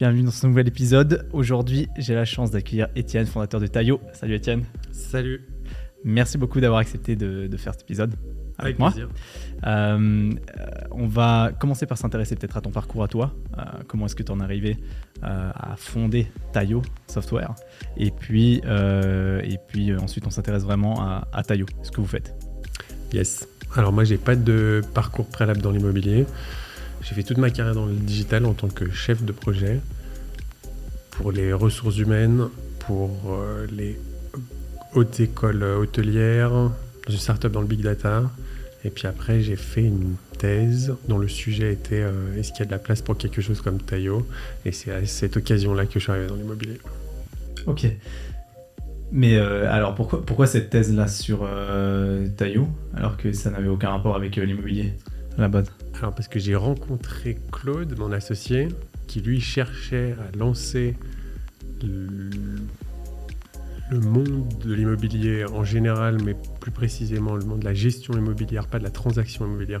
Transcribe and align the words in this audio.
Bienvenue 0.00 0.22
dans 0.22 0.30
ce 0.30 0.46
nouvel 0.46 0.68
épisode. 0.68 1.28
Aujourd'hui, 1.32 1.88
j'ai 1.98 2.14
la 2.14 2.24
chance 2.24 2.52
d'accueillir 2.52 2.86
Étienne, 2.94 3.26
fondateur 3.26 3.60
de 3.60 3.66
Taillot. 3.66 4.00
Salut 4.12 4.36
Étienne. 4.36 4.62
Salut. 4.92 5.44
Merci 6.04 6.38
beaucoup 6.38 6.60
d'avoir 6.60 6.78
accepté 6.78 7.16
de, 7.16 7.48
faire 7.56 7.72
cet 7.72 7.82
épisode 7.82 8.14
avec, 8.58 8.78
avec 8.78 8.78
moi. 8.78 8.94
Euh, 9.66 10.30
on 10.92 11.08
va 11.08 11.50
commencer 11.58 11.84
par 11.84 11.98
s'intéresser 11.98 12.36
peut-être 12.36 12.56
à 12.56 12.60
ton 12.60 12.70
parcours 12.70 13.02
à 13.02 13.08
toi. 13.08 13.34
Euh, 13.58 13.62
comment 13.88 14.06
est-ce 14.06 14.14
que 14.14 14.22
tu 14.22 14.30
en 14.30 14.38
es 14.38 14.44
arrivé 14.44 14.76
euh, 15.24 15.50
à 15.52 15.74
fonder 15.76 16.30
Taillot 16.52 16.82
Software? 17.08 17.56
Et 17.96 18.12
puis, 18.12 18.58
et 18.58 19.58
puis 19.66 19.96
ensuite, 19.96 20.28
on 20.28 20.30
s'intéresse 20.30 20.62
vraiment 20.62 21.02
à, 21.02 21.26
à 21.32 21.42
Taillot, 21.42 21.66
ce 21.82 21.90
que 21.90 22.00
vous 22.00 22.06
faites. 22.06 22.36
Yes. 23.12 23.48
Alors 23.74 23.92
moi, 23.92 24.04
j'ai 24.04 24.16
pas 24.16 24.36
de 24.36 24.80
parcours 24.94 25.26
préalable 25.26 25.60
dans 25.60 25.72
l'immobilier. 25.72 26.24
J'ai 27.02 27.14
fait 27.14 27.22
toute 27.22 27.38
ma 27.38 27.50
carrière 27.50 27.74
dans 27.74 27.86
le 27.86 27.94
digital 27.94 28.44
en 28.46 28.54
tant 28.54 28.68
que 28.68 28.90
chef 28.90 29.24
de 29.24 29.32
projet 29.32 29.80
pour 31.10 31.32
les 31.32 31.52
ressources 31.52 31.98
humaines, 31.98 32.48
pour 32.80 33.10
euh, 33.30 33.66
les 33.72 33.98
hautes 34.94 35.20
écoles 35.20 35.62
hôtelières, 35.62 36.50
dans 36.50 36.72
une 37.12 37.18
startup 37.18 37.52
dans 37.52 37.60
le 37.60 37.66
big 37.66 37.82
data. 37.82 38.30
Et 38.84 38.90
puis 38.90 39.06
après, 39.06 39.40
j'ai 39.40 39.56
fait 39.56 39.82
une 39.82 40.14
thèse 40.38 40.94
dont 41.08 41.18
le 41.18 41.28
sujet 41.28 41.72
était 41.72 42.02
euh, 42.02 42.36
est-ce 42.36 42.52
qu'il 42.52 42.60
y 42.60 42.62
a 42.62 42.66
de 42.66 42.70
la 42.70 42.78
place 42.78 43.02
pour 43.02 43.16
quelque 43.16 43.42
chose 43.42 43.60
comme 43.60 43.80
Taillot 43.80 44.26
Et 44.64 44.72
c'est 44.72 44.92
à 44.92 45.04
cette 45.04 45.36
occasion-là 45.36 45.86
que 45.86 45.94
je 45.94 45.98
suis 45.98 46.12
arrivé 46.12 46.28
dans 46.28 46.36
l'immobilier. 46.36 46.78
Ok. 47.66 47.86
Mais 49.10 49.36
euh, 49.36 49.70
alors 49.70 49.94
pourquoi, 49.94 50.24
pourquoi 50.24 50.46
cette 50.46 50.70
thèse-là 50.70 51.08
sur 51.08 51.40
euh, 51.42 52.28
Taillot 52.36 52.68
alors 52.94 53.16
que 53.16 53.32
ça 53.32 53.50
n'avait 53.50 53.68
aucun 53.68 53.90
rapport 53.90 54.14
avec 54.16 54.36
euh, 54.36 54.44
l'immobilier 54.44 54.92
à 55.38 55.42
la 55.42 55.48
base? 55.48 55.70
Alors 56.00 56.14
parce 56.14 56.28
que 56.28 56.38
j'ai 56.38 56.54
rencontré 56.54 57.38
Claude, 57.50 57.98
mon 57.98 58.12
associé, 58.12 58.68
qui 59.06 59.20
lui 59.20 59.40
cherchait 59.40 60.14
à 60.20 60.36
lancer 60.36 60.94
le, 61.82 62.30
le 63.90 64.00
monde 64.00 64.48
de 64.64 64.74
l'immobilier 64.74 65.44
en 65.44 65.64
général, 65.64 66.22
mais 66.22 66.36
plus 66.60 66.70
précisément 66.70 67.34
le 67.34 67.44
monde 67.44 67.60
de 67.60 67.64
la 67.64 67.74
gestion 67.74 68.14
immobilière, 68.14 68.66
pas 68.66 68.78
de 68.78 68.84
la 68.84 68.90
transaction 68.90 69.46
immobilière, 69.46 69.80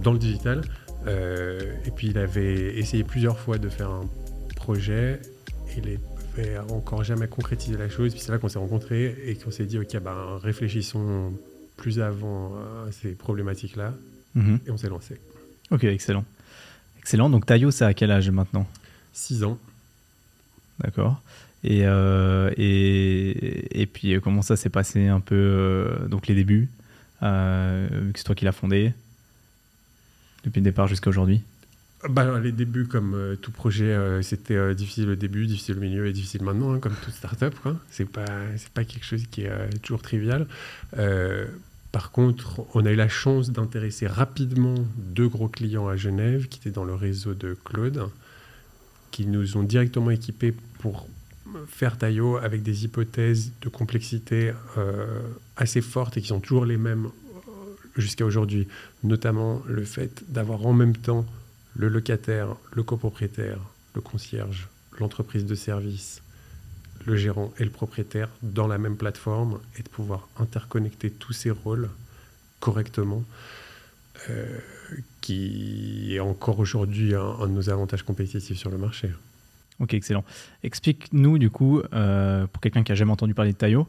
dans 0.00 0.12
le 0.12 0.18
digital. 0.18 0.62
Euh, 1.06 1.60
et 1.84 1.90
puis 1.90 2.08
il 2.08 2.18
avait 2.18 2.76
essayé 2.76 3.04
plusieurs 3.04 3.38
fois 3.38 3.58
de 3.58 3.68
faire 3.68 3.90
un 3.90 4.08
projet. 4.54 5.20
Il 5.76 5.98
n'avait 6.36 6.58
encore 6.70 7.04
jamais 7.04 7.28
concrétisé 7.28 7.76
la 7.76 7.88
chose. 7.88 8.12
Puis 8.12 8.20
c'est 8.20 8.32
là 8.32 8.38
qu'on 8.38 8.48
s'est 8.48 8.58
rencontrés 8.58 9.16
et 9.26 9.34
qu'on 9.36 9.50
s'est 9.50 9.66
dit, 9.66 9.78
ok, 9.78 9.98
ben, 10.00 10.38
réfléchissons 10.42 11.32
plus 11.76 12.00
avant 12.00 12.56
à 12.86 12.92
ces 12.92 13.12
problématiques-là. 13.12 13.94
Mhm. 14.34 14.60
Et 14.66 14.70
on 14.70 14.76
s'est 14.76 14.88
lancé. 14.88 15.16
Ok, 15.70 15.84
excellent. 15.84 16.24
Excellent. 16.98 17.30
Donc 17.30 17.46
Taillot, 17.46 17.70
c'est 17.70 17.84
à 17.84 17.94
quel 17.94 18.10
âge 18.10 18.30
maintenant? 18.30 18.66
6 19.12 19.44
ans. 19.44 19.58
D'accord. 20.80 21.20
Et, 21.64 21.80
euh, 21.84 22.50
et, 22.56 23.80
et 23.82 23.86
puis 23.86 24.14
euh, 24.14 24.20
comment 24.20 24.42
ça 24.42 24.56
s'est 24.56 24.68
passé 24.70 25.08
un 25.08 25.20
peu, 25.20 25.34
euh, 25.34 26.06
donc 26.08 26.28
les 26.28 26.34
débuts, 26.34 26.68
euh, 27.22 27.88
vu 27.90 28.12
que 28.12 28.18
c'est 28.18 28.24
toi 28.24 28.34
qui 28.36 28.44
l'as 28.44 28.52
fondé, 28.52 28.92
depuis 30.44 30.60
le 30.60 30.64
départ 30.64 30.86
jusqu'à 30.86 31.10
aujourd'hui? 31.10 31.42
Bah, 32.08 32.38
les 32.38 32.52
débuts, 32.52 32.86
comme 32.86 33.14
euh, 33.14 33.34
tout 33.34 33.50
projet, 33.50 33.86
euh, 33.86 34.22
c'était 34.22 34.54
euh, 34.54 34.72
difficile 34.72 35.08
au 35.10 35.16
début, 35.16 35.46
difficile 35.46 35.78
au 35.78 35.80
milieu 35.80 36.06
et 36.06 36.12
difficile 36.12 36.44
maintenant, 36.44 36.74
hein, 36.74 36.78
comme 36.78 36.94
toute 37.04 37.14
startup. 37.14 37.58
quoi. 37.60 37.76
C'est 37.90 38.08
pas, 38.08 38.24
c'est 38.56 38.68
pas 38.68 38.84
quelque 38.84 39.04
chose 39.04 39.24
qui 39.28 39.42
est 39.42 39.78
toujours 39.82 40.00
trivial. 40.00 40.46
Par 41.98 42.12
contre, 42.12 42.64
on 42.74 42.86
a 42.86 42.92
eu 42.92 42.94
la 42.94 43.08
chance 43.08 43.50
d'intéresser 43.50 44.06
rapidement 44.06 44.76
deux 44.96 45.26
gros 45.26 45.48
clients 45.48 45.88
à 45.88 45.96
Genève 45.96 46.46
qui 46.46 46.60
étaient 46.60 46.70
dans 46.70 46.84
le 46.84 46.94
réseau 46.94 47.34
de 47.34 47.56
Claude, 47.64 48.08
qui 49.10 49.26
nous 49.26 49.56
ont 49.56 49.64
directement 49.64 50.12
équipés 50.12 50.54
pour 50.78 51.08
faire 51.66 51.98
Taillot 51.98 52.36
avec 52.36 52.62
des 52.62 52.84
hypothèses 52.84 53.50
de 53.62 53.68
complexité 53.68 54.52
euh, 54.76 55.06
assez 55.56 55.80
fortes 55.80 56.16
et 56.16 56.20
qui 56.20 56.28
sont 56.28 56.38
toujours 56.38 56.66
les 56.66 56.76
mêmes 56.76 57.06
euh, 57.06 57.50
jusqu'à 57.96 58.24
aujourd'hui. 58.24 58.68
Notamment 59.02 59.60
le 59.66 59.82
fait 59.82 60.22
d'avoir 60.28 60.66
en 60.66 60.74
même 60.74 60.96
temps 60.96 61.26
le 61.74 61.88
locataire, 61.88 62.54
le 62.74 62.84
copropriétaire, 62.84 63.58
le 63.96 64.00
concierge, 64.02 64.68
l'entreprise 65.00 65.46
de 65.46 65.56
service, 65.56 66.22
le 67.08 67.16
gérant 67.16 67.52
et 67.58 67.64
le 67.64 67.70
propriétaire 67.70 68.28
dans 68.42 68.68
la 68.68 68.78
même 68.78 68.96
plateforme 68.96 69.58
et 69.78 69.82
de 69.82 69.88
pouvoir 69.88 70.28
interconnecter 70.38 71.10
tous 71.10 71.32
ces 71.32 71.50
rôles 71.50 71.88
correctement, 72.60 73.24
euh, 74.30 74.58
qui 75.20 76.14
est 76.14 76.20
encore 76.20 76.58
aujourd'hui 76.58 77.14
un, 77.14 77.20
un 77.40 77.46
de 77.46 77.52
nos 77.52 77.70
avantages 77.70 78.02
compétitifs 78.02 78.58
sur 78.58 78.70
le 78.70 78.78
marché. 78.78 79.10
Ok, 79.80 79.94
excellent. 79.94 80.24
Explique-nous 80.62 81.38
du 81.38 81.50
coup, 81.50 81.80
euh, 81.92 82.46
pour 82.46 82.60
quelqu'un 82.60 82.82
qui 82.82 82.92
a 82.92 82.94
jamais 82.94 83.12
entendu 83.12 83.34
parler 83.34 83.52
de 83.52 83.56
Taillot, 83.56 83.86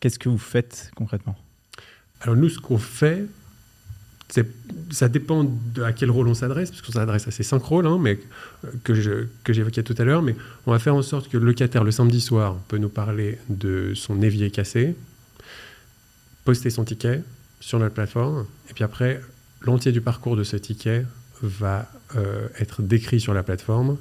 qu'est-ce 0.00 0.18
que 0.18 0.28
vous 0.28 0.38
faites 0.38 0.90
concrètement? 0.96 1.36
Alors 2.20 2.36
nous, 2.36 2.48
ce 2.48 2.58
qu'on 2.58 2.78
fait, 2.78 3.24
ça 4.90 5.08
dépend 5.08 5.46
à 5.84 5.92
quel 5.92 6.10
rôle 6.10 6.28
on 6.28 6.34
s'adresse, 6.34 6.70
parce 6.70 6.82
qu'on 6.82 6.92
s'adresse 6.92 7.28
à 7.28 7.30
ces 7.30 7.42
cinq 7.42 7.62
rôles, 7.62 7.86
hein, 7.86 7.98
mais 8.00 8.18
euh, 8.64 9.28
que 9.44 9.52
j'évoquais 9.52 9.82
tout 9.82 9.94
à 9.98 10.04
l'heure, 10.04 10.22
mais 10.22 10.34
on 10.66 10.72
va 10.72 10.78
faire 10.78 10.94
en 10.94 11.02
sorte 11.02 11.28
que 11.28 11.36
le 11.36 11.44
locataire, 11.44 11.84
le 11.84 11.90
samedi 11.90 12.20
soir, 12.20 12.56
peut 12.68 12.78
nous 12.78 12.88
parler 12.88 13.38
de 13.48 13.92
son 13.94 14.22
évier 14.22 14.50
cassé, 14.50 14.94
poster 16.44 16.70
son 16.70 16.84
ticket 16.84 17.22
sur 17.60 17.78
notre 17.78 17.94
plateforme, 17.94 18.46
et 18.70 18.74
puis 18.74 18.84
après, 18.84 19.20
l'entier 19.62 19.92
du 19.92 20.00
parcours 20.00 20.36
de 20.36 20.44
ce 20.44 20.56
ticket 20.56 21.04
va 21.42 21.90
euh, 22.16 22.48
être 22.58 22.82
décrit 22.82 23.20
sur 23.20 23.34
la 23.34 23.42
plateforme, 23.42 23.96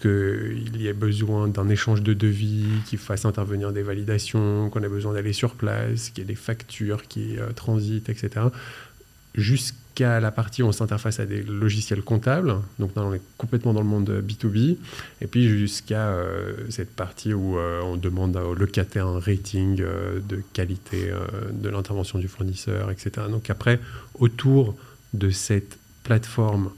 qu'il 0.00 0.76
y 0.76 0.86
ait 0.86 0.94
besoin 0.94 1.48
d'un 1.48 1.68
échange 1.68 2.02
de 2.02 2.14
devis, 2.14 2.66
qu'il 2.86 2.98
fasse 2.98 3.24
intervenir 3.24 3.72
des 3.72 3.82
validations, 3.82 4.70
qu'on 4.70 4.82
ait 4.82 4.88
besoin 4.88 5.12
d'aller 5.12 5.32
sur 5.32 5.54
place, 5.54 6.10
qu'il 6.10 6.18
y 6.18 6.20
ait 6.22 6.28
des 6.28 6.34
factures 6.34 7.06
qui 7.06 7.38
euh, 7.38 7.50
transitent, 7.52 8.08
etc. 8.08 8.46
Jusqu'à 9.34 10.18
la 10.18 10.32
partie 10.32 10.62
où 10.62 10.66
on 10.66 10.72
s'interface 10.72 11.20
à 11.20 11.26
des 11.26 11.42
logiciels 11.42 12.02
comptables, 12.02 12.56
donc 12.80 12.96
là 12.96 13.02
on 13.02 13.14
est 13.14 13.22
complètement 13.36 13.72
dans 13.72 13.80
le 13.80 13.86
monde 13.86 14.24
B2B, 14.26 14.76
et 15.20 15.26
puis 15.26 15.48
jusqu'à 15.48 16.08
euh, 16.08 16.54
cette 16.68 16.90
partie 16.90 17.32
où 17.32 17.56
euh, 17.56 17.80
on 17.82 17.96
demande 17.96 18.36
au 18.36 18.54
locataire 18.54 19.06
un 19.06 19.20
rating 19.20 19.80
euh, 19.80 20.18
de 20.28 20.42
qualité 20.52 21.12
de 21.52 21.68
l'intervention 21.68 22.18
du 22.18 22.26
fournisseur, 22.26 22.90
etc. 22.90 23.26
Donc 23.30 23.50
après, 23.50 23.78
autour 24.18 24.76
de 25.14 25.30
cette 25.30 25.78
plateforme 26.02 26.70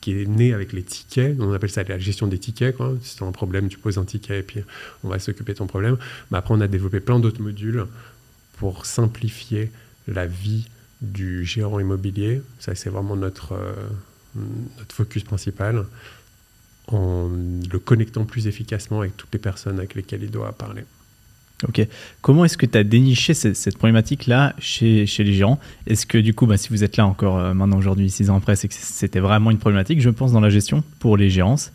qui 0.00 0.12
est 0.12 0.26
née 0.26 0.54
avec 0.54 0.72
les 0.72 0.82
tickets, 0.82 1.36
on 1.40 1.52
appelle 1.52 1.70
ça 1.70 1.82
la 1.82 1.98
gestion 1.98 2.26
des 2.26 2.38
tickets. 2.38 2.74
Quoi. 2.74 2.94
Si 3.02 3.16
tu 3.16 3.24
as 3.24 3.26
un 3.26 3.32
problème, 3.32 3.68
tu 3.68 3.76
poses 3.78 3.98
un 3.98 4.04
ticket 4.04 4.38
et 4.38 4.42
puis 4.42 4.60
on 5.04 5.08
va 5.08 5.18
s'occuper 5.18 5.52
de 5.52 5.58
ton 5.58 5.66
problème. 5.66 5.98
Mais 6.30 6.38
après, 6.38 6.54
on 6.54 6.60
a 6.62 6.68
développé 6.68 7.00
plein 7.00 7.20
d'autres 7.20 7.42
modules 7.42 7.84
pour 8.56 8.86
simplifier 8.86 9.70
la 10.08 10.26
vie 10.26 10.66
du 11.02 11.44
gérant 11.44 11.80
immobilier. 11.80 12.42
Ça, 12.58 12.74
c'est 12.74 12.90
vraiment 12.90 13.16
notre, 13.16 13.52
euh, 13.52 13.74
notre 14.78 14.94
focus 14.94 15.22
principal 15.24 15.84
en 16.88 17.28
le 17.28 17.78
connectant 17.78 18.24
plus 18.24 18.46
efficacement 18.46 19.00
avec 19.00 19.16
toutes 19.16 19.32
les 19.32 19.38
personnes 19.38 19.78
avec 19.78 19.94
lesquelles 19.94 20.22
il 20.22 20.30
doit 20.30 20.52
parler. 20.52 20.84
Ok. 21.68 21.86
Comment 22.22 22.44
est-ce 22.46 22.56
que 22.56 22.64
tu 22.66 22.78
as 22.78 22.84
déniché 22.84 23.34
cette, 23.34 23.54
cette 23.54 23.76
problématique-là 23.76 24.54
chez, 24.58 25.04
chez 25.06 25.24
les 25.24 25.34
gérants 25.34 25.60
Est-ce 25.86 26.06
que 26.06 26.16
du 26.16 26.32
coup, 26.32 26.46
bah, 26.46 26.56
si 26.56 26.70
vous 26.70 26.84
êtes 26.84 26.96
là 26.96 27.06
encore 27.06 27.38
euh, 27.38 27.52
maintenant 27.54 27.76
aujourd'hui, 27.76 28.10
six 28.10 28.30
ans 28.30 28.36
après, 28.36 28.56
c'est 28.56 28.66
que 28.68 28.74
c'était 28.74 29.20
vraiment 29.20 29.50
une 29.50 29.58
problématique, 29.58 30.00
je 30.00 30.10
pense, 30.10 30.32
dans 30.32 30.40
la 30.40 30.50
gestion 30.50 30.82
pour 30.98 31.16
les 31.16 31.30
gérances 31.30 31.72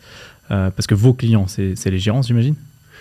Euh, 0.50 0.70
Parce 0.70 0.86
que 0.86 0.94
vos 0.94 1.12
clients, 1.12 1.48
c'est 1.48 1.74
c'est 1.76 1.90
les 1.90 1.98
gérances, 1.98 2.28
j'imagine? 2.28 2.54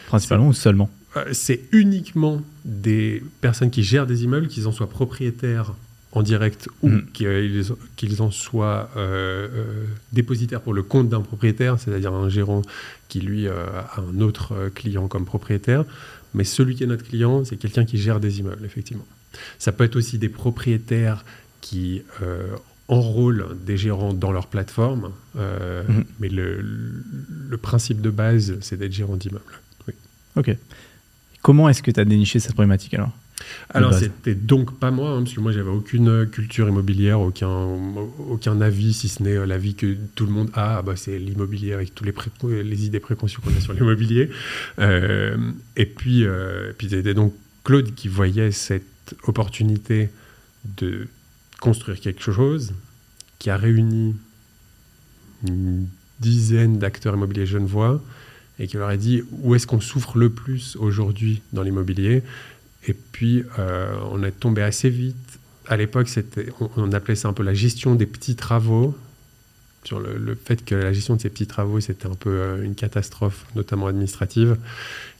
Principalement 0.07 0.47
ou 0.47 0.53
seulement? 0.53 0.89
Euh, 1.17 1.25
c'est 1.31 1.61
uniquement 1.71 2.41
des 2.65 3.23
personnes 3.41 3.69
qui 3.69 3.83
gèrent 3.83 4.07
des 4.07 4.23
immeubles, 4.23 4.47
qu'ils 4.47 4.67
en 4.67 4.71
soient 4.71 4.89
propriétaires 4.89 5.73
en 6.15 6.23
direct 6.23 6.67
ou 6.81 6.89
Mhm. 6.89 7.05
qu'ils 7.95 8.21
en 8.21 8.31
soient 8.31 8.89
euh, 8.97 9.47
euh, 9.53 9.85
dépositaires 10.13 10.61
pour 10.61 10.73
le 10.73 10.81
compte 10.81 11.09
d'un 11.09 11.21
propriétaire, 11.21 11.77
c'est-à-dire 11.79 12.13
un 12.13 12.29
gérant 12.29 12.61
qui, 13.09 13.19
lui, 13.19 13.47
euh, 13.47 13.65
a 13.95 13.99
un 14.01 14.21
autre 14.21 14.53
euh, 14.53 14.69
client 14.69 15.07
comme 15.07 15.25
propriétaire. 15.25 15.83
Mais 16.33 16.43
celui 16.43 16.75
qui 16.75 16.83
est 16.83 16.87
notre 16.87 17.03
client, 17.05 17.43
c'est 17.45 17.57
quelqu'un 17.57 17.85
qui 17.85 17.97
gère 17.97 18.19
des 18.19 18.39
immeubles, 18.39 18.65
effectivement. 18.65 19.05
Ça 19.59 19.71
peut 19.73 19.83
être 19.83 19.95
aussi 19.97 20.17
des 20.17 20.29
propriétaires 20.29 21.23
qui 21.61 22.01
enrôlent 22.87 23.47
des 23.65 23.77
gérants 23.77 24.13
dans 24.13 24.31
leur 24.31 24.47
plateforme, 24.47 25.11
Mhm. 25.35 26.05
mais 26.19 26.29
le, 26.29 26.61
le 27.49 27.57
principe 27.57 27.99
de 28.01 28.09
base, 28.09 28.57
c'est 28.61 28.77
d'être 28.77 28.93
gérant 28.93 29.17
d'immeuble. 29.17 29.43
Ok. 30.37 30.55
Comment 31.41 31.69
est-ce 31.69 31.81
que 31.81 31.91
tu 31.91 31.99
as 31.99 32.05
déniché 32.05 32.39
cette 32.39 32.53
problématique 32.53 32.93
alors? 32.93 33.11
Alors, 33.69 33.93
c'était 33.93 34.35
donc 34.35 34.79
pas 34.79 34.91
moi, 34.91 35.11
hein, 35.11 35.23
parce 35.23 35.33
que 35.33 35.41
moi, 35.41 35.51
j'avais 35.51 35.69
aucune 35.69 36.25
culture 36.27 36.67
immobilière, 36.69 37.19
aucun, 37.19 37.49
aucun 38.29 38.61
avis, 38.61 38.93
si 38.93 39.09
ce 39.09 39.21
n'est 39.23 39.35
euh, 39.35 39.45
l'avis 39.45 39.75
que 39.75 39.97
tout 40.15 40.25
le 40.25 40.31
monde 40.31 40.49
a. 40.53 40.77
Ah, 40.77 40.81
bah, 40.81 40.95
c'est 40.95 41.19
l'immobilier 41.19 41.73
avec 41.73 41.93
tous 41.93 42.03
les, 42.05 42.11
pré- 42.13 42.29
les 42.63 42.85
idées 42.85 42.99
préconçues 42.99 43.41
qu'on 43.41 43.55
a 43.55 43.59
sur 43.59 43.73
l'immobilier. 43.73 44.29
Euh, 44.79 45.37
et 45.75 45.85
puis, 45.85 46.25
euh, 46.25 46.69
et 46.69 46.73
puis 46.73 46.89
c'était 46.89 47.13
donc 47.13 47.33
Claude 47.63 47.93
qui 47.95 48.07
voyait 48.07 48.51
cette 48.51 49.15
opportunité 49.23 50.09
de 50.77 51.07
construire 51.59 51.99
quelque 51.99 52.31
chose 52.31 52.73
qui 53.39 53.49
a 53.49 53.57
réuni 53.57 54.15
une 55.47 55.87
dizaine 56.19 56.79
d'acteurs 56.79 57.15
immobiliers 57.15 57.45
genevois 57.45 58.01
et 58.57 58.67
qui 58.67 58.77
leur 58.77 58.87
a 58.87 58.97
dit 58.97 59.23
où 59.31 59.53
est-ce 59.53 59.67
qu'on 59.67 59.81
souffre 59.81 60.17
le 60.17 60.29
plus 60.29 60.75
aujourd'hui 60.77 61.41
dans 61.53 61.61
l'immobilier? 61.61 62.23
Et 62.87 62.93
puis, 62.93 63.43
euh, 63.59 63.95
on 64.11 64.23
est 64.23 64.31
tombé 64.31 64.61
assez 64.61 64.89
vite. 64.89 65.39
À 65.67 65.77
l'époque, 65.77 66.07
on, 66.77 66.91
appelait 66.93 67.15
ça 67.15 67.27
un 67.27 67.33
peu 67.33 67.43
la 67.43 67.53
gestion 67.53 67.95
des 67.95 68.05
petits 68.05 68.35
travaux 68.35 68.95
sur 69.83 69.99
le, 69.99 70.35
fait 70.35 70.63
que 70.63 70.75
la 70.75 70.93
gestion 70.93 71.15
de 71.15 71.21
ces 71.21 71.29
petits 71.29 71.47
travaux, 71.47 71.79
c'était 71.79 72.07
un 72.07 72.15
peu 72.15 72.29
euh, 72.29 72.63
une 72.63 72.75
catastrophe, 72.75 73.45
notamment 73.55 73.87
administrative, 73.87 74.57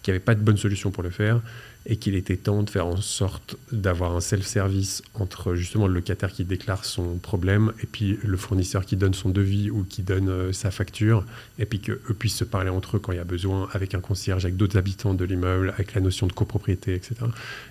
qu'il 0.02 0.12
n'y 0.12 0.18
avait 0.18 0.24
pas 0.24 0.36
de 0.36 0.42
bonne 0.42 0.58
solution 0.58 0.92
pour 0.92 1.04
le 1.04 1.10
faire, 1.10 1.42
et 1.86 1.98
qu'il 1.98 2.16
était 2.16 2.38
temps 2.38 2.64
de 2.64 2.70
faire 2.70 2.88
en 2.88 2.98
sorte 2.98 3.58
d'avoir 3.72 4.16
un 4.16 4.20
self-service 4.20 5.04
entre 5.14 5.56
justement 5.56 5.88
le 5.88 5.94
locataire 5.94 6.32
qui 6.32 6.44
déclare 6.44 6.84
son 6.84 7.18
problème 7.18 7.74
et 7.84 7.86
puis 7.86 8.18
le 8.24 8.38
fournisseur 8.38 8.86
qui 8.86 8.96
donne 8.96 9.14
son 9.14 9.30
devis 9.30 9.70
ou 9.70 9.86
qui 9.88 10.02
donne 10.02 10.30
euh, 10.30 10.54
sa 10.54 10.72
facture, 10.72 11.26
et 11.60 11.66
puis 11.66 11.80
qu'eux 11.80 12.16
puissent 12.18 12.38
se 12.38 12.44
parler 12.44 12.70
entre 12.70 12.98
eux 12.98 13.00
quand 13.00 13.12
il 13.12 13.18
y 13.18 13.20
a 13.20 13.26
besoin, 13.26 13.70
avec 13.74 13.94
un 13.94 14.00
concierge, 14.00 14.46
avec 14.46 14.58
d'autres 14.58 14.78
habitants 14.78 15.14
de 15.14 15.26
l'immeuble, 15.26 15.70
avec 15.76 15.94
la 15.94 16.02
notion 16.02 16.28
de 16.28 16.34
copropriété, 16.34 16.96
etc. 16.96 17.16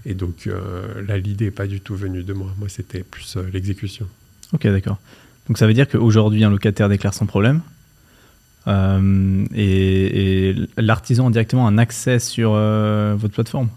Et 0.06 0.14
donc 0.14 0.46
euh, 0.46 1.02
là, 1.06 1.18
l'idée 1.18 1.46
n'est 1.46 1.50
pas 1.50 1.66
du 1.66 1.80
tout 1.80 1.96
venue 1.96 2.22
de 2.22 2.32
moi. 2.32 2.52
Moi, 2.58 2.68
c'était 2.68 3.02
plus 3.02 3.36
l'exécution. 3.52 4.06
Ok, 4.52 4.66
d'accord. 4.66 4.98
Donc 5.48 5.58
ça 5.58 5.66
veut 5.66 5.74
dire 5.74 5.88
qu'aujourd'hui, 5.88 6.44
un 6.44 6.50
locataire 6.50 6.88
déclare 6.88 7.14
son 7.14 7.26
problème 7.26 7.60
euh, 8.66 9.44
et, 9.54 10.54
l'artisan 10.76 11.28
a 11.28 11.30
directement 11.30 11.66
un 11.66 11.78
accès 11.78 12.18
sur 12.18 12.52
euh, 12.54 13.14
votre 13.16 13.34
plateforme? 13.34 13.68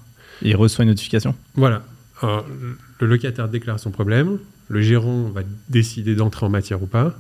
Il 0.42 0.56
reçoit 0.56 0.84
une 0.84 0.90
notification. 0.90 1.36
Voilà. 1.56 1.84
le 2.22 3.08
locataire 3.08 3.48
déclare 3.48 3.80
son 3.80 3.92
problème, 3.92 4.40
le 4.70 4.82
gérant 4.82 5.24
va 5.24 5.42
décider 5.70 6.16
d'entrer 6.16 6.46
en 6.46 6.50
matière 6.50 6.82
ou 6.82 6.88
pas. 6.88 7.18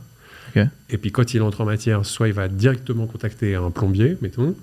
Et 0.90 0.98
puis 0.98 1.12
quand 1.12 1.34
il 1.34 1.42
entre 1.42 1.62
en 1.62 1.66
matière, 1.66 2.06
soit 2.06 2.28
il 2.28 2.34
va 2.34 2.48
directement 2.48 3.06
contacter 3.06 3.56
un 3.56 3.72
plombier, 3.72 4.18
mettons, 4.22 4.56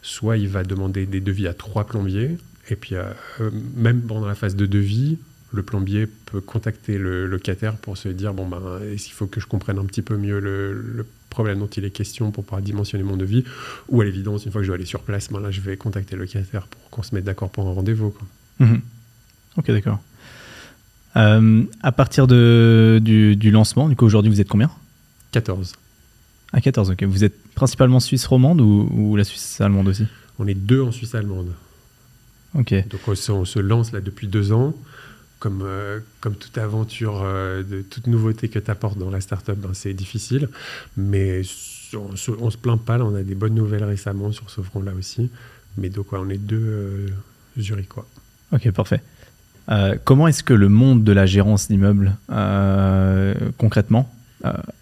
soit 0.00 0.36
il 0.36 0.48
va 0.48 0.62
demander 0.62 1.06
des 1.06 1.20
devis 1.20 1.46
à 1.46 1.54
trois 1.54 1.86
plombiers. 1.86 2.38
Et 2.70 2.76
puis 2.76 2.94
euh, 2.94 3.04
même 3.76 4.00
pendant 4.02 4.26
la 4.26 4.34
phase 4.34 4.56
de 4.56 4.66
devis, 4.66 5.18
le 5.52 5.62
plombier 5.62 6.06
peut 6.06 6.40
contacter 6.40 6.96
le 6.96 7.26
locataire 7.26 7.76
pour 7.76 7.98
se 7.98 8.08
dire 8.08 8.32
bon 8.32 8.46
ben 8.46 8.80
il 8.90 8.98
faut 8.98 9.26
que 9.26 9.40
je 9.40 9.46
comprenne 9.46 9.78
un 9.78 9.84
petit 9.84 10.00
peu 10.00 10.16
mieux 10.16 10.38
le, 10.38 11.04
problème 11.32 11.58
dont 11.58 11.66
il 11.66 11.84
est 11.84 11.90
question 11.90 12.30
pour 12.30 12.44
pouvoir 12.44 12.62
dimensionner 12.62 13.02
mon 13.02 13.16
devis 13.16 13.44
ou 13.88 14.00
à 14.00 14.04
l'évidence 14.04 14.44
une 14.44 14.52
fois 14.52 14.60
que 14.60 14.66
je 14.66 14.72
vais 14.72 14.76
aller 14.76 14.86
sur 14.86 15.02
place 15.02 15.28
ben 15.30 15.40
là 15.40 15.50
je 15.50 15.60
vais 15.60 15.76
contacter 15.76 16.14
le 16.14 16.22
locataire 16.22 16.66
pour 16.66 16.90
qu'on 16.90 17.02
se 17.02 17.14
mette 17.14 17.24
d'accord 17.24 17.50
pour 17.50 17.66
un 17.66 17.72
rendez-vous 17.72 18.14
mhm. 18.60 18.80
ok 19.56 19.70
d'accord. 19.70 20.00
Euh, 21.16 21.64
à 21.82 21.92
partir 21.92 22.26
de, 22.26 22.98
du, 23.02 23.50
lancement 23.50 23.88
du 23.88 23.96
coup 23.96 24.06
aujourd'hui 24.06 24.30
vous 24.30 24.40
êtes 24.40 24.48
combien? 24.48 24.70
14 25.32 25.74
à 26.52 26.60
14 26.60 26.90
ok. 26.90 27.04
Vous 27.04 27.24
êtes 27.24 27.34
principalement 27.54 28.00
Suisse 28.00 28.26
romande 28.26 28.60
ou, 28.60 29.16
la 29.16 29.24
Suisse 29.24 29.60
allemande 29.60 29.88
aussi? 29.88 30.06
On 30.38 30.46
est 30.46 30.54
deux 30.54 30.82
en 30.82 30.92
Suisse 30.92 31.14
allemande. 31.14 31.52
Ok. 32.54 32.74
Donc 32.88 33.00
on 33.06 33.14
se 33.14 33.58
lance 33.58 33.92
là 33.92 34.00
depuis 34.00 34.26
deux 34.26 34.52
ans 34.52 34.74
comme, 35.42 35.62
euh, 35.64 35.98
comme 36.20 36.36
toute 36.36 36.56
aventure, 36.56 37.20
euh, 37.24 37.64
de 37.64 37.82
toute 37.82 38.06
nouveauté 38.06 38.48
que 38.48 38.60
tu 38.60 38.70
apportes 38.70 38.96
dans 38.96 39.10
la 39.10 39.20
startup, 39.20 39.56
ben, 39.58 39.70
c'est 39.72 39.92
difficile. 39.92 40.48
Mais 40.96 41.42
on, 41.94 42.14
se, 42.14 42.30
se 42.30 42.56
plaint 42.56 42.80
pas, 42.80 42.96
on 43.00 43.16
a 43.16 43.24
des 43.24 43.34
bonnes 43.34 43.56
nouvelles 43.56 43.82
récemment 43.82 44.30
sur 44.30 44.50
ce 44.50 44.60
front-là 44.60 44.92
aussi. 44.96 45.32
Mais 45.78 45.88
donc, 45.88 46.12
on 46.12 46.28
est 46.28 46.38
deux 46.38 46.62
euh, 46.62 47.08
Zurichois. 47.58 48.06
Ok, 48.52 48.70
parfait. 48.70 49.00
comment 50.04 50.28
est-ce 50.28 50.44
que 50.44 50.54
le 50.54 50.68
monde 50.68 51.02
de 51.02 51.10
la 51.10 51.26
gérance 51.26 51.66
d'immeubles, 51.66 52.12
concrètement, 53.58 54.14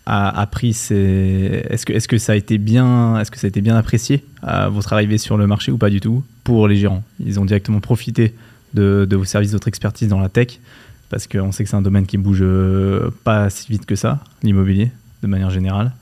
a, 0.05 0.47
pris 0.51 0.75
ces... 0.75 1.65
Est-ce 1.71 1.87
que, 1.87 1.95
est 1.95 2.01
-ce 2.01 2.09
que 2.09 2.19
ça 2.19 2.33
a 2.33 2.37
été 2.37 2.59
bien, 2.59 3.19
est-ce 3.19 3.31
que 3.31 3.39
ça 3.39 3.47
a 3.47 3.49
été 3.49 3.62
bien 3.62 3.77
apprécié 3.77 4.25
à 4.43 4.69
votre 4.69 4.93
arrivée 4.93 5.19
sur 5.19 5.39
le 5.39 5.47
marché 5.47 5.73
ou 5.73 5.79
pas 5.79 5.91
du 5.91 6.01
tout 6.01 6.23
pour 6.45 6.69
les 6.69 6.77
gérants? 6.77 7.05
Ils 7.19 7.41
ont 7.41 7.47
directement 7.47 7.81
profité 7.81 8.35
de, 8.75 9.17
vos 9.17 9.25
services, 9.25 9.53
votre 9.53 9.69
expertise 9.69 10.09
dans 10.09 10.21
la 10.21 10.29
tech 10.29 10.61
Parce 11.09 11.27
qu'on 11.27 11.53
sait 11.53 11.65
que 11.65 11.71
c'est 11.71 11.77
un 11.77 11.83
domaine 11.83 12.07
qui 12.07 12.19
bouge 12.19 12.41
euh, 12.43 13.11
pas 13.25 13.51
si 13.51 13.71
vite 13.71 13.87
que 13.87 13.97
ça, 13.97 14.21
l'immobilier, 14.43 14.91
de 15.23 15.29
manière 15.29 15.51
générale. 15.51 15.93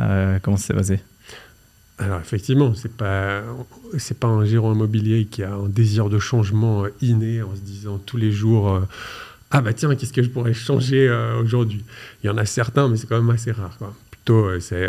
Euh, 0.00 0.38
comment 0.42 0.56
ça 0.56 0.68
s'est 0.68 0.74
passé? 0.74 1.00
Alors 1.98 2.18
effectivement, 2.20 2.72
c'est 2.74 2.96
pas 2.96 3.42
pas 4.18 4.28
un 4.28 4.44
gérant 4.46 4.72
immobilier 4.72 5.26
qui 5.26 5.42
a 5.42 5.52
un 5.52 5.68
désir 5.68 6.08
de 6.08 6.18
changement 6.18 6.84
euh, 6.84 6.94
inné 7.02 7.42
en 7.42 7.54
se 7.54 7.60
disant 7.60 7.98
tous 7.98 8.16
les 8.16 8.32
jours 8.32 8.80
ah 9.50 9.60
bah 9.60 9.74
tiens 9.74 9.94
qu'est-ce 9.94 10.12
que 10.12 10.22
je 10.22 10.30
pourrais 10.30 10.54
changer 10.54 11.10
aujourd'hui? 11.42 11.84
Il 12.22 12.28
y 12.28 12.30
en 12.30 12.38
a 12.38 12.46
certains 12.46 12.88
mais 12.88 12.96
c'est 12.96 13.06
quand 13.06 13.20
même 13.20 13.28
assez 13.28 13.52
rare 13.52 13.76
Plutôt 14.10 14.58
c'est 14.60 14.88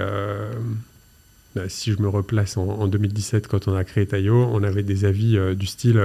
bah, 1.54 1.64
si 1.68 1.92
je 1.92 2.02
me 2.02 2.08
replace 2.08 2.56
en, 2.56 2.66
en, 2.66 2.88
2017 2.88 3.50
quand 3.50 3.68
on 3.68 3.76
a 3.76 3.84
créé 3.84 4.06
Tayo, 4.06 4.48
on 4.54 4.64
avait 4.64 4.84
des 4.84 5.04
avis 5.04 5.38
du 5.58 5.66
style 5.66 6.00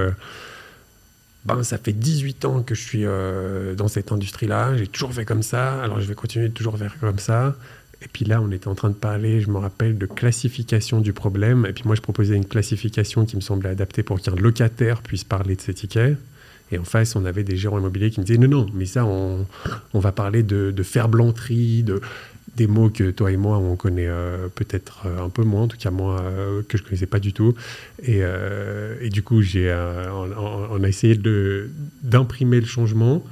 ben, 1.46 1.62
ça 1.62 1.78
fait 1.78 1.92
18 1.92 2.44
ans 2.44 2.62
que 2.62 2.74
je 2.74 2.82
suis 2.82 3.04
euh, 3.04 3.74
dans 3.74 3.88
cette 3.88 4.10
industrie-là, 4.10 4.76
j'ai 4.76 4.86
toujours 4.88 5.12
fait 5.12 5.24
comme 5.24 5.42
ça, 5.42 5.82
alors 5.82 6.00
je 6.00 6.06
vais 6.06 6.14
continuer 6.14 6.50
toujours 6.50 6.76
faire 6.76 6.96
comme 7.00 7.18
ça. 7.18 7.54
Et 8.02 8.08
puis 8.08 8.24
là, 8.24 8.42
on 8.42 8.50
était 8.50 8.68
en 8.68 8.74
train 8.74 8.90
de 8.90 8.94
parler, 8.94 9.40
je 9.40 9.48
me 9.48 9.58
rappelle, 9.58 9.96
de 9.96 10.06
classification 10.06 11.00
du 11.00 11.12
problème. 11.12 11.64
Et 11.66 11.72
puis 11.72 11.84
moi, 11.86 11.94
je 11.94 12.02
proposais 12.02 12.36
une 12.36 12.44
classification 12.44 13.24
qui 13.24 13.36
me 13.36 13.40
semblait 13.40 13.70
adaptée 13.70 14.02
pour 14.02 14.20
qu'un 14.20 14.34
locataire 14.34 15.02
puisse 15.02 15.24
parler 15.24 15.56
de 15.56 15.60
ses 15.60 15.72
tickets. 15.72 16.18
Et 16.72 16.78
en 16.78 16.84
face, 16.84 17.14
on 17.14 17.24
avait 17.24 17.44
des 17.44 17.56
gérants 17.56 17.78
immobiliers 17.78 18.10
qui 18.10 18.20
me 18.20 18.24
disaient 18.24 18.38
non, 18.38 18.48
non, 18.48 18.66
mais 18.74 18.86
ça, 18.86 19.04
on, 19.06 19.46
va 19.94 20.12
parler 20.12 20.42
de, 20.42 20.72
de 20.72 20.82
ferblanterie, 20.82 21.84
de, 21.84 22.00
des 22.56 22.66
mots 22.66 22.90
que 22.90 23.10
toi 23.10 23.30
et 23.30 23.36
moi, 23.36 23.58
on 23.58 23.76
connaît 23.76 24.08
euh, 24.08 24.48
peut-être 24.48 25.06
euh, 25.06 25.24
un 25.24 25.28
peu 25.28 25.44
moins, 25.44 25.62
en 25.62 25.68
tout 25.68 25.76
cas 25.76 25.90
moi, 25.90 26.20
euh, 26.20 26.62
que 26.66 26.78
je 26.78 26.82
ne 26.82 26.88
connaissais 26.88 27.06
pas 27.06 27.20
du 27.20 27.32
tout. 27.32 27.54
Et, 28.02 28.22
du 29.10 29.22
coup, 29.22 29.42
j'ai, 29.42 29.72
on, 29.72 30.82
a 30.82 30.88
essayé 30.88 31.20
d'imprimer 32.02 32.60
le 32.60 32.66
changement. 32.66 33.24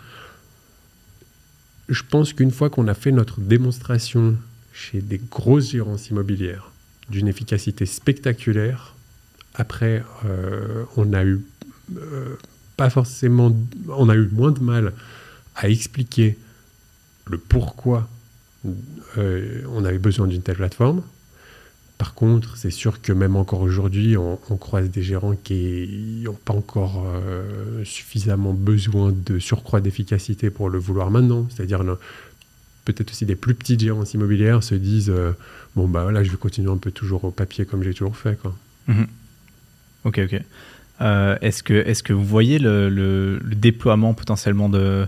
Je 1.88 2.02
pense 2.08 2.32
qu'une 2.32 2.50
fois 2.50 2.70
qu'on 2.70 2.88
a 2.88 2.94
fait 2.94 3.12
notre 3.12 3.40
démonstration 3.40 4.36
chez 4.72 5.00
des 5.00 5.20
grosses 5.30 5.70
gérances 5.70 6.10
immobilières 6.10 6.70
d'une 7.10 7.28
efficacité 7.28 7.86
spectaculaire, 7.86 8.94
après, 9.54 10.02
on 10.96 11.12
a 11.12 11.24
eu 11.24 11.40
pas 12.76 12.90
forcément, 12.90 13.54
on 13.88 14.08
a 14.08 14.14
eu 14.14 14.28
moins 14.32 14.50
de 14.50 14.60
mal 14.60 14.92
à 15.54 15.68
expliquer 15.68 16.36
le 17.26 17.38
pourquoi 17.38 18.08
euh, 19.19 19.62
on 19.69 19.84
avait 19.84 19.99
besoin 19.99 20.26
d'une 20.26 20.43
telle 20.43 20.56
plateforme. 20.56 21.02
Par 21.99 22.14
contre, 22.14 22.56
c'est 22.56 22.70
sûr 22.70 23.00
que 23.00 23.12
même 23.12 23.37
encore 23.37 23.61
aujourd'hui, 23.61 24.16
on, 24.16 24.37
croise 24.56 24.91
des 24.91 25.03
gérants 25.03 25.36
qui 25.36 26.22
n'ont 26.24 26.34
pas 26.34 26.53
encore 26.53 27.05
euh, 27.06 27.84
suffisamment 27.84 28.53
besoin 28.53 29.12
de 29.12 29.38
surcroît 29.38 29.81
d'efficacité 29.81 30.50
pour 30.50 30.69
le 30.70 30.79
vouloir 30.79 31.10
maintenant. 31.10 31.46
C'est-à-dire, 31.50 31.84
peut-être 32.84 33.12
aussi 33.12 33.27
des 33.27 33.36
plus 33.36 33.55
petites 33.55 33.81
gérances 33.81 34.12
immobilières 34.12 34.65
se 34.65 34.74
disent 34.74 35.10
euh, 35.10 35.32
Bon, 35.77 35.86
bah 35.86 36.10
là, 36.10 36.24
je 36.24 36.31
vais 36.31 36.36
continuer 36.36 36.70
un 36.70 36.79
peu 36.79 36.91
toujours 36.91 37.24
au 37.24 37.31
papier 37.31 37.65
comme 37.65 37.82
j'ai 37.84 37.94
toujours 37.94 38.17
fait. 38.17 38.38
Mhm. 38.88 39.06
Ok, 40.05 40.19
ok. 40.19 40.41
est-ce, 41.43 41.62
que, 41.62 41.74
est-ce 41.74 42.03
que 42.03 42.12
vous 42.12 42.24
voyez 42.24 42.58
le 42.58 43.41
déploiement 43.55 44.15
potentiellement 44.15 44.69
de, 44.69 45.06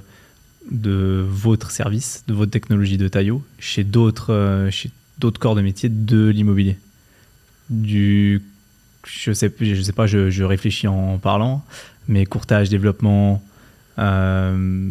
de 0.70 1.24
votre 1.28 1.70
service, 1.70 2.24
de 2.26 2.34
votre 2.34 2.50
technologie 2.50 2.98
de 2.98 3.08
Taillot 3.08 3.42
chez 3.58 3.84
d'autres 3.84 4.32
euh, 4.32 4.70
corps 5.38 5.54
de 5.54 5.62
métier 5.62 5.88
de 5.88 6.28
l'immobilier. 6.28 6.76
Du 7.70 8.42
je 9.06 9.32
sais 9.32 9.50
sais 9.50 9.92
pas 9.92 10.06
je, 10.06 10.42
réfléchis 10.42 10.88
en 10.88 11.18
parlant 11.18 11.64
mais 12.08 12.24
courtage, 12.24 12.68
développement, 12.68 13.42
euh, 13.98 14.90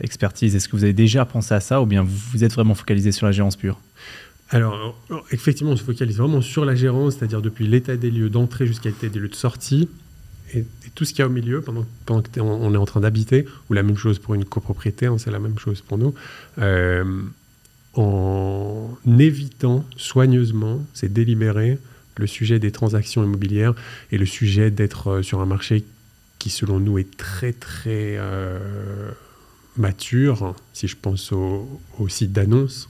expertise, 0.00 0.54
est-ce 0.56 0.68
que 0.68 0.76
vous 0.76 0.84
avez 0.84 0.92
déjà 0.92 1.24
pensé 1.24 1.52
à 1.54 1.60
ça 1.60 1.82
ou 1.82 1.86
bien 1.86 2.02
vous 2.02 2.44
êtes 2.44 2.52
vraiment 2.52 2.74
focalisé 2.74 3.12
sur 3.12 3.26
la 3.26 3.32
gérance 3.32 3.56
pure? 3.56 3.78
Alors, 4.50 5.02
effectivement, 5.30 5.72
on 5.72 5.76
se 5.76 5.82
focalise 5.82 6.18
vraiment 6.18 6.40
sur 6.40 6.64
la 6.64 6.74
gérance, 6.74 7.16
c'est-à-dire 7.16 7.42
depuis 7.42 7.66
l'état 7.66 7.96
des 7.96 8.10
lieux 8.10 8.30
d'entrée 8.30 8.66
jusqu'à 8.66 8.90
l'état 8.90 9.08
des 9.08 9.18
lieux 9.18 9.28
de 9.28 9.34
sortie 9.34 9.88
et, 10.52 10.64
tout 10.94 11.04
ce 11.04 11.10
qu'il 11.12 11.20
y 11.20 11.22
a 11.22 11.26
au 11.26 11.30
milieu 11.30 11.60
pendant, 11.60 11.86
pendant 12.06 12.22
qu'on 12.22 12.74
est 12.74 12.76
en 12.78 12.86
train 12.86 13.00
d'habiter, 13.00 13.46
ou 13.68 13.72
la 13.72 13.82
même 13.82 13.96
chose 13.96 14.18
pour 14.18 14.34
une 14.34 14.44
copropriété, 14.44 15.06
hein, 15.06 15.16
c'est 15.18 15.30
la 15.30 15.40
même 15.40 15.58
chose 15.58 15.80
pour 15.80 15.98
nous, 15.98 16.14
euh, 16.58 17.22
en 17.94 18.96
évitant 19.18 19.84
soigneusement, 19.96 20.84
c'est 20.92 21.12
délibéré, 21.12 21.78
le 22.16 22.26
sujet 22.26 22.60
des 22.60 22.70
transactions 22.70 23.24
immobilières 23.24 23.74
et 24.12 24.18
le 24.18 24.26
sujet 24.26 24.70
d'être 24.70 25.08
euh, 25.08 25.22
sur 25.22 25.40
un 25.40 25.46
marché 25.46 25.84
qui, 26.38 26.50
selon 26.50 26.78
nous, 26.78 26.98
est 26.98 27.16
très, 27.16 27.52
très 27.52 28.16
euh, 28.18 29.10
mature, 29.76 30.54
si 30.72 30.86
je 30.86 30.96
pense 31.00 31.32
au, 31.32 31.80
site 32.08 32.32
d'annonce. 32.32 32.88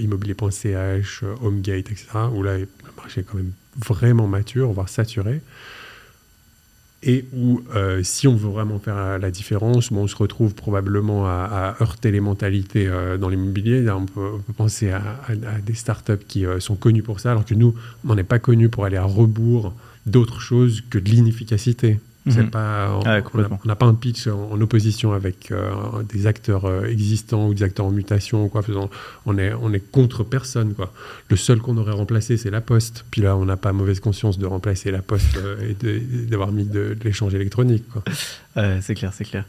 immobilier.ch, 0.00 1.24
Homegate, 1.42 1.90
etc., 1.90 2.06
où 2.32 2.42
là, 2.42 2.58
le 2.58 2.68
marché 2.96 3.20
est 3.20 3.24
quand 3.24 3.36
même 3.36 3.52
vraiment 3.76 4.26
mature, 4.26 4.72
voire 4.72 4.88
saturé. 4.88 5.40
et 7.06 7.26
où, 7.34 7.60
euh, 7.74 8.02
si 8.02 8.26
on 8.26 8.34
veut 8.34 8.48
vraiment 8.48 8.78
faire 8.78 9.18
la 9.18 9.30
différence, 9.30 9.92
bon, 9.92 10.04
on 10.04 10.06
se 10.06 10.16
retrouve 10.16 10.54
probablement 10.54 11.26
à, 11.26 11.76
heurter 11.82 12.10
les 12.10 12.20
mentalités 12.20 12.86
euh, 12.86 13.18
dans 13.18 13.28
l'immobilier. 13.28 13.88
On 13.90 14.06
peut, 14.06 14.38
penser 14.56 14.90
à, 14.90 15.02
des 15.64 15.74
startups 15.74 16.24
qui 16.26 16.46
euh, 16.46 16.60
sont 16.60 16.76
connues 16.76 17.02
pour 17.02 17.20
ça, 17.20 17.32
alors 17.32 17.44
que 17.44 17.54
nous, 17.54 17.74
on 18.08 18.14
n'est 18.14 18.24
pas 18.24 18.38
connus 18.38 18.70
pour 18.70 18.86
aller 18.86 18.96
à 18.96 19.04
rebours 19.04 19.74
d'autre 20.06 20.40
chose 20.40 20.82
que 20.88 20.98
de 20.98 21.10
l'inefficacité. 21.10 21.98
Mhm. 22.26 22.50
Pas, 22.50 23.00
on 23.34 23.68
n'a 23.68 23.76
pas 23.76 23.84
un 23.84 23.94
pitch 23.94 24.28
en, 24.28 24.58
opposition 24.58 25.12
avec 25.12 25.50
euh, 25.50 26.02
des 26.08 26.26
acteurs 26.26 26.64
euh, 26.64 26.86
existants 26.86 27.48
ou 27.48 27.54
des 27.54 27.62
acteurs 27.62 27.84
en 27.84 27.90
mutation. 27.90 28.48
Quoi. 28.48 28.62
On, 29.26 29.36
est, 29.36 29.52
on 29.52 29.72
est 29.74 29.80
contre 29.80 30.24
personne. 30.24 30.72
Quoi. 30.72 30.90
Le 31.28 31.36
seul 31.36 31.58
qu'on 31.58 31.76
aurait 31.76 31.92
remplacé, 31.92 32.38
c'est 32.38 32.50
la 32.50 32.62
Poste. 32.62 33.04
Puis 33.10 33.20
là, 33.20 33.36
on 33.36 33.44
n'a 33.44 33.58
pas 33.58 33.72
mauvaise 33.72 34.00
conscience 34.00 34.38
de 34.38 34.46
remplacer 34.46 34.90
la 34.90 35.02
Poste 35.02 35.36
euh, 35.36 35.72
et 35.82 36.26
d'avoir 36.26 36.50
mis 36.50 36.64
de, 36.64 36.96
l'échange 37.04 37.34
électronique. 37.34 37.84
c'est 38.80 38.94
clair, 38.94 39.12
c'est 39.12 39.24
clair. 39.24 39.44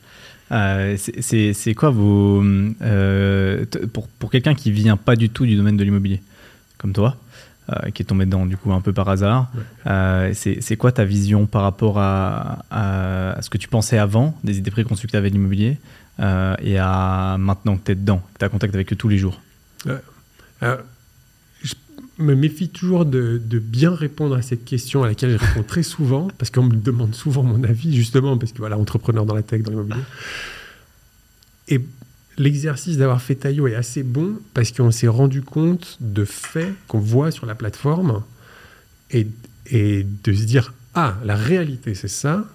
c'est 0.97 1.73
quoi 1.75 1.91
vos. 1.91 2.43
pour 3.93 4.07
pour 4.07 4.31
quelqu'un 4.31 4.53
qui 4.53 4.71
vient 4.71 4.97
pas 4.97 5.15
du 5.15 5.29
tout 5.29 5.45
du 5.45 5.55
domaine 5.55 5.77
de 5.77 5.83
l'immobilier, 5.83 6.21
comme 6.77 6.91
toi, 6.91 7.15
euh, 7.71 7.89
qui 7.89 8.03
est 8.03 8.05
tombé 8.05 8.25
dedans 8.25 8.45
du 8.45 8.57
coup 8.57 8.71
un 8.73 8.81
peu 8.81 8.93
par 8.93 9.09
hasard. 9.09 9.51
Euh, 9.87 10.31
c'est 10.35 10.77
quoi 10.77 10.91
ta 10.91 11.03
vision 11.03 11.47
par 11.47 11.63
rapport 11.63 11.97
à, 11.97 13.37
ce 13.41 13.49
que 13.49 13.57
tu 13.57 13.67
pensais 13.67 13.97
avant, 13.97 14.37
des 14.43 14.59
idées 14.59 14.69
préconçues 14.69 15.07
que 15.07 15.11
tu 15.11 15.17
avais 15.17 15.29
de 15.29 15.35
l'immobilier, 15.35 15.79
euh, 16.19 16.55
et 16.61 16.77
à 16.77 17.37
maintenant 17.39 17.75
que 17.77 17.85
tu 17.85 17.91
es 17.93 17.95
dedans, 17.95 18.21
que 18.35 18.39
tu 18.39 18.45
as 18.45 18.49
contact 18.49 18.75
avec 18.75 18.93
eux 18.93 18.95
tous 18.95 19.07
les 19.07 19.17
jours? 19.17 19.41
Je 20.61 21.73
me 22.19 22.35
méfie 22.35 22.69
toujours 22.69 23.03
de, 23.03 23.41
de, 23.43 23.57
bien 23.57 23.93
répondre 23.93 24.35
à 24.35 24.43
cette 24.43 24.63
question 24.63 25.03
à 25.03 25.07
laquelle 25.07 25.31
je 25.31 25.37
réponds 25.37 25.63
très 25.63 25.83
souvent, 25.83 26.27
parce 26.37 26.51
qu'on 26.51 26.63
me 26.63 26.75
demande 26.75 27.15
souvent 27.15 27.41
mon 27.41 27.63
avis, 27.63 27.95
justement, 27.95 28.37
parce 28.37 28.51
que 28.51 28.59
voilà, 28.59 28.77
entrepreneur 28.77 29.25
dans 29.25 29.33
la 29.33 29.41
tech, 29.41 29.63
dans 29.63 29.71
l'immobilier. 29.71 30.03
Et 31.67 31.81
l'exercice 32.37 32.97
d'avoir 32.97 33.21
fait 33.21 33.35
Taillot 33.35 33.67
est 33.67 33.75
assez 33.75 34.03
bon 34.03 34.39
parce 34.53 34.71
qu'on 34.71 34.91
s'est 34.91 35.07
rendu 35.07 35.41
compte 35.41 35.97
de 36.01 36.25
faits 36.25 36.73
qu'on 36.87 36.99
voit 36.99 37.31
sur 37.31 37.45
la 37.45 37.55
plateforme 37.55 38.23
et, 39.11 39.27
et, 39.67 40.05
de 40.23 40.33
se 40.33 40.43
dire 40.43 40.73
Ah, 40.93 41.15
la 41.23 41.35
réalité, 41.35 41.95
c'est 41.95 42.07
ça. 42.07 42.45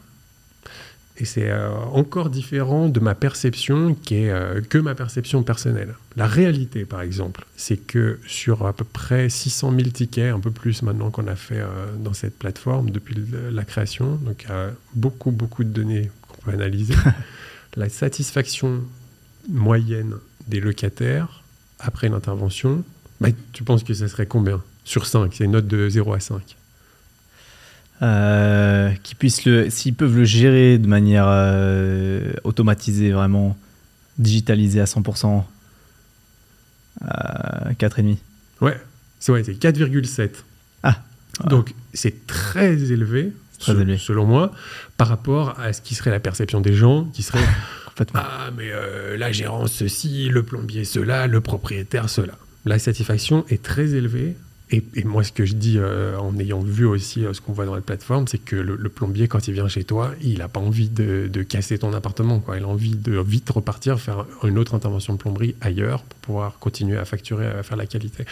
Et 1.16 1.26
c'est 1.26 1.50
euh, 1.50 1.70
encore 1.92 2.30
différent 2.30 2.88
de 2.88 2.98
ma 2.98 3.14
perception 3.14 3.94
qui 3.94 4.16
est 4.16 4.30
euh, 4.30 4.62
que 4.62 4.78
ma 4.78 4.94
perception 4.94 5.42
personnelle. 5.42 5.94
La 6.16 6.26
réalité, 6.26 6.86
par 6.86 7.02
exemple, 7.02 7.44
c'est 7.56 7.76
que 7.76 8.18
sur 8.26 8.66
à 8.66 8.72
peu 8.72 8.84
près 8.84 9.28
600 9.28 9.74
000 9.76 9.90
tickets, 9.90 10.32
un 10.32 10.40
peu 10.40 10.50
plus 10.50 10.82
maintenant 10.82 11.10
qu'on 11.10 11.26
a 11.26 11.36
fait 11.36 11.60
euh, 11.60 11.66
dans 11.98 12.14
cette 12.14 12.38
plateforme 12.38 12.90
depuis 12.90 13.16
la 13.50 13.64
création, 13.64 14.14
donc 14.16 14.46
beaucoup, 14.94 15.30
beaucoup 15.30 15.62
de 15.62 15.68
données 15.68 16.10
qu'on 16.26 16.42
peut 16.42 16.52
analyser, 16.52 16.94
la 17.76 17.90
satisfaction 17.90 18.82
moyenne 19.48 20.14
des 20.48 20.60
locataires 20.60 21.42
après 21.78 22.06
une 22.06 22.14
intervention, 22.14 22.84
bah, 23.20 23.28
tu 23.52 23.64
penses 23.64 23.84
que 23.84 23.94
ça 23.94 24.08
serait 24.08 24.26
combien 24.26 24.62
Sur 24.84 25.06
5, 25.06 25.32
c'est 25.34 25.44
une 25.44 25.52
note 25.52 25.66
de 25.66 25.88
0 25.88 26.12
à 26.12 26.20
5. 26.20 26.56
Euh, 28.02 28.92
qui 29.02 29.14
puissent 29.14 29.44
le, 29.44 29.68
s'ils 29.68 29.94
peuvent 29.94 30.16
le 30.16 30.24
gérer 30.24 30.78
de 30.78 30.86
manière 30.86 31.26
euh, 31.28 32.32
automatisée, 32.44 33.10
vraiment 33.10 33.58
digitalisée 34.18 34.80
à 34.80 34.84
100%, 34.84 35.44
euh, 37.02 37.06
4,5. 37.78 38.16
Ouais, 38.62 38.80
c'est 39.18 39.32
ouais, 39.32 39.42
4,7. 39.42 40.30
Ah. 40.82 41.02
Donc 41.46 41.74
c'est 41.92 42.26
très 42.26 42.72
élevé, 42.90 43.34
très 43.58 43.72
élevé, 43.72 43.98
selon 43.98 44.24
moi, 44.24 44.52
par 44.96 45.08
rapport 45.08 45.60
à 45.60 45.74
ce 45.74 45.82
qui 45.82 45.94
serait 45.94 46.10
la 46.10 46.20
perception 46.20 46.62
des 46.62 46.72
gens, 46.72 47.04
qui 47.04 47.22
serait 47.22 47.44
Ah, 48.14 48.50
mais 48.56 48.70
euh, 48.72 49.16
la 49.16 49.32
gérance, 49.32 49.72
ceci, 49.72 50.28
le 50.28 50.42
plombier, 50.42 50.84
cela, 50.84 51.26
le 51.26 51.40
propriétaire, 51.40 52.08
cela. 52.08 52.34
La 52.64 52.78
satisfaction 52.78 53.44
est 53.48 53.62
très 53.62 53.94
élevée. 53.94 54.36
Et, 54.72 54.84
moi, 55.02 55.24
ce 55.24 55.32
que 55.32 55.44
je 55.44 55.54
dis 55.54 55.78
euh, 55.78 56.16
en 56.16 56.38
ayant 56.38 56.60
vu 56.60 56.84
aussi 56.84 57.24
euh, 57.24 57.32
ce 57.32 57.40
qu'on 57.40 57.52
voit 57.52 57.66
dans 57.66 57.74
la 57.74 57.80
plateforme, 57.80 58.28
c'est 58.28 58.38
que 58.38 58.54
le, 58.54 58.88
plombier, 58.88 59.26
quand 59.26 59.48
il 59.48 59.54
vient 59.54 59.66
chez 59.66 59.82
toi, 59.82 60.12
il 60.22 60.38
n'a 60.38 60.46
pas 60.46 60.60
envie 60.60 60.88
de, 60.88 61.28
casser 61.42 61.78
ton 61.78 61.92
appartement. 61.92 62.40
Il 62.56 62.62
a 62.62 62.68
envie 62.68 62.94
de 62.94 63.18
vite 63.20 63.50
repartir, 63.50 63.98
faire 63.98 64.26
une 64.44 64.58
autre 64.58 64.76
intervention 64.76 65.14
de 65.14 65.18
plomberie 65.18 65.56
ailleurs 65.60 66.04
pour 66.04 66.18
pouvoir 66.20 66.58
continuer 66.60 66.96
à 66.98 67.04
facturer, 67.04 67.46
à 67.48 67.64
faire 67.64 67.76
la 67.76 67.86
qualité. 67.86 68.24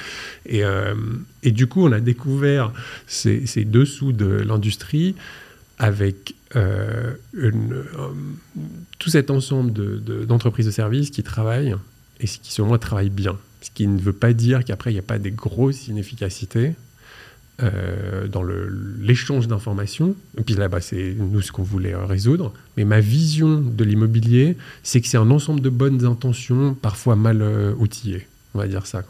Et, 0.46 0.62
et 1.42 1.50
du 1.50 1.66
coup, 1.66 1.84
on 1.84 1.90
a 1.90 1.98
découvert 1.98 2.72
ces, 3.08 3.44
ces 3.46 3.64
dessous 3.64 4.12
de 4.12 4.26
l'industrie 4.26 5.16
avec 5.78 6.34
euh, 6.56 7.14
euh, 7.36 7.52
tout 8.98 9.10
cet 9.10 9.30
ensemble 9.30 9.72
d'entreprises 10.26 10.66
de, 10.66 10.70
de, 10.70 10.74
services 10.74 11.10
qui 11.10 11.22
travaillent 11.22 11.74
et 12.20 12.26
qui, 12.26 12.52
selon 12.52 12.68
moi, 12.68 12.78
travaillent 12.78 13.10
bien. 13.10 13.36
Ce 13.60 13.70
qui 13.70 13.86
ne 13.86 13.98
veut 13.98 14.12
pas 14.12 14.32
dire 14.32 14.64
qu'après, 14.64 14.90
il 14.90 14.94
n'y 14.94 15.00
a 15.00 15.04
pas 15.04 15.18
des 15.18 15.30
grosses 15.30 15.88
inefficacités 15.88 16.72
euh, 17.62 18.28
dans 18.28 18.42
l'échange 18.42 19.46
d'informations. 19.46 20.14
Et 20.36 20.42
puis 20.42 20.54
là, 20.54 20.68
bas 20.68 20.80
c'est 20.80 21.14
nous 21.18 21.42
ce 21.42 21.52
qu'on 21.52 21.62
voulait 21.62 21.94
résoudre. 21.94 22.52
Mais 22.76 22.84
ma 22.84 23.00
vision 23.00 23.60
de 23.60 23.84
l'immobilier, 23.84 24.56
c'est 24.82 25.00
que 25.00 25.06
c'est 25.06 25.16
un 25.16 25.30
ensemble 25.30 25.60
de 25.60 25.70
bonnes 25.70 26.04
intentions, 26.04 26.74
parfois 26.74 27.14
mal 27.14 27.42
outillées. 27.78 28.26
On 28.54 28.58
va 28.58 28.66
dire 28.66 28.86
ça. 28.86 29.04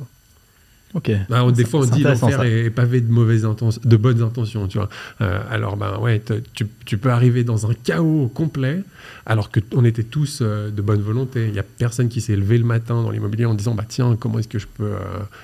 Ok. 0.95 1.11
Bah, 1.28 1.50
des 1.52 1.64
fois, 1.66 1.80
on 1.80 1.85
dit 1.85 2.02
l'enfer 2.02 2.42
est 2.45 2.71
pavé 2.71 3.00
de 3.00 3.12
mauvaises 3.12 3.45
intentions, 3.45 3.80
de 3.85 3.97
bonnes 3.97 4.23
intentions, 4.23 4.66
tu 4.68 4.78
vois. 4.78 4.88
Euh, 5.21 5.40
alors, 5.50 5.76
ben 5.76 5.99
ouais, 5.99 6.23
tu, 6.54 6.66
tu, 6.87 6.97
peux 6.97 7.11
arriver 7.11 7.45
dans 7.45 7.71
un 7.71 7.75
chaos 7.75 8.30
complet, 8.33 8.83
alors 9.26 9.50
que 9.50 9.61
on 9.75 9.85
était 9.85 10.02
tous 10.02 10.38
euh, 10.40 10.71
de 10.71 10.80
bonne 10.80 11.02
volonté. 11.02 11.47
Il 11.49 11.54
y 11.54 11.59
a 11.59 11.62
personne 11.62 12.09
qui 12.09 12.23
s'est 12.23 12.37
levé 12.37 12.57
le 12.57 12.64
matin 12.64 13.02
dans 13.02 13.11
l'immobilier 13.11 13.45
en 13.45 13.54
disant, 13.54 13.75
bah 13.75 13.85
tiens, 13.87 14.16
comment 14.18 14.38
est-ce 14.38 14.49
que 14.49 14.59
je 14.59 14.66
peux 14.66 14.85
euh, 14.85 14.99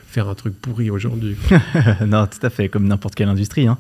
faire 0.07 0.29
un 0.29 0.35
truc 0.35 0.55
pourri 0.59 0.89
aujourd'hui 0.91 1.37
Non, 2.07 2.27
tout 2.27 2.45
à 2.45 2.49
fait, 2.49 2.71
comme 2.71 2.87
n'importe 2.87 3.15
quelle 3.15 3.29
industrie. 3.29 3.67
Hein. 3.67 3.77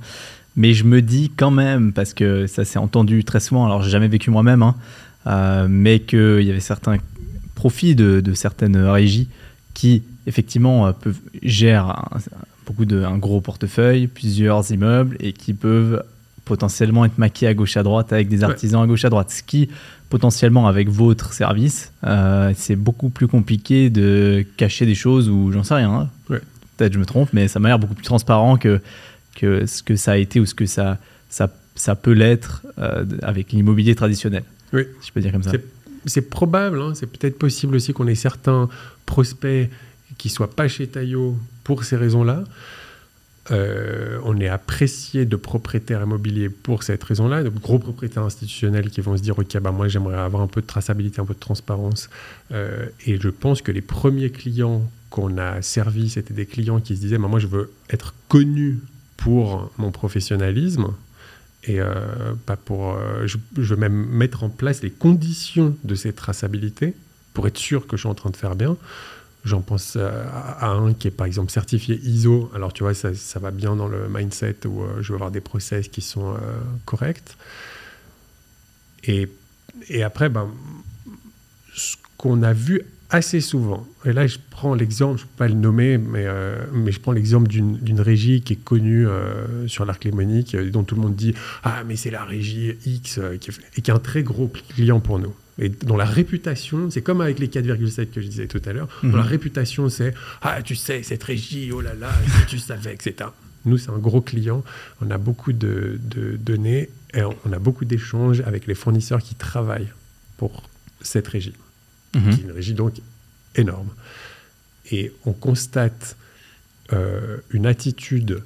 Mais 0.56 0.74
je 0.74 0.84
me 0.84 1.00
dis 1.00 1.32
quand 1.34 1.50
même, 1.50 1.94
parce 1.94 2.12
que 2.12 2.46
ça 2.46 2.66
s'est 2.66 2.78
entendu 2.78 3.24
très 3.24 3.40
souvent. 3.40 3.64
Alors, 3.64 3.82
j'ai 3.82 3.90
jamais 3.90 4.08
vécu 4.08 4.30
moi-même, 4.30 4.62
hein, 4.62 5.66
mais 5.68 6.00
qu'il 6.00 6.42
y 6.42 6.50
avait 6.50 6.60
certains 6.60 6.98
profits 7.54 7.94
de, 7.94 8.20
de 8.20 8.34
certaines 8.34 8.76
régies 8.76 9.28
qui 9.72 10.02
effectivement, 10.26 10.86
euh, 10.86 10.92
peuvent, 10.92 11.18
gèrent 11.42 11.90
un, 11.90 12.18
beaucoup 12.66 12.84
de, 12.84 13.02
un 13.02 13.18
gros 13.18 13.40
portefeuille, 13.40 14.06
plusieurs 14.06 14.70
immeubles 14.70 15.16
et 15.20 15.32
qui 15.32 15.54
peuvent 15.54 16.02
potentiellement 16.44 17.04
être 17.04 17.18
maqués 17.18 17.46
à 17.46 17.54
gauche 17.54 17.76
à 17.76 17.82
droite 17.82 18.12
avec 18.12 18.28
des 18.28 18.44
artisans 18.44 18.82
à 18.82 18.86
gauche 18.86 19.04
à 19.04 19.10
droite. 19.10 19.30
Ce 19.30 19.42
qui, 19.42 19.68
potentiellement, 20.10 20.66
avec 20.66 20.88
votre 20.88 21.32
service, 21.32 21.92
euh, 22.04 22.52
c'est 22.56 22.76
beaucoup 22.76 23.08
plus 23.08 23.28
compliqué 23.28 23.90
de 23.90 24.44
cacher 24.56 24.86
des 24.86 24.94
choses 24.94 25.28
ou 25.28 25.52
j'en 25.52 25.64
sais 25.64 25.74
rien. 25.74 25.92
Hein. 25.92 26.38
Peut-être 26.76 26.92
je 26.92 26.98
me 26.98 27.06
trompe, 27.06 27.30
mais 27.32 27.46
ça 27.48 27.60
m'a 27.60 27.68
l'air 27.68 27.78
beaucoup 27.78 27.94
plus 27.94 28.04
transparent 28.04 28.56
que, 28.56 28.80
que 29.36 29.64
ce 29.64 29.82
que 29.82 29.94
ça 29.96 30.12
a 30.12 30.16
été 30.16 30.40
ou 30.40 30.46
ce 30.46 30.54
que 30.54 30.66
ça, 30.66 30.98
ça, 31.30 31.48
ça 31.76 31.94
peut 31.94 32.12
l'être 32.12 32.62
euh, 32.78 33.04
avec 33.22 33.52
l'immobilier 33.52 33.94
traditionnel. 33.94 34.42
Oui. 34.72 34.82
Si 35.00 35.08
je 35.08 35.12
peux 35.12 35.20
dire 35.20 35.32
comme 35.32 35.44
ça. 35.44 35.52
C'est 36.06 36.28
probable, 36.28 36.80
hein. 36.80 36.92
c'est 36.94 37.06
peut-être 37.06 37.38
possible 37.38 37.76
aussi 37.76 37.92
qu'on 37.92 38.08
ait 38.08 38.14
certains 38.14 38.68
prospects 39.06 39.70
qui 40.18 40.28
soit 40.28 40.54
pas 40.54 40.68
chez 40.68 40.86
Taillot 40.86 41.36
pour 41.64 41.84
ces 41.84 41.96
raisons-là. 41.96 42.44
Euh, 43.50 44.18
on 44.24 44.40
est 44.40 44.48
apprécié 44.48 45.26
de 45.26 45.36
propriétaires 45.36 46.02
immobiliers 46.02 46.48
pour 46.48 46.82
cette 46.82 47.04
raison-là, 47.04 47.42
de 47.42 47.50
gros 47.50 47.78
propriétaires 47.78 48.22
institutionnels 48.22 48.88
qui 48.90 49.02
vont 49.02 49.16
se 49.16 49.22
dire 49.22 49.38
Ok, 49.38 49.58
bah 49.58 49.70
moi 49.70 49.86
j'aimerais 49.88 50.16
avoir 50.16 50.42
un 50.42 50.46
peu 50.46 50.62
de 50.62 50.66
traçabilité, 50.66 51.20
un 51.20 51.26
peu 51.26 51.34
de 51.34 51.38
transparence. 51.38 52.08
Euh, 52.52 52.86
et 53.06 53.20
je 53.20 53.28
pense 53.28 53.60
que 53.60 53.70
les 53.70 53.82
premiers 53.82 54.30
clients 54.30 54.82
qu'on 55.10 55.36
a 55.36 55.60
servis, 55.60 56.10
c'était 56.10 56.32
des 56.32 56.46
clients 56.46 56.80
qui 56.80 56.96
se 56.96 57.00
disaient 57.02 57.18
bah, 57.18 57.28
Moi 57.28 57.38
je 57.38 57.46
veux 57.46 57.70
être 57.90 58.14
connu 58.28 58.80
pour 59.18 59.70
mon 59.76 59.90
professionnalisme 59.90 60.94
et 61.64 61.80
euh, 61.80 62.34
pour. 62.64 62.96
Je, 63.26 63.36
je, 63.58 63.74
veux 63.74 63.80
même 63.80 64.06
mettre 64.06 64.42
en 64.42 64.48
place 64.48 64.82
les 64.82 64.90
conditions 64.90 65.76
de 65.84 65.94
cette 65.94 66.16
traçabilité 66.16 66.94
pour 67.34 67.46
être 67.46 67.58
sûr 67.58 67.86
que 67.86 67.96
je 67.96 68.02
suis 68.02 68.08
en 68.08 68.14
train 68.14 68.30
de 68.30 68.36
faire 68.36 68.56
bien. 68.56 68.76
J'en 69.44 69.60
pense 69.60 69.96
à, 69.96 70.68
un 70.68 70.94
qui 70.94 71.08
est 71.08 71.10
par 71.10 71.26
exemple 71.26 71.52
certifié 71.52 72.00
ISO. 72.02 72.50
Alors 72.54 72.72
tu 72.72 72.82
vois, 72.82 72.94
ça, 72.94 73.38
va 73.38 73.50
bien 73.50 73.76
dans 73.76 73.88
le 73.88 74.08
mindset 74.08 74.66
où 74.66 74.82
euh, 74.82 75.02
je 75.02 75.08
veux 75.08 75.16
avoir 75.16 75.30
des 75.30 75.42
process 75.42 75.88
qui 75.88 76.00
sont 76.00 76.32
euh, 76.32 76.38
corrects. 76.86 77.36
Et, 79.06 79.28
après, 80.02 80.30
ben, 80.30 80.48
ce 81.74 81.96
qu'on 82.16 82.42
a 82.42 82.54
vu 82.54 82.80
assez 83.10 83.42
souvent, 83.42 83.86
et 84.06 84.14
là 84.14 84.26
je 84.26 84.38
prends 84.50 84.74
l'exemple, 84.74 85.18
je 85.18 85.24
ne 85.24 85.28
peux 85.28 85.36
pas 85.36 85.48
le 85.48 85.54
nommer, 85.54 85.98
mais, 85.98 86.24
euh, 86.24 86.64
je 86.90 86.98
prends 86.98 87.12
l'exemple 87.12 87.48
d'une 87.48 88.00
régie 88.00 88.40
qui 88.40 88.54
est 88.54 88.64
connue 88.64 89.06
sur 89.66 89.84
l'arc 89.84 90.04
lémonique, 90.04 90.56
dont 90.56 90.84
tout 90.84 90.94
le 90.94 91.02
monde 91.02 91.16
dit 91.16 91.34
Ah, 91.64 91.82
mais 91.86 91.96
c'est 91.96 92.10
la 92.10 92.24
régie 92.24 92.78
X, 92.86 93.18
et 93.18 93.38
qui 93.38 93.50
est 93.76 93.90
un 93.90 93.98
très 93.98 94.22
gros 94.22 94.48
client 94.48 95.00
pour 95.00 95.18
nous 95.18 95.34
et 95.58 95.68
dont 95.68 95.96
la 95.96 96.04
réputation, 96.04 96.90
c'est 96.90 97.02
comme 97.02 97.20
avec 97.20 97.38
les 97.38 97.48
4,7 97.48 98.10
que 98.10 98.20
je 98.20 98.26
disais 98.26 98.46
tout 98.46 98.62
à 98.64 98.72
l'heure, 98.72 98.88
la 99.02 99.08
mhm. 99.08 99.20
réputation 99.20 99.88
c'est 99.88 100.14
Ah, 100.42 100.62
tu 100.62 100.74
sais, 100.74 101.02
cette 101.02 101.22
régie, 101.22 101.70
oh 101.72 101.80
là 101.80 101.94
là, 101.94 102.10
si 102.40 102.46
tu 102.46 102.58
savais, 102.58 102.92
etc. 102.94 103.30
Nous, 103.64 103.78
c'est 103.78 103.90
un 103.90 103.98
gros 103.98 104.20
client. 104.20 104.62
On 105.00 105.10
a 105.10 105.16
beaucoup 105.16 105.52
de, 105.52 105.98
de 106.02 106.36
données 106.36 106.90
et 107.14 107.22
on 107.22 107.52
a 107.52 107.58
beaucoup 107.58 107.84
d'échanges 107.84 108.40
avec 108.40 108.66
les 108.66 108.74
fournisseurs 108.74 109.22
qui 109.22 109.36
travaillent 109.36 109.92
pour 110.36 110.64
cette 111.00 111.28
régie, 111.28 111.54
Mhm. 112.14 112.34
qui 112.34 112.40
est 112.40 112.44
une 112.44 112.52
régie 112.52 112.74
donc 112.74 112.94
énorme. 113.54 113.88
Et 114.90 115.12
on 115.24 115.32
constate 115.32 116.16
euh, 116.92 117.38
une 117.50 117.66
attitude 117.66 118.42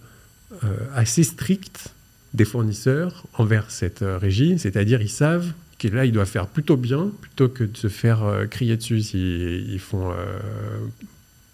euh, 0.64 0.76
assez 0.94 1.24
stricte 1.24 1.92
des 2.34 2.44
fournisseurs 2.44 3.24
envers 3.34 3.70
cette 3.70 4.02
euh, 4.02 4.18
régie, 4.18 4.58
c'est-à-dire 4.58 5.02
ils 5.02 5.10
savent 5.10 5.52
que 5.78 5.88
là, 5.88 6.04
ils 6.04 6.12
doivent 6.12 6.28
faire 6.28 6.46
plutôt 6.48 6.76
bien, 6.76 7.10
plutôt 7.20 7.48
que 7.48 7.64
de 7.64 7.76
se 7.76 7.88
faire 7.88 8.24
euh, 8.24 8.46
crier 8.46 8.76
dessus 8.76 9.00
s'ils 9.00 9.70
ils 9.70 9.78
font 9.78 10.10
euh, 10.10 10.14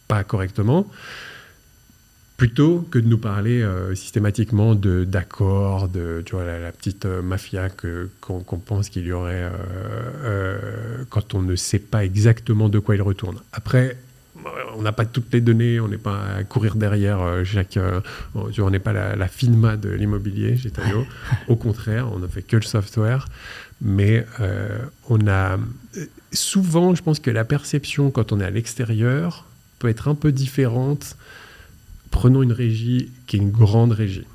pas 0.08 0.24
correctement, 0.24 0.86
plutôt 2.36 2.80
que 2.90 2.98
de 2.98 3.06
nous 3.06 3.18
parler 3.18 3.62
euh, 3.62 3.94
systématiquement 3.94 4.74
de- 4.74 5.04
d'accords, 5.04 5.88
de, 5.88 6.22
tu 6.26 6.34
vois, 6.34 6.44
la, 6.44 6.58
la 6.58 6.72
petite 6.72 7.04
mafia 7.06 7.68
que- 7.70 8.08
qu'on 8.20 8.40
qu'on 8.40 8.58
pense 8.58 8.88
qu'il 8.88 9.06
y 9.06 9.12
aurait 9.12 9.50
quand 11.10 11.34
on 11.34 11.42
ne 11.42 11.54
sait 11.56 11.78
pas 11.78 12.04
exactement 12.04 12.68
de 12.68 12.78
quoi 12.78 12.96
il 12.96 13.02
retourne. 13.02 13.38
Après, 13.52 13.96
on 14.76 14.82
n'a 14.82 14.92
pas 14.92 15.04
toutes 15.06 15.32
les 15.32 15.40
données, 15.40 15.78
on 15.80 15.88
n'est 15.88 15.96
pas 15.96 16.22
à 16.38 16.44
courir 16.44 16.74
derrière 16.74 17.20
chaque. 17.44 17.78
on 18.34 18.70
n'est 18.70 18.78
pas 18.80 18.92
la, 18.92 19.16
la 19.16 19.28
FINMA 19.28 19.76
de 19.76 19.90
l'immobilier 19.90 20.56
chez 20.56 20.70
Tayo. 20.70 21.06
Au 21.48 21.56
contraire, 21.56 22.10
on 22.12 22.18
ne 22.18 22.26
fait 22.26 22.42
que 22.42 22.56
le 22.56 22.62
software. 22.62 23.26
Mais 23.86 24.26
euh, 24.40 24.78
on 25.10 25.26
a. 25.28 25.58
Souvent, 26.32 26.94
je 26.94 27.02
pense 27.02 27.20
que 27.20 27.30
la 27.30 27.44
perception 27.44 28.10
quand 28.10 28.32
on 28.32 28.40
est 28.40 28.44
à 28.44 28.50
l'extérieur 28.50 29.46
peut 29.78 29.88
être 29.88 30.08
un 30.08 30.14
peu 30.14 30.32
différente. 30.32 31.16
Prenons 32.10 32.42
une 32.42 32.52
régie 32.52 33.10
qui 33.26 33.36
est 33.36 33.40
une 33.40 33.50
grande 33.50 33.92
régie, 33.92 34.26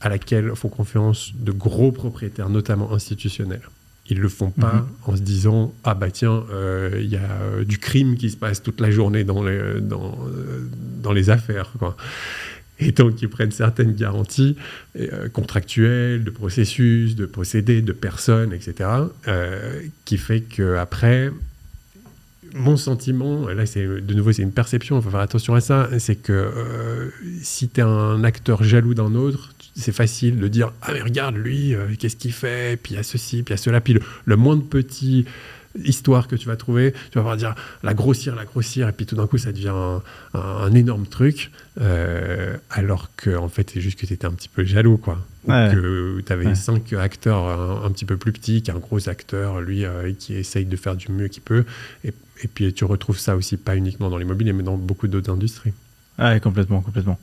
à 0.00 0.08
laquelle 0.08 0.54
font 0.54 0.68
confiance 0.68 1.32
de 1.34 1.52
gros 1.52 1.90
propriétaires, 1.90 2.48
notamment 2.50 2.92
institutionnels. 2.92 3.62
Ils 4.10 4.20
le 4.20 4.28
font 4.28 4.50
pas 4.50 4.74
Mhm. 4.74 4.86
en 5.06 5.16
se 5.16 5.22
disant 5.22 5.72
ah 5.82 5.94
bah 5.94 6.10
tiens 6.10 6.44
euh, 6.52 7.00
il 7.02 7.08
y 7.08 7.16
a 7.16 7.22
euh, 7.22 7.64
du 7.64 7.78
crime 7.78 8.16
qui 8.16 8.28
se 8.28 8.36
passe 8.36 8.62
toute 8.62 8.80
la 8.82 8.90
journée 8.90 9.24
dans 9.24 9.42
les 9.42 9.80
dans, 9.80 10.18
dans 11.02 11.12
les 11.12 11.30
affaires 11.30 11.72
quoi. 11.78 11.96
Et 12.80 12.92
donc 12.92 13.22
ils 13.22 13.28
prennent 13.28 13.52
certaines 13.52 13.94
garanties 13.94 14.56
euh, 14.98 15.28
contractuelles, 15.28 16.24
de 16.24 16.30
processus, 16.30 17.14
de 17.14 17.26
procédés, 17.26 17.82
de 17.82 17.92
personnes, 17.92 18.52
etc. 18.52 18.90
euh, 19.28 19.80
qui 20.04 20.18
fait 20.18 20.40
que 20.40 20.76
après 20.76 21.30
mon 22.54 22.76
sentiment, 22.76 23.48
là 23.48 23.66
c'est 23.66 23.84
de 23.84 24.14
nouveau 24.14 24.32
c'est 24.32 24.42
une 24.42 24.52
perception, 24.52 24.98
il 24.98 25.02
faut 25.02 25.10
faire 25.10 25.20
attention 25.20 25.54
à 25.54 25.60
ça, 25.60 25.88
c'est 25.98 26.16
que 26.16 26.32
euh, 26.32 27.10
si 27.42 27.68
tu 27.68 27.80
es 27.80 27.82
un 27.82 28.22
acteur 28.22 28.62
jaloux 28.62 28.94
d'un 28.94 29.14
autre, 29.14 29.52
c'est 29.76 29.92
facile 29.92 30.38
de 30.38 30.46
dire 30.46 30.72
ah 30.82 30.92
mais 30.92 31.02
regarde 31.02 31.36
lui, 31.36 31.74
qu'est-ce 31.98 32.16
qu'il 32.16 32.32
fait, 32.32 32.78
puis 32.80 32.94
il 32.94 32.96
y 32.96 33.00
a 33.00 33.02
ceci, 33.02 33.42
puis 33.42 33.54
il 33.54 33.56
y 33.56 33.60
a 33.60 33.62
cela, 33.62 33.80
puis 33.80 33.94
le, 33.94 34.00
le 34.24 34.36
moindre 34.36 34.64
petit 34.64 35.26
histoire 35.84 36.28
que 36.28 36.36
tu 36.36 36.46
vas 36.46 36.56
trouver, 36.56 36.92
tu 36.92 36.98
vas 37.18 37.22
pouvoir 37.22 37.36
dire 37.36 37.54
la 37.82 37.94
grossir, 37.94 38.34
la 38.34 38.44
grossir, 38.44 38.88
et 38.88 38.92
puis 38.92 39.06
tout 39.06 39.16
d'un 39.16 39.26
coup 39.26 39.38
ça 39.38 39.52
devient 39.52 39.68
un, 39.74 40.02
un- 40.34 40.38
un 40.40 40.72
énorme 40.74 41.06
truc, 41.06 41.50
euh, 41.80 42.56
alors 42.70 43.10
que 43.16 43.34
en 43.36 43.48
fait 43.48 43.70
c'est 43.72 43.80
juste 43.80 43.98
que 43.98 44.06
tu 44.06 44.12
étais 44.14 44.26
un 44.26 44.32
petit 44.32 44.48
peu 44.48 44.64
jaloux 44.64 44.96
quoi. 44.96 45.18
Ou 45.44 45.48
que 45.50 46.20
tu 46.24 46.32
avais 46.32 46.46
Ouais. 46.46 46.54
cinq 46.54 46.92
acteurs 46.94 47.44
un, 47.48 47.84
un 47.84 47.90
petit 47.90 48.04
peu 48.06 48.16
plus 48.16 48.32
petits 48.32 48.62
qu'un 48.62 48.78
gros 48.78 49.08
acteur, 49.08 49.60
lui, 49.60 49.84
euh, 49.84 50.12
qui 50.18 50.34
essaye 50.34 50.64
de 50.64 50.76
faire 50.76 50.96
du 50.96 51.10
mieux 51.12 51.28
qu'il 51.28 51.42
peut. 51.42 51.64
Et, 52.04 52.14
et 52.42 52.48
puis 52.48 52.72
tu 52.72 52.84
retrouves 52.86 53.18
ça 53.18 53.36
aussi 53.36 53.56
pas 53.58 53.76
uniquement 53.76 54.08
dans 54.08 54.16
l'immobilier, 54.16 54.52
mais 54.54 54.62
dans 54.62 54.76
beaucoup 54.78 55.06
d'autres 55.06 55.30
industries. 55.30 55.72
Ouais, 56.18 56.40
complètement, 56.40 56.80
complètement. 56.80 57.18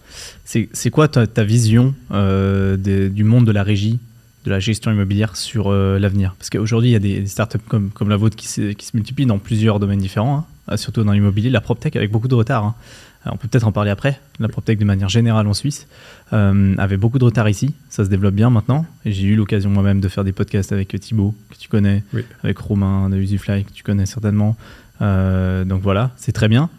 C'est 0.46 0.70
c'est 0.74 0.89
quoi 0.91 1.08
ta, 1.08 1.25
ta 1.25 1.43
vision 1.46 1.96
euh, 2.12 2.77
des- 2.77 3.10
du 3.10 3.24
monde 3.24 3.46
de 3.48 3.51
la 3.51 3.63
régie, 3.63 4.00
de 4.45 4.50
la 4.51 4.60
gestion 4.60 4.91
immobilière 4.91 5.36
sur 5.36 5.67
euh, 5.69 6.00
l'avenir 6.00 6.36
Parce 6.38 6.50
qu'aujourd'hui, 6.50 6.89
il 6.89 6.93
y 6.93 6.95
a 6.95 7.00
des, 7.00 7.19
des 7.21 7.27
startups 7.27 7.60
comme, 7.67 7.89
comme 7.91 8.10
la 8.10 8.17
vôtre 8.17 8.36
qui 8.36 8.48
se, 8.48 8.71
qui 8.74 8.86
se 8.86 8.95
multiplient 8.98 9.25
dans 9.27 9.38
plusieurs 9.38 9.79
domaines 9.79 10.00
différents, 10.00 10.48
hein, 10.67 10.77
surtout 10.77 11.03
dans 11.03 11.12
l'immobilier, 11.12 11.50
la 11.50 11.62
PropTech 11.62 11.95
avec 11.95 12.12
beaucoup 12.12 12.27
de 12.27 12.36
retard. 12.36 12.63
hein. 12.65 12.75
Euh, 13.27 13.29
On 13.33 13.38
peut 13.38 13.48
peut-être 13.48 13.67
en 13.67 13.71
parler 13.71 13.91
après. 13.91 14.19
La 14.39 14.48
PropTech, 14.48 14.79
de 14.79 14.86
manière 14.86 15.10
générale 15.10 15.45
en 15.48 15.53
Suisse, 15.53 15.86
euh, 16.33 16.74
avait 16.79 16.98
beaucoup 16.98 17.19
de 17.19 17.25
retard 17.25 17.48
ici. 17.50 17.75
Ça 17.89 18.03
se 18.03 18.10
développe 18.10 18.33
bien 18.33 18.50
maintenant. 18.50 18.86
Et 19.05 19.12
j'ai 19.12 19.27
eu 19.27 19.36
l'occasion 19.36 19.69
moi-même 19.69 20.00
de 20.01 20.07
faire 20.07 20.24
des 20.24 20.31
podcasts 20.31 20.71
avec 20.71 20.88
Thibaut, 20.99 21.36
que 21.51 21.56
tu 21.58 21.69
connais, 21.69 22.04
Oui. 22.13 22.23
avec 22.43 22.58
Romain 22.58 23.10
de 23.10 23.17
Usifly, 23.17 23.63
que 23.65 23.71
tu 23.71 23.84
connais 23.84 24.08
certainement. 24.08 24.56
Euh, 25.04 25.65
donc 25.65 25.82
voilà, 25.84 26.12
c'est 26.17 26.32
très 26.32 26.47
bien. 26.47 26.69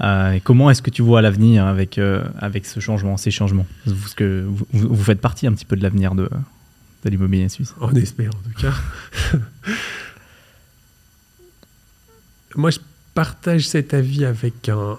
Euh, 0.00 0.32
et 0.32 0.40
comment 0.40 0.70
est-ce 0.70 0.82
que 0.82 0.90
tu 0.90 1.02
vois 1.02 1.22
l'avenir 1.22 1.66
avec, 1.66 2.00
avec 2.40 2.66
ce 2.66 2.80
changement, 2.80 3.16
ces 3.16 3.30
changements? 3.30 3.66
Parce 3.86 4.14
que 4.14 4.44
vous 4.72 5.04
faites 5.04 5.20
partie 5.20 5.46
un 5.46 5.52
petit 5.52 5.64
peu 5.64 5.76
de 5.76 5.82
l'avenir 5.84 6.16
de, 6.16 6.28
de 7.04 7.10
l'immobilier 7.10 7.48
suisse? 7.48 7.74
On 7.80 7.94
espère 7.94 8.30
en 8.30 8.42
tout 8.48 8.60
cas. 8.60 8.74
Moi, 12.54 12.70
je 12.70 12.78
partage 13.14 13.68
cet 13.68 13.94
avis 13.94 14.24
avec 14.24 14.68
un, 14.68 14.98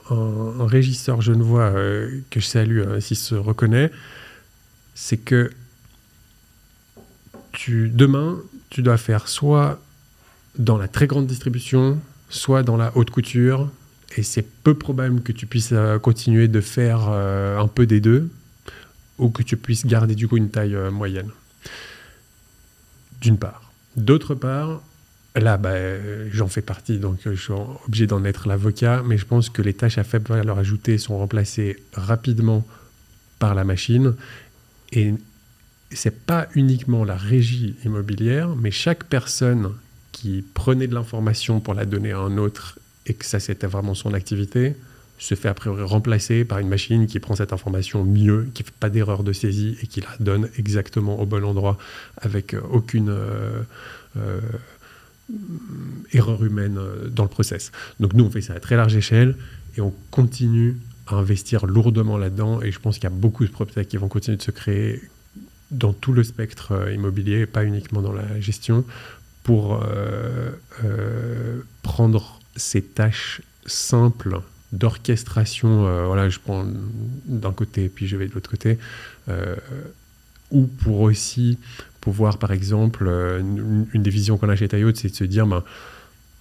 régisseur 0.59 1.21
genevois 1.21 1.71
euh, 1.75 2.21
que 2.29 2.39
je 2.39 2.45
salue 2.45 2.79
euh, 2.79 2.99
s'il 2.99 3.17
se 3.17 3.35
reconnaît. 3.35 3.91
C'est 4.95 5.17
que 5.17 5.51
demain, 7.69 8.39
tu 8.69 8.81
dois 8.81 8.97
faire 8.97 9.27
soit 9.27 9.79
dans 10.57 10.77
la 10.77 10.87
très 10.87 11.07
grande 11.07 11.27
distribution, 11.27 11.99
soit 12.29 12.63
dans 12.63 12.77
la 12.77 12.95
haute 12.95 13.09
couture. 13.09 13.69
Et 14.15 14.23
c'est 14.23 14.45
peu 14.63 14.75
probable 14.75 15.21
que 15.21 15.31
tu 15.31 15.47
puisses 15.47 15.71
euh, 15.71 15.97
continuer 15.97 16.47
de 16.47 16.61
faire 16.61 17.07
euh, 17.09 17.57
un 17.57 17.67
peu 17.67 17.87
des 17.87 17.99
deux, 17.99 18.29
ou 19.17 19.29
que 19.29 19.41
tu 19.41 19.57
puisses 19.57 19.85
garder 19.85 20.13
du 20.13 20.27
coup 20.27 20.37
une 20.37 20.49
taille 20.49 20.77
moyenne 20.91 21.29
d'une 23.23 23.37
part. 23.37 23.71
D'autre 23.95 24.35
part, 24.35 24.81
là, 25.35 25.57
bah, 25.57 25.69
euh, 25.69 26.27
j'en 26.31 26.47
fais 26.47 26.61
partie, 26.61 26.99
donc 26.99 27.25
euh, 27.25 27.33
je 27.35 27.41
suis 27.41 27.53
obligé 27.85 28.05
d'en 28.05 28.23
être 28.25 28.47
l'avocat, 28.47 29.01
mais 29.05 29.17
je 29.17 29.25
pense 29.25 29.49
que 29.49 29.61
les 29.61 29.73
tâches 29.73 29.97
à 29.97 30.03
faible 30.03 30.27
valeur 30.27 30.59
ajoutée 30.59 30.97
sont 30.97 31.17
remplacées 31.17 31.81
rapidement 31.93 32.67
par 33.39 33.55
la 33.55 33.63
machine. 33.63 34.15
Et 34.91 35.13
c'est 35.91 36.25
pas 36.25 36.47
uniquement 36.53 37.03
la 37.03 37.15
régie 37.15 37.75
immobilière, 37.85 38.55
mais 38.55 38.71
chaque 38.71 39.05
personne 39.05 39.71
qui 40.11 40.43
prenait 40.53 40.87
de 40.87 40.93
l'information 40.93 41.59
pour 41.59 41.73
la 41.73 41.85
donner 41.85 42.11
à 42.11 42.19
un 42.19 42.37
autre 42.37 42.77
et 43.05 43.13
que 43.13 43.25
ça 43.25 43.39
c'était 43.39 43.67
vraiment 43.67 43.95
son 43.95 44.13
activité, 44.13 44.75
se 45.23 45.35
fait 45.35 45.47
a 45.47 45.53
priori 45.53 45.83
remplacer 45.83 46.43
par 46.43 46.59
une 46.59 46.67
machine 46.67 47.07
qui 47.07 47.19
prend 47.19 47.35
cette 47.35 47.53
information 47.53 48.03
mieux, 48.03 48.49
qui 48.53 48.63
fait 48.63 48.73
pas 48.77 48.89
d'erreur 48.89 49.23
de 49.23 49.31
saisie 49.31 49.77
et 49.81 49.87
qui 49.87 50.01
la 50.01 50.09
donne 50.19 50.49
exactement 50.57 51.17
au 51.21 51.25
bon 51.25 51.45
endroit 51.45 51.77
avec 52.17 52.53
euh, 52.53 52.59
aucune 52.69 53.07
euh, 53.07 53.61
euh, 54.17 54.41
erreur 56.11 56.43
humaine 56.43 56.77
dans 57.09 57.23
le 57.23 57.29
process. 57.29 57.71
Donc 58.01 58.13
nous, 58.13 58.25
on 58.25 58.29
fait 58.29 58.41
ça 58.41 58.53
à 58.53 58.59
très 58.59 58.75
large 58.75 58.97
échelle 58.97 59.37
et 59.77 59.81
on 59.81 59.93
continue 60.11 60.77
à 61.07 61.15
investir 61.15 61.65
lourdement 61.67 62.17
là-dedans 62.17 62.61
et 62.61 62.73
je 62.73 62.79
pense 62.79 62.95
qu'il 62.95 63.05
y 63.05 63.13
a 63.13 63.15
beaucoup 63.15 63.45
de 63.45 63.49
PropTech 63.49 63.87
qui 63.87 63.95
vont 63.95 64.09
continuer 64.09 64.35
de 64.35 64.43
se 64.43 64.51
créer 64.51 65.01
dans 65.71 65.93
tout 65.93 66.11
le 66.11 66.23
spectre 66.23 66.91
immobilier, 66.93 67.45
pas 67.45 67.63
uniquement 67.63 68.01
dans 68.01 68.11
la 68.11 68.41
gestion, 68.41 68.83
pour 69.43 69.83
prendre 71.81 72.39
ces 72.55 72.81
tâches 72.81 73.41
simples 73.65 74.41
d'orchestration, 74.73 75.85
euh, 75.87 76.05
voilà, 76.07 76.29
je 76.29 76.39
prends 76.39 76.65
d'un 77.25 77.53
côté 77.53 77.89
puis 77.89 78.07
je 78.07 78.17
vais 78.17 78.27
de 78.27 78.33
l'autre 78.33 78.49
côté, 78.49 78.79
euh, 79.29 79.55
ou 80.51 80.65
pour 80.65 81.01
aussi 81.01 81.57
pouvoir, 82.01 82.37
par 82.37 82.51
exemple, 82.51 83.05
euh, 83.07 83.39
une, 83.39 83.87
une 83.93 84.03
des 84.03 84.09
visions 84.09 84.37
qu'on 84.37 84.49
a 84.49 84.55
chez 84.55 84.67
Taillot, 84.67 84.93
c'est 84.95 85.09
de 85.09 85.15
se 85.15 85.23
dire, 85.23 85.47
ben, 85.47 85.63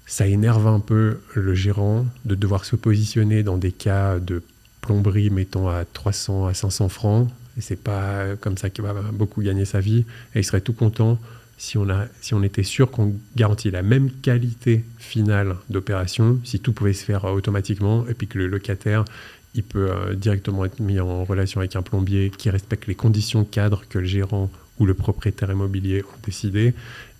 ça 0.06 0.26
énerve 0.26 0.66
un 0.66 0.80
peu 0.80 1.18
le 1.34 1.54
gérant 1.54 2.06
de 2.24 2.34
devoir 2.34 2.64
se 2.64 2.74
positionner 2.74 3.42
dans 3.42 3.58
des 3.58 3.70
cas 3.70 4.18
de 4.18 4.42
plomberie, 4.80 5.30
mettons, 5.30 5.68
à 5.68 5.84
300 5.84 6.46
à 6.46 6.54
500 6.54 6.88
francs, 6.88 7.28
et 7.56 7.60
c'est 7.60 7.76
pas 7.76 8.34
comme 8.40 8.56
ça 8.56 8.70
qu'il 8.70 8.82
va 8.82 8.94
beaucoup 9.12 9.42
gagner 9.42 9.66
sa 9.66 9.80
vie, 9.80 10.04
et 10.34 10.40
il 10.40 10.44
serait 10.44 10.62
tout 10.62 10.72
content 10.72 11.18
si 11.62 11.78
on, 11.78 12.42
était 12.42 12.64
sûr 12.64 12.90
qu'on 12.90 13.14
garantit 13.36 13.70
la 13.70 13.82
même 13.82 14.10
qualité 14.10 14.84
finale 14.98 15.54
d'opération, 15.70 16.40
si 16.42 16.58
tout 16.58 16.72
pouvait 16.72 16.92
se 16.92 17.04
faire 17.04 17.24
euh, 17.24 17.30
automatiquement, 17.30 18.04
et 18.08 18.14
puis 18.14 18.26
que 18.26 18.36
le 18.36 18.48
locataire, 18.48 19.04
il 19.54 19.62
peut 19.62 19.88
euh, 19.88 20.14
directement 20.14 20.64
être 20.64 20.80
mis 20.80 20.98
en 20.98 21.22
relation 21.22 21.60
avec 21.60 21.76
un 21.76 21.82
plombier 21.82 22.32
qui 22.36 22.50
respecte 22.50 22.88
les 22.88 22.96
conditions 22.96 23.44
cadres 23.44 23.84
que 23.88 24.00
le 24.00 24.06
gérant 24.06 24.50
ou 24.80 24.86
le 24.86 24.94
propriétaire 24.94 25.52
immobilier 25.52 26.02
ont 26.02 26.20
décidé. 26.26 26.74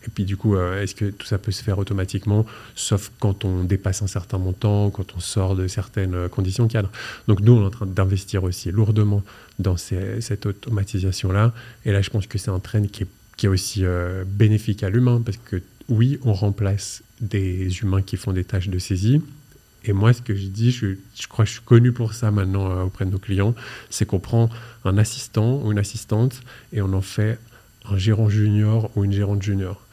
Et 0.05 0.11
puis 0.13 0.25
du 0.25 0.37
coup, 0.37 0.57
euh, 0.57 0.83
est-ce 0.83 0.97
que 0.97 1.05
tout 1.05 1.27
ça 1.29 1.39
peut 1.39 1.53
se 1.53 1.63
faire 1.63 1.79
automatiquement, 1.79 2.45
sauf 2.75 3.13
quand 3.21 3.45
on 3.45 3.63
dépasse 3.63 4.03
un 4.03 4.09
certain 4.09 4.39
montant, 4.39 4.91
quand 4.91 5.15
on 5.15 5.21
sort 5.21 5.55
de 5.55 5.69
certaines 5.69 6.29
conditions 6.29 6.67
cadres. 6.67 6.91
Donc 7.29 7.43
nous, 7.43 7.53
on 7.53 7.63
est 7.63 7.67
en 7.67 7.71
train 7.71 7.87
d'investir 7.87 8.43
aussi 8.43 8.73
lourdement 8.73 9.23
dans 9.61 9.77
cette 9.77 10.47
automatisation-là. 10.47 11.53
Et 11.85 11.93
là, 11.93 12.03
je 12.03 12.11
pense 12.11 12.27
que 12.27 12.39
c'est 12.39 12.51
un 12.51 12.59
trend 12.59 12.83
qui 12.89 13.05
est, 13.05 13.09
qui 13.43 13.47
est 13.47 13.49
aussi 13.49 13.85
euh, 13.85 14.23
bénéfique 14.25 14.85
à 14.85 14.89
l'humain, 14.89 15.21
parce 15.25 15.37
que 15.37 15.61
oui, 15.89 16.17
on 16.23 16.33
remplace 16.33 17.03
des 17.21 17.77
humains 17.81 18.01
qui 18.01 18.17
font 18.17 18.33
des 18.33 18.45
tâches 18.45 18.69
de 18.69 18.79
saisie, 18.79 19.21
Et 19.85 19.93
moi, 19.93 20.13
ce 20.13 20.23
que 20.23 20.33
je 20.33 20.47
dis, 20.47 20.71
je, 20.71 20.95
je 21.21 21.27
crois 21.27 21.45
que 21.45 21.49
je 21.49 21.55
suis 21.55 21.65
connu 21.65 21.91
pour 21.91 22.15
ça 22.15 22.31
maintenant 22.31 22.71
euh, 22.71 22.85
auprès 22.85 23.05
de 23.05 23.11
nos 23.11 23.19
clients, 23.19 23.53
c'est 23.91 24.07
qu'on 24.07 24.21
prend 24.21 24.49
un 24.85 24.97
assistant 24.97 25.61
ou 25.61 25.73
une 25.73 25.81
assistante 25.81 26.41
et 26.73 26.81
on 26.83 26.93
en 26.93 27.01
fait 27.03 27.37
un 27.91 27.97
gérant 27.99 28.29
junior 28.29 28.93
ou 28.95 29.03
une 29.05 29.13
gérante 29.13 29.43
junior. 29.43 29.85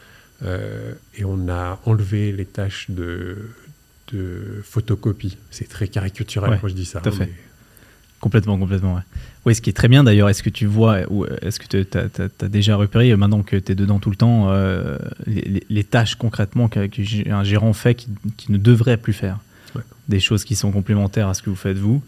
Euh, 0.43 0.93
et 1.17 1.25
on 1.25 1.49
a 1.49 1.79
enlevé 1.85 2.31
les 2.31 2.45
tâches 2.45 2.85
de, 2.91 3.49
de 4.13 4.62
photocopie. 4.63 5.38
C'est 5.49 5.67
très 5.67 5.88
caricatural 5.88 6.51
Ouais, 6.51 6.59
quand 6.62 6.67
je 6.67 6.75
dis 6.75 6.85
ça. 6.85 6.99
tout 7.01 7.09
à 7.09 7.12
fait. 7.12 7.25
mais- 7.25 7.33
Complètement, 8.19 8.58
complètement. 8.58 8.95
Ouais. 8.95 9.01
Oui, 9.45 9.55
ce 9.55 9.62
qui 9.62 9.69
est 9.69 9.73
très 9.73 9.88
bien 9.88 10.03
d'ailleurs, 10.03 10.27
est-ce 10.29 10.43
que 10.43 10.49
tu 10.49 10.65
vois, 10.65 10.99
ou 11.10 11.25
est-ce 11.41 11.60
que 11.60 11.67
tu 11.67 11.97
as, 11.97 12.47
déjà 12.49 12.75
repéré, 12.75 13.12
euh, 13.12 13.17
maintenant 13.17 13.43
que 13.43 13.55
tu 13.55 13.71
es 13.71 13.75
dedans 13.75 13.99
tout 13.99 14.10
le 14.10 14.17
temps, 14.17 14.47
euh, 14.49 14.97
les, 15.25 15.84
tâches 15.84 16.15
concrètement 16.15 16.67
qu'un 16.67 16.88
qu'un 16.89 17.43
gérant 17.43 17.73
fait 17.73 17.95
qui, 17.95 18.08
qui 18.36 18.51
ne 18.51 18.58
devrait 18.58 18.97
plus 18.97 19.13
faire? 19.13 19.39
Ouais. 19.75 19.82
Des 20.10 20.19
choses 20.19 20.43
qui 20.43 20.55
sont 20.55 20.71
complémentaires 20.71 21.29
à 21.29 21.34
ce 21.34 21.41
que 21.41 21.49
vous 21.49 21.55
faites 21.55 21.77
vous 21.77 22.03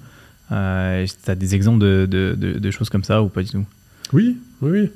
euh, 0.52 1.06
Tu 1.24 1.32
as 1.32 1.36
des 1.36 1.56
exemples 1.56 1.80
de, 1.80 2.06
de- 2.10 2.36
de- 2.38 2.60
de 2.60 2.72
choses 2.72 2.90
comme 2.90 3.06
ça 3.06 3.24
ou 3.24 3.30
pas 3.30 3.44
du 3.44 3.50
tout? 3.50 3.66
Oui, 4.12 4.38
oui, 4.62 4.72
oui. 4.72 4.90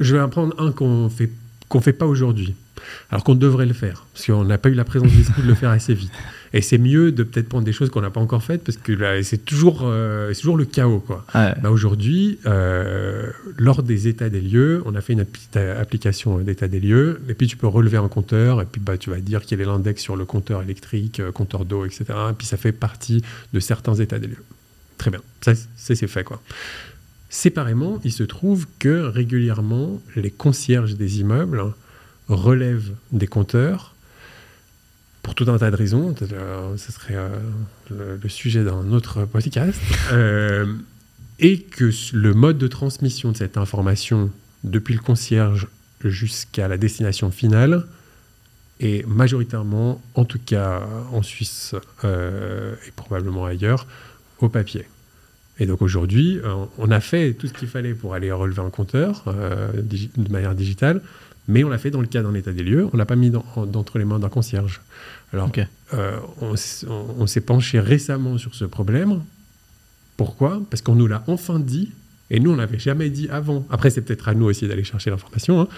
Je 0.00 0.16
vais 0.16 0.20
en 0.20 0.28
prendre 0.28 0.54
un 0.60 0.72
qu'on 0.72 1.08
fait 1.08 1.30
qu'on 1.68 1.80
fait 1.80 1.92
pas 1.94 2.06
aujourd'hui, 2.06 2.54
alors 3.10 3.24
qu'on 3.24 3.34
devrait 3.34 3.64
le 3.66 3.72
faire, 3.72 4.06
parce 4.12 4.26
qu'on 4.26 4.44
n'a 4.44 4.58
pas 4.58 4.68
eu 4.68 4.74
la 4.74 4.84
présence 4.84 5.10
d'esprit 5.10 5.42
de 5.42 5.48
le 5.48 5.54
faire 5.54 5.70
assez 5.70 5.94
vite. 5.94 6.12
Et 6.54 6.62
c'est 6.62 6.78
mieux 6.78 7.10
de 7.10 7.24
peut-être 7.24 7.48
prendre 7.48 7.64
des 7.64 7.72
choses 7.72 7.90
qu'on 7.90 8.00
n'a 8.00 8.10
pas 8.10 8.20
encore 8.20 8.44
faites, 8.44 8.62
parce 8.62 8.78
que 8.78 8.92
là, 8.92 9.20
c'est 9.24 9.44
toujours, 9.44 9.80
euh, 9.82 10.32
c'est 10.32 10.42
toujours 10.42 10.56
le 10.56 10.64
chaos, 10.64 11.00
quoi. 11.00 11.26
Ah, 11.34 11.56
Bah, 11.60 11.70
aujourd'hui, 11.72 12.38
euh, 12.46 13.28
lors 13.58 13.82
des 13.82 14.06
états 14.06 14.30
des 14.30 14.40
lieux, 14.40 14.80
on 14.86 14.94
a 14.94 15.00
fait 15.00 15.14
une 15.14 15.24
petite 15.24 15.56
euh, 15.56 15.82
application 15.82 16.38
d'état 16.38 16.68
des 16.68 16.78
lieux, 16.78 17.20
et 17.28 17.34
puis 17.34 17.48
tu 17.48 17.56
peux 17.56 17.66
relever 17.66 17.96
un 17.96 18.06
compteur, 18.06 18.62
et 18.62 18.66
puis 18.66 18.80
bah, 18.80 18.96
tu 18.96 19.10
vas 19.10 19.18
dire 19.18 19.42
quel 19.44 19.60
est 19.60 19.64
l'index 19.64 20.00
sur 20.00 20.14
le 20.14 20.24
compteur 20.24 20.62
électrique, 20.62 21.18
euh, 21.18 21.32
compteur 21.32 21.64
d'eau, 21.64 21.84
etc. 21.84 22.04
Et 22.30 22.34
puis 22.38 22.46
ça 22.46 22.56
fait 22.56 22.70
partie 22.70 23.20
de 23.52 23.58
certains 23.58 23.94
états 23.94 24.20
des 24.20 24.28
lieux. 24.28 24.44
Très 24.96 25.10
bien, 25.10 25.20
ça 25.40 25.54
c'est 25.76 25.96
c'est 25.96 26.06
fait 26.06 26.22
quoi. 26.22 26.40
Séparément, 27.30 28.00
il 28.04 28.12
se 28.12 28.22
trouve 28.22 28.66
que 28.78 29.00
régulièrement, 29.00 30.00
les 30.14 30.30
concierges 30.30 30.94
des 30.94 31.18
immeubles 31.18 31.58
hein, 31.58 31.74
relèvent 32.28 32.92
des 33.10 33.26
compteurs 33.26 33.93
pour 35.24 35.34
tout 35.34 35.46
un 35.48 35.58
tas 35.58 35.72
de 35.72 35.76
raisons. 35.76 36.14
Euh, 36.22 36.76
Ce 36.76 36.92
serait 36.92 37.16
euh, 37.16 38.18
le, 38.22 38.28
sujet 38.28 38.62
d'un 38.62 38.92
autre 38.92 39.24
podcast. 39.24 39.80
Euh, 40.12 40.66
et 41.40 41.62
que 41.62 41.90
le 42.12 42.34
mode 42.34 42.58
de 42.58 42.68
transmission 42.68 43.32
de 43.32 43.36
cette 43.36 43.56
information 43.56 44.30
depuis 44.62 44.94
le 44.94 45.00
concierge 45.00 45.66
jusqu'à 46.04 46.68
la 46.68 46.76
destination 46.76 47.32
finale 47.32 47.86
est 48.78 49.04
majoritairement, 49.08 50.00
en 50.14 50.24
tout 50.24 50.38
cas 50.38 50.82
en 51.12 51.22
Suisse 51.22 51.74
et 52.04 52.90
probablement 52.94 53.46
ailleurs, 53.46 53.86
au 54.38 54.48
papier. 54.48 54.86
Et 55.58 55.66
donc 55.66 55.82
aujourd'hui, 55.82 56.38
on 56.78 56.90
a 56.90 57.00
fait 57.00 57.32
tout 57.32 57.48
ce 57.48 57.52
qu'il 57.52 57.68
fallait 57.68 57.94
pour 57.94 58.14
aller 58.14 58.30
relever 58.30 58.62
un 58.62 58.70
compteur 58.70 59.24
de 59.26 60.32
manière 60.32 60.54
digitale, 60.54 61.00
mais 61.48 61.62
on 61.64 61.68
l'a 61.68 61.78
fait 61.78 61.90
dans 61.90 62.00
le 62.00 62.06
cas 62.06 62.22
d'un 62.22 62.34
état 62.34 62.52
des 62.52 62.62
lieux, 62.62 62.88
on 62.92 62.96
l'a 62.96 63.06
pas 63.06 63.16
mis 63.16 63.30
dans- 63.30 63.44
en- 63.56 63.66
d'entre 63.66 63.98
les 63.98 64.04
mains 64.04 64.18
d'un 64.18 64.28
concierge. 64.28 64.80
Alors, 65.32 65.50
euh, 65.92 66.16
on, 66.40 66.54
s- 66.54 66.84
on- 66.88 67.06
on 67.18 67.26
s'est 67.26 67.40
penché 67.40 67.80
récemment 67.80 68.38
sur 68.38 68.54
ce 68.54 68.64
problème. 68.64 69.22
Pourquoi? 70.16 70.62
Parce 70.70 70.80
qu'on 70.82 70.94
nous 70.94 71.06
l'a 71.06 71.24
enfin 71.26 71.58
dit, 71.58 71.92
et 72.30 72.40
nous, 72.40 72.52
on 72.52 72.56
l'avait 72.56 72.78
jamais 72.78 73.10
dit 73.10 73.28
avant. 73.28 73.66
Après, 73.70 73.90
c'est 73.90 74.00
peut-être 74.00 74.28
à 74.28 74.34
nous 74.34 74.46
aussi 74.46 74.66
d'aller 74.68 74.84
chercher 74.84 75.10
l'information, 75.10 75.60
hein. 75.60 75.68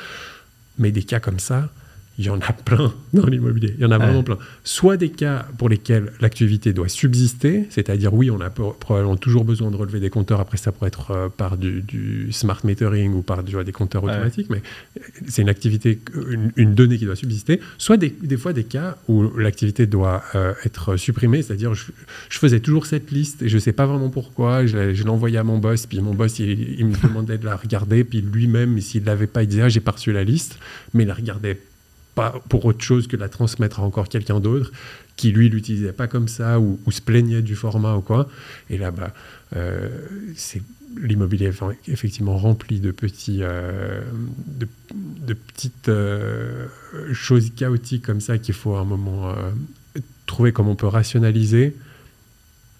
mais 0.78 0.92
des 0.92 1.02
cas 1.02 1.20
comme 1.20 1.38
ça, 1.40 1.70
il 2.18 2.24
y 2.26 2.30
en 2.30 2.40
a 2.40 2.52
plein 2.52 2.92
dans 3.14 3.26
l'immobilier. 3.26 3.74
Il 3.78 3.82
y 3.82 3.84
en 3.86 3.90
a 3.90 3.98
Ouais. 3.98 4.04
vraiment 4.04 4.22
plein. 4.22 4.38
Soit 4.64 4.96
des 4.96 5.08
cas 5.10 5.46
pour 5.58 5.68
lesquels 5.68 6.12
l'activité 6.20 6.72
doit 6.72 6.88
subsister, 6.88 7.66
c'est-à-dire 7.70 8.14
oui, 8.14 8.30
on 8.30 8.40
a 8.40 8.50
pro- 8.50 8.72
probablement 8.78 9.16
toujours 9.16 9.44
besoin 9.44 9.70
de 9.70 9.76
relever 9.76 10.00
des 10.00 10.10
compteurs. 10.10 10.40
Après, 10.40 10.56
ça 10.56 10.72
pourrait 10.72 10.88
être 10.88 11.10
euh, 11.10 11.28
par 11.28 11.56
du, 11.56 11.82
du 11.82 12.32
smart 12.32 12.60
metering 12.64 13.12
ou 13.14 13.22
par 13.22 13.42
du- 13.42 13.62
des 13.64 13.72
compteurs 13.72 14.04
Ouais. 14.04 14.12
automatiques, 14.12 14.48
mais 14.50 14.62
c'est 15.26 15.42
une 15.42 15.48
activité, 15.48 15.98
une, 16.30 16.52
une 16.56 16.74
donnée 16.74 16.98
qui 16.98 17.04
doit 17.06 17.16
subsister. 17.16 17.60
Soit 17.78 17.96
des, 17.96 18.14
des 18.22 18.36
fois 18.36 18.52
des 18.52 18.64
cas 18.64 18.96
où 19.08 19.30
l'activité 19.38 19.86
doit 19.86 20.22
euh, 20.34 20.52
être 20.64 20.96
supprimée, 20.96 21.42
c'est-à-dire 21.42 21.74
je, 21.74 21.84
je 22.28 22.38
faisais 22.38 22.60
toujours 22.60 22.86
cette 22.86 23.10
liste 23.10 23.42
et 23.42 23.48
je 23.48 23.54
ne 23.56 23.60
sais 23.60 23.72
pas 23.72 23.86
vraiment 23.86 24.10
pourquoi. 24.10 24.66
Je, 24.66 25.06
envoyée 25.06 25.38
à 25.38 25.44
mon 25.44 25.58
boss, 25.58 25.86
puis 25.86 26.00
mon 26.00 26.14
boss 26.14 26.40
il, 26.40 26.80
il 26.80 26.86
me 26.86 26.94
demandait 27.00 27.38
de 27.38 27.44
la 27.44 27.54
regarder, 27.56 28.02
puis 28.02 28.20
lui-même, 28.22 28.80
s'il 28.80 29.02
ne 29.02 29.06
l'avait 29.06 29.28
pas, 29.28 29.44
il 29.44 29.48
disait 29.48 29.62
ah, 29.62 29.68
j'ai 29.68 29.78
pas 29.80 29.92
reçu 29.92 30.10
la 30.12 30.24
liste, 30.24 30.58
mais 30.94 31.04
il 31.04 31.06
la 31.06 31.14
regardait 31.14 31.60
pas 32.16 32.34
pour 32.48 32.64
autre 32.64 32.82
chose 32.82 33.06
que 33.06 33.16
la 33.16 33.28
transmettre 33.28 33.78
à 33.78 33.82
encore 33.84 34.08
quelqu'un 34.08 34.40
d'autre 34.40 34.72
qui 35.16 35.30
lui 35.30 35.48
l'utilisait 35.48 35.92
pas 35.92 36.08
comme 36.08 36.28
ça 36.28 36.58
ou, 36.58 36.78
se 36.90 37.00
plaignait 37.00 37.42
du 37.42 37.54
format 37.54 37.94
ou 37.94 38.00
quoi. 38.00 38.28
Et 38.70 38.78
là, 38.78 38.90
bah, 38.90 39.12
euh, 39.54 39.88
c'est 40.34 40.62
l'immobilier 40.98 41.46
est 41.46 41.90
effectivement 41.92 42.38
rempli 42.38 42.80
de 42.80 42.90
petits, 42.90 43.40
euh, 43.42 44.02
de, 44.46 45.34
petites 45.34 45.90
euh, 45.90 46.66
choses 47.12 47.52
chaotiques 47.54 48.04
comme 48.06 48.20
ça 48.20 48.38
qu'il 48.38 48.54
faut 48.54 48.74
à 48.76 48.80
un 48.80 48.84
moment 48.84 49.34
trouver 50.24 50.52
comment 50.52 50.72
on 50.72 50.76
peut 50.76 50.86
rationaliser. 50.86 51.76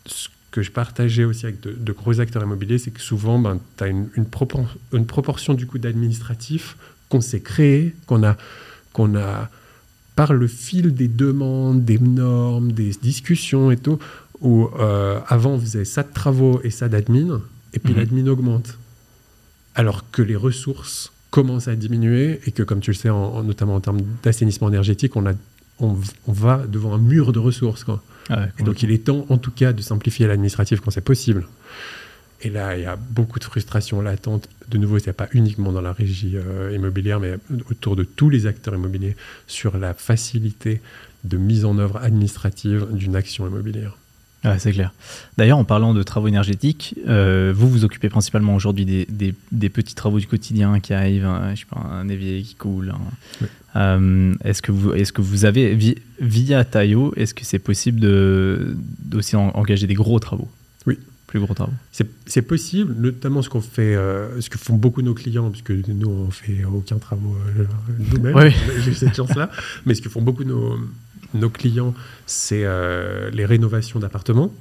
Ce 0.07 0.29
que 0.51 0.62
je 0.62 0.70
partageais 0.70 1.25
aussi 1.25 1.44
avec 1.44 1.61
de, 1.61 1.92
gros 1.92 2.20
acteurs 2.20 2.42
immobiliers, 2.42 2.79
c'est 2.79 2.90
que 2.90 3.03
souvent, 3.03 3.38
ben, 3.38 3.61
tu 3.77 3.85
as 3.85 3.88
une, 3.88 4.09
une 4.16 5.07
proportion 5.07 5.53
du 5.53 5.66
coût 5.66 5.79
d'administratif 5.79 6.77
qu'on 7.11 7.20
s'est 7.20 7.40
créé, 7.40 7.94
qu'on 8.07 8.22
a, 8.22 8.37
qu'on 8.97 9.15
a 9.15 9.51
par 10.15 10.33
le 10.33 10.47
fil 10.47 10.95
des 10.95 11.09
demandes, 11.09 11.85
des 11.85 11.99
normes, 11.99 12.73
des 12.73 12.93
discussions 13.03 13.71
et 13.71 13.77
tout, 13.77 13.99
où 14.41 14.69
euh, 14.81 15.21
avant 15.29 15.51
on 15.53 15.61
faisait 15.61 15.85
ça 15.85 16.03
de 16.03 16.13
travaux 16.13 16.61
et 16.65 16.71
ça 16.71 16.89
d'admin, 16.89 17.43
et 17.75 17.79
puis 17.79 17.93
Mhm. 17.93 17.99
l'admin 17.99 18.27
augmente. 18.29 18.79
Alors 19.75 20.11
que 20.11 20.23
les 20.23 20.37
ressources 20.37 21.13
commencent 21.31 21.69
à 21.69 21.77
diminuer 21.77 22.41
et 22.47 22.53
que, 22.53 22.63
comme 22.63 22.81
tu 22.81 22.91
le 22.93 22.97
sais, 22.97 23.11
en- 23.11 23.17
en- 23.37 23.43
notamment 23.43 23.75
en 23.75 23.81
termes 23.81 24.01
d'assainissement 24.23 24.69
énergétique, 24.71 25.15
on, 25.17 25.27
a, 25.27 25.33
on, 25.81 25.95
on 26.27 26.33
va 26.33 26.65
devant 26.67 26.95
un 26.95 26.99
mur 26.99 27.35
de 27.35 27.39
ressources. 27.39 27.85
Quoi. 27.85 28.03
Ah 28.31 28.41
ouais, 28.41 28.49
Et 28.59 28.63
donc 28.63 28.83
il 28.83 28.91
est 28.91 29.05
temps, 29.05 29.27
en 29.29 29.37
tout 29.37 29.51
cas, 29.51 29.75
de 29.75 29.83
simplifier 29.83 30.27
l'administratif 30.27 30.81
quand 30.81 30.91
c'est 30.91 31.03
possible. 31.03 31.47
Et 32.42 32.51
là, 32.51 32.77
il 32.77 32.83
y 32.83 32.87
a 32.87 32.96
beaucoup 32.96 33.38
de 33.38 33.44
frustration 33.44 34.01
latente. 34.03 34.49
De 34.68 34.79
nouveau, 34.79 34.99
ce 34.99 35.07
n'est 35.07 35.12
pas 35.12 35.29
uniquement 35.33 35.72
dans 35.72 35.81
la 35.81 35.92
régie 35.92 36.33
euh, 36.37 36.72
immobilière, 36.75 37.18
mais 37.20 37.35
autour 37.70 37.96
de 37.96 38.05
tous 38.05 38.29
les 38.31 38.46
acteurs 38.46 38.75
immobiliers 38.75 39.16
sur 39.46 39.79
la 39.79 39.94
facilité 39.94 40.81
de 41.25 41.37
mise 41.38 41.64
en 41.64 41.79
œuvre 41.79 41.96
administrative 42.03 42.87
d'une 42.92 43.16
action 43.16 43.46
immobilière. 43.46 43.96
Ouais, 44.44 44.59
c'est 44.61 44.70
clair. 44.70 44.92
D'ailleurs, 45.38 45.59
en 45.59 45.64
parlant 45.64 45.92
de 45.94 46.03
travaux 46.05 46.29
énergétiques, 46.29 46.94
euh, 47.09 47.53
vous 47.57 47.68
vous 47.68 47.85
occupez 47.85 48.09
principalement 48.11 48.55
aujourd'hui 48.55 48.85
des, 48.85 49.07
des- 49.09 49.35
des 49.51 49.68
petits 49.70 49.94
travaux 49.94 50.20
du 50.20 50.27
quotidien 50.29 50.79
qui 50.79 50.92
arrivent, 50.92 51.25
hein, 51.25 51.53
je 51.55 51.61
sais 51.61 51.66
pas, 51.68 51.81
un 51.81 52.09
évier 52.09 52.42
qui 52.42 52.55
coule. 52.55 52.90
hein. 52.90 53.01
Oui. 53.40 53.46
Euh, 53.77 54.35
est-ce 54.44 54.62
que 54.62 54.70
vous, 54.72 54.92
est-ce 54.92 55.12
que 55.12 55.20
vous 55.22 55.46
avez 55.46 55.75
vi- 55.75 55.96
via 56.20 56.64
Tayo, 56.64 57.12
est-ce 57.16 57.35
que 57.35 57.44
c'est 57.44 57.59
possible 57.59 57.99
de 57.99 58.77
d'aussi 59.05 59.35
en- 59.37 59.51
engager 59.57 59.87
des 59.87 59.94
gros 59.94 60.18
travaux? 60.20 60.49
Plus 61.27 61.41
gros 61.41 61.55
travaux. 61.55 61.73
C'est 62.27 62.43
possible, 62.43 62.95
notamment 62.99 63.43
ce 63.43 63.49
qu'on 63.49 63.61
fait, 63.61 63.97
euh, 63.97 64.41
ce 64.41 64.49
que 64.49 64.59
font 64.59 64.77
beaucoup 64.77 65.03
nos 65.03 65.15
clients, 65.15 65.51
puisque 65.51 65.71
nous 65.71 66.09
on 66.09 66.31
fait 66.31 66.65
aucun 66.65 66.99
travaux 66.99 67.37
euh, 67.59 67.65
nous-mêmes, 68.12 68.37
Oui. 68.37 68.55
j'ai 68.85 68.95
cette 68.95 69.17
chance-là. 69.17 69.51
Mais 69.87 69.95
ce 69.95 70.03
que 70.03 70.09
font 70.09 70.23
beaucoup 70.23 70.45
nos, 70.45 70.79
nos 71.35 71.51
clients, 71.51 71.95
c'est 72.27 72.62
euh, 72.65 73.31
les 73.31 73.45
rénovations 73.45 73.99
d'appartements. 73.99 74.53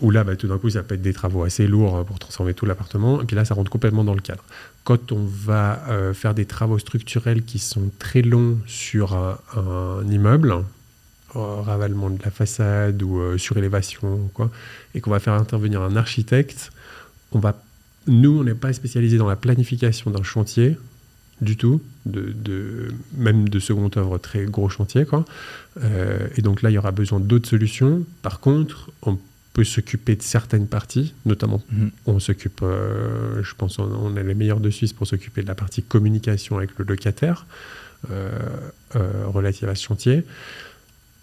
Où 0.00 0.10
là, 0.10 0.24
bah, 0.24 0.34
tout 0.34 0.48
d'un 0.48 0.56
coup, 0.58 0.70
ça 0.70 0.82
peut 0.82 0.94
être 0.94 1.02
des 1.02 1.12
travaux 1.12 1.44
assez 1.44 1.66
lourds 1.68 1.98
euh, 1.98 2.04
pour 2.04 2.18
transformer 2.18 2.54
tout 2.54 2.66
l'appartement. 2.66 3.22
Et 3.22 3.24
puis 3.26 3.36
là, 3.36 3.44
ça 3.44 3.54
rentre 3.54 3.70
complètement 3.70 4.02
dans 4.02 4.14
le 4.14 4.22
cadre. 4.22 4.42
Quand 4.82 5.12
on 5.12 5.24
va 5.24 5.78
faire 6.14 6.34
des 6.34 6.46
travaux 6.46 6.78
structurels 6.78 7.44
qui 7.44 7.58
sont 7.58 7.90
très 7.98 8.22
longs 8.22 8.58
sur 8.66 9.14
un, 9.14 9.38
un 9.56 10.08
immeuble, 10.10 10.64
ravalement 11.34 12.10
de 12.10 12.18
la 12.24 12.30
façade 12.30 13.02
ou 13.02 13.18
euh, 13.20 13.38
surélévation 13.38 14.30
quoi, 14.34 14.50
et 14.94 15.00
qu'on 15.00 15.10
va 15.10 15.20
faire 15.20 15.34
intervenir 15.34 15.80
un 15.82 15.96
architecte, 15.96 16.70
on 17.32 17.38
va, 17.38 17.60
nous, 18.06 18.40
on 18.40 18.44
n'est 18.44 18.54
pas 18.54 18.72
spécialisé 18.72 19.18
dans 19.18 19.28
la 19.28 19.36
planification 19.36 20.10
d'un 20.10 20.22
chantier 20.22 20.76
du 21.40 21.56
tout, 21.56 21.80
de, 22.04 22.32
de- 22.34 22.92
même 23.16 23.48
de 23.48 23.58
seconde 23.60 23.96
œuvre, 23.96 24.18
très 24.18 24.44
gros 24.44 24.68
chantier. 24.68 25.06
Quoi. 25.06 25.24
Euh, 25.82 26.28
et 26.36 26.42
donc 26.42 26.60
là, 26.60 26.70
il 26.70 26.74
y 26.74 26.78
aura 26.78 26.90
besoin 26.90 27.18
d'autres 27.20 27.48
solutions. 27.48 28.04
Par 28.20 28.40
contre, 28.40 28.90
on 29.02 29.18
peut 29.54 29.64
s'occuper 29.64 30.16
de 30.16 30.22
certaines 30.22 30.66
parties, 30.66 31.14
notamment 31.24 31.62
Mhm. 31.72 31.90
on 32.06 32.20
s'occupe, 32.20 32.60
euh, 32.62 33.42
je 33.42 33.54
pense, 33.54 33.78
on, 33.78 34.16
est 34.16 34.22
les 34.22 34.34
meilleurs 34.34 34.60
de 34.60 34.68
Suisse 34.70 34.92
pour 34.92 35.06
s'occuper 35.06 35.42
de 35.42 35.48
la 35.48 35.54
partie 35.54 35.82
communication 35.82 36.58
avec 36.58 36.70
le 36.78 36.84
locataire 36.84 37.46
euh, 38.10 38.30
relative 39.26 39.68
à 39.68 39.74
ce 39.74 39.84
chantier. 39.84 40.24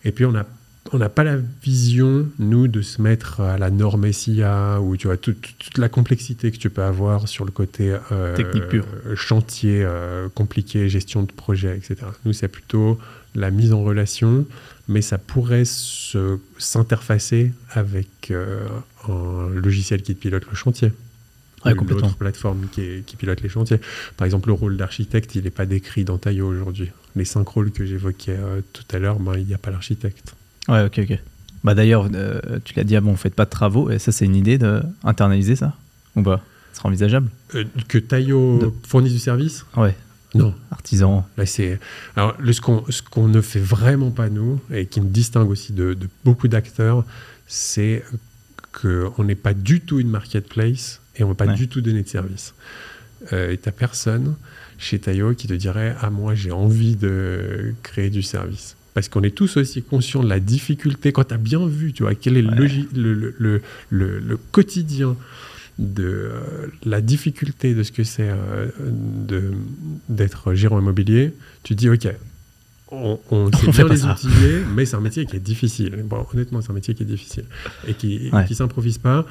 Et 0.08 0.12
puis 0.12 0.26
on 0.26 0.34
a 0.36 0.46
on 0.94 1.00
n'a 1.00 1.10
pas 1.10 1.26
la 1.26 1.36
vision, 1.64 2.30
nous, 2.40 2.70
de 2.70 2.82
se 2.82 3.02
mettre 3.02 3.42
à 3.42 3.58
la 3.58 3.70
norme 3.70 4.10
SIA 4.14 4.80
ou 4.80 4.96
tu 4.96 5.08
vois, 5.08 5.18
toute, 5.18 5.42
toute 5.60 5.78
la 5.80 5.90
complexité 5.90 6.50
que 6.50 6.56
tu 6.56 6.70
peux 6.70 6.82
avoir 6.82 7.28
sur 7.28 7.44
le 7.44 7.52
côté 7.52 7.94
euh, 8.14 8.34
Technique 8.38 8.70
pure. 8.70 8.86
chantier 9.16 9.84
euh, 9.84 10.30
compliqué, 10.34 10.88
gestion 10.88 11.24
de 11.24 11.32
projet, 11.34 11.76
etc. 11.76 11.98
Nous, 12.24 12.32
c'est 12.32 12.48
plutôt 12.48 12.98
la 13.36 13.52
mise 13.52 13.74
en 13.74 13.84
relation 13.84 14.46
mais 14.90 15.02
ça 15.02 15.18
pourrait 15.18 15.66
s'interfacer 16.58 17.52
avec 17.72 18.32
euh, 18.32 18.66
un 19.10 19.50
logiciel 19.50 20.02
qui 20.02 20.14
pilote 20.14 20.46
le 20.50 20.56
chantier. 20.56 20.92
Ouais, 21.66 21.74
Ou 21.74 21.84
une 21.84 21.92
autre 21.94 22.16
plateforme 22.16 22.68
qui, 22.72 22.82
est- 22.82 23.06
qui 23.06 23.16
pilote 23.16 23.42
les 23.42 23.50
chantiers. 23.50 23.80
Par 24.16 24.26
exemple, 24.26 24.48
le 24.48 24.54
rôle 24.54 24.78
d'architecte, 24.78 25.36
il 25.36 25.44
n'est 25.44 25.50
pas 25.50 25.66
décrit 25.66 26.04
dans 26.06 26.18
Taillot 26.18 26.48
aujourd'hui. 26.48 26.92
Les 27.18 27.26
cinq 27.26 27.48
rôles 27.50 27.72
que 27.72 27.86
j'évoquais 27.86 28.38
euh, 28.40 28.62
tout 28.74 28.84
à 28.94 29.00
l'heure, 29.00 29.20
ben, 29.20 29.34
il 29.38 29.46
n'y 29.46 29.54
a 29.54 29.58
pas 29.58 29.72
l'architecte. 29.72 30.36
Ouais, 30.70 30.84
ok, 30.86 31.00
ok. 31.10 31.20
Bah 31.64 31.74
d'ailleurs, 31.74 32.08
euh, 32.14 32.40
tu 32.64 32.74
l'as 32.76 32.84
dit, 32.84 32.96
ah 32.96 33.02
bon, 33.02 33.16
faites 33.16 33.34
pas 33.34 33.46
de 33.46 33.50
travaux, 33.50 33.90
et 33.90 33.98
ça, 34.00 34.12
c'est 34.12 34.26
une 34.26 34.36
idée 34.36 34.58
d'internaliser 34.58 35.56
ça? 35.56 35.76
Ou 36.16 36.22
pas? 36.22 36.44
Ce 36.72 36.78
sera 36.80 36.90
envisageable? 36.90 37.30
Euh, 37.56 37.64
que 37.88 37.98
Taillot 37.98 38.60
De- 38.60 38.72
fournisse 38.88 39.14
du 39.14 39.20
service? 39.20 39.66
Ouais, 39.76 39.96
Non. 40.36 40.54
artisan. 40.70 41.28
Là, 41.38 41.46
c'est 41.48 41.80
alors 42.16 42.36
le- 42.40 42.54
ce 42.54 42.62
qu'on 42.62 42.84
qu'on 43.10 43.28
ne 43.28 43.42
fait 43.42 43.60
vraiment 43.60 44.12
pas 44.12 44.30
nous 44.30 44.60
et 44.72 44.86
qui 44.86 45.02
me 45.02 45.10
distingue 45.10 45.50
aussi 45.50 45.74
de, 45.74 45.96
de 45.96 46.08
beaucoup 46.24 46.48
d'acteurs, 46.48 47.04
c'est 47.48 48.04
que 48.72 49.10
on 49.18 49.24
n'est 49.24 49.36
pas 49.36 49.56
du 49.56 49.82
tout 49.82 50.00
une 50.00 50.10
marketplace 50.10 51.02
et 51.16 51.24
on 51.24 51.28
ne 51.28 51.32
veut 51.32 51.36
pas 51.38 51.48
Ouais. 51.48 51.56
du 51.56 51.68
tout 51.68 51.82
donner 51.82 52.04
de 52.04 52.08
service. 52.10 52.54
Euh, 53.34 53.52
et 53.52 53.58
t'as 53.58 53.72
personne 53.72 54.36
chez 54.78 55.00
Taillot 55.00 55.34
qui 55.34 55.48
te 55.48 55.54
dirait 55.54 55.96
ah 56.02 56.10
moi 56.10 56.36
j'ai 56.36 56.52
envie 56.52 56.96
de 56.96 57.74
créer 57.84 58.10
du 58.10 58.22
service. 58.22 58.76
Parce 58.94 59.10
qu'on 59.10 59.22
est 59.22 59.36
tous 59.36 59.58
aussi 59.58 59.84
conscients 59.84 60.24
de 60.24 60.30
la 60.30 60.40
difficulté, 60.40 61.12
quand 61.12 61.26
tu 61.26 61.34
as 61.36 61.38
bien 61.38 61.66
vu, 61.68 61.94
tu 61.94 62.02
vois, 62.04 62.16
quel 62.16 62.36
est 62.36 62.42
le, 62.42 62.50
Ouais. 62.50 62.56
logi- 62.58 62.88
le, 62.96 63.14
le- 63.14 63.36
le- 63.38 63.62
le- 63.92 64.20
le 64.20 64.38
quotidien 64.38 65.16
de 65.78 66.04
euh, 66.04 66.40
la 66.84 67.02
difficulté 67.02 67.76
de 67.76 67.84
ce 67.84 67.92
que 67.92 68.04
c'est 68.04 68.28
euh, 68.32 68.66
d'être 70.10 70.54
gérant 70.54 70.80
immobilier, 70.80 71.34
tu 71.64 71.76
dis, 71.76 71.90
OK, 71.90 72.08
on, 72.90 73.20
on 73.30 73.52
sait 73.52 73.68
On 73.68 73.72
bien 73.72 73.88
les 73.88 74.06
outiller, 74.06 74.62
mais 74.76 74.86
c'est 74.86 74.96
un 74.96 75.02
métier 75.02 75.26
qui 75.26 75.36
est 75.36 75.40
difficile. 75.40 76.04
Bon, 76.06 76.26
honnêtement, 76.34 76.62
c'est 76.62 76.72
un 76.72 76.74
métier 76.74 76.94
qui 76.96 77.04
est 77.04 77.08
difficile 77.08 77.46
et 77.88 77.94
qui 77.94 78.30
Ouais. 78.34 78.46
ne 78.50 78.56
s'improvise 78.56 78.98
pas. 78.98 79.26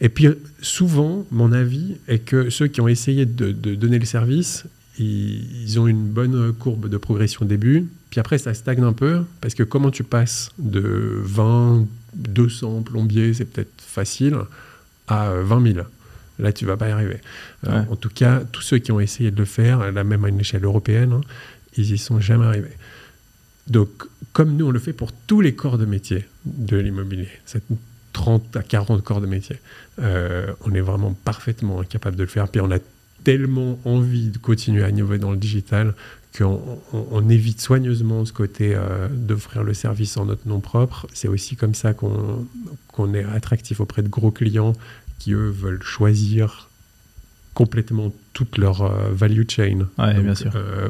Et 0.00 0.08
puis, 0.08 0.26
souvent, 0.60 1.24
mon 1.30 1.52
avis 1.52 1.96
est 2.08 2.20
que 2.20 2.50
ceux 2.50 2.66
qui 2.66 2.80
ont 2.80 2.88
essayé 2.88 3.26
de, 3.26 3.52
de 3.52 3.74
donner 3.74 3.98
le 3.98 4.06
service, 4.06 4.64
ils, 4.98 5.62
ils 5.62 5.80
ont 5.80 5.86
une 5.86 6.08
bonne 6.08 6.52
courbe 6.52 6.88
de 6.88 6.96
progression 6.96 7.42
au 7.42 7.48
début, 7.48 7.88
puis 8.12 8.20
après, 8.20 8.36
ça 8.36 8.52
stagne 8.52 8.82
un 8.82 8.92
peu, 8.92 9.24
parce 9.40 9.54
que 9.54 9.62
comment 9.62 9.90
tu 9.90 10.04
passes 10.04 10.50
de 10.58 11.18
20, 11.22 11.86
200 12.14 12.82
plombiers, 12.82 13.32
c'est 13.32 13.46
peut-être 13.46 13.80
facile, 13.80 14.36
à 15.08 15.30
euh, 15.30 15.42
20 15.44 15.72
000 15.72 15.86
Là, 16.38 16.52
tu 16.52 16.66
vas 16.66 16.76
pas 16.76 16.88
y 16.88 16.92
arriver. 16.92 17.20
Euh. 17.68 17.84
En 17.90 17.96
tout 17.96 18.10
cas, 18.10 18.40
tous 18.40 18.60
ceux 18.60 18.78
qui 18.78 18.92
ont 18.92 19.00
essayé 19.00 19.30
de 19.30 19.38
le 19.38 19.44
faire, 19.46 19.90
là 19.92 20.04
même 20.04 20.24
à 20.26 20.28
une 20.28 20.40
échelle 20.40 20.64
européenne, 20.64 21.12
hein, 21.12 21.20
ils 21.76 21.92
y 21.92 21.96
sont 21.96 22.20
jamais 22.20 22.44
arrivés. 22.44 22.76
Donc, 23.66 23.88
comme 24.34 24.56
nous, 24.56 24.66
on 24.66 24.70
le 24.70 24.78
fait 24.78 24.92
pour 24.92 25.12
tous 25.12 25.40
les 25.40 25.54
corps 25.54 25.78
de 25.78 25.86
métier 25.86 26.26
de 26.44 26.76
l'immobilier, 26.76 27.28
cette 27.46 27.64
30 28.12 28.56
à 28.56 28.62
40 28.62 29.02
corps 29.02 29.22
de 29.22 29.26
métier, 29.26 29.58
euh, 30.00 30.52
on 30.66 30.74
est 30.74 30.82
vraiment 30.82 31.14
parfaitement 31.24 31.80
incapable 31.80 32.16
de 32.16 32.24
le 32.24 32.28
faire. 32.28 32.48
Puis 32.48 32.60
on 32.60 32.70
a 32.70 32.78
tellement 33.24 33.78
envie 33.84 34.28
de 34.28 34.38
continuer 34.38 34.82
à 34.84 34.88
innover 34.90 35.18
dans 35.18 35.30
le 35.30 35.36
digital 35.36 35.94
qu'on 36.36 36.60
on- 36.92 37.06
on 37.10 37.28
évite 37.28 37.60
soigneusement 37.60 38.24
ce 38.24 38.32
côté 38.32 38.74
euh, 38.74 39.08
d'offrir 39.10 39.62
le 39.64 39.74
service 39.74 40.16
en 40.16 40.24
notre 40.26 40.48
nom 40.48 40.60
propre. 40.60 41.06
C'est 41.12 41.28
aussi 41.28 41.56
comme 41.56 41.74
ça 41.74 41.92
qu'on 41.94 42.46
qu'on 42.88 43.14
est 43.14 43.24
attractif 43.24 43.80
auprès 43.80 44.02
de 44.02 44.08
gros 44.08 44.30
clients 44.30 44.72
qui, 45.18 45.32
eux, 45.32 45.50
veulent 45.50 45.82
choisir 45.82 46.68
complètement 47.54 48.12
toute 48.32 48.56
leur 48.58 48.82
euh, 48.82 49.10
value 49.12 49.42
chain. 49.48 49.86
Ouais, 49.98 50.14
Donc, 50.14 50.24
bien 50.24 50.34
sûr. 50.34 50.50
euh, 50.54 50.88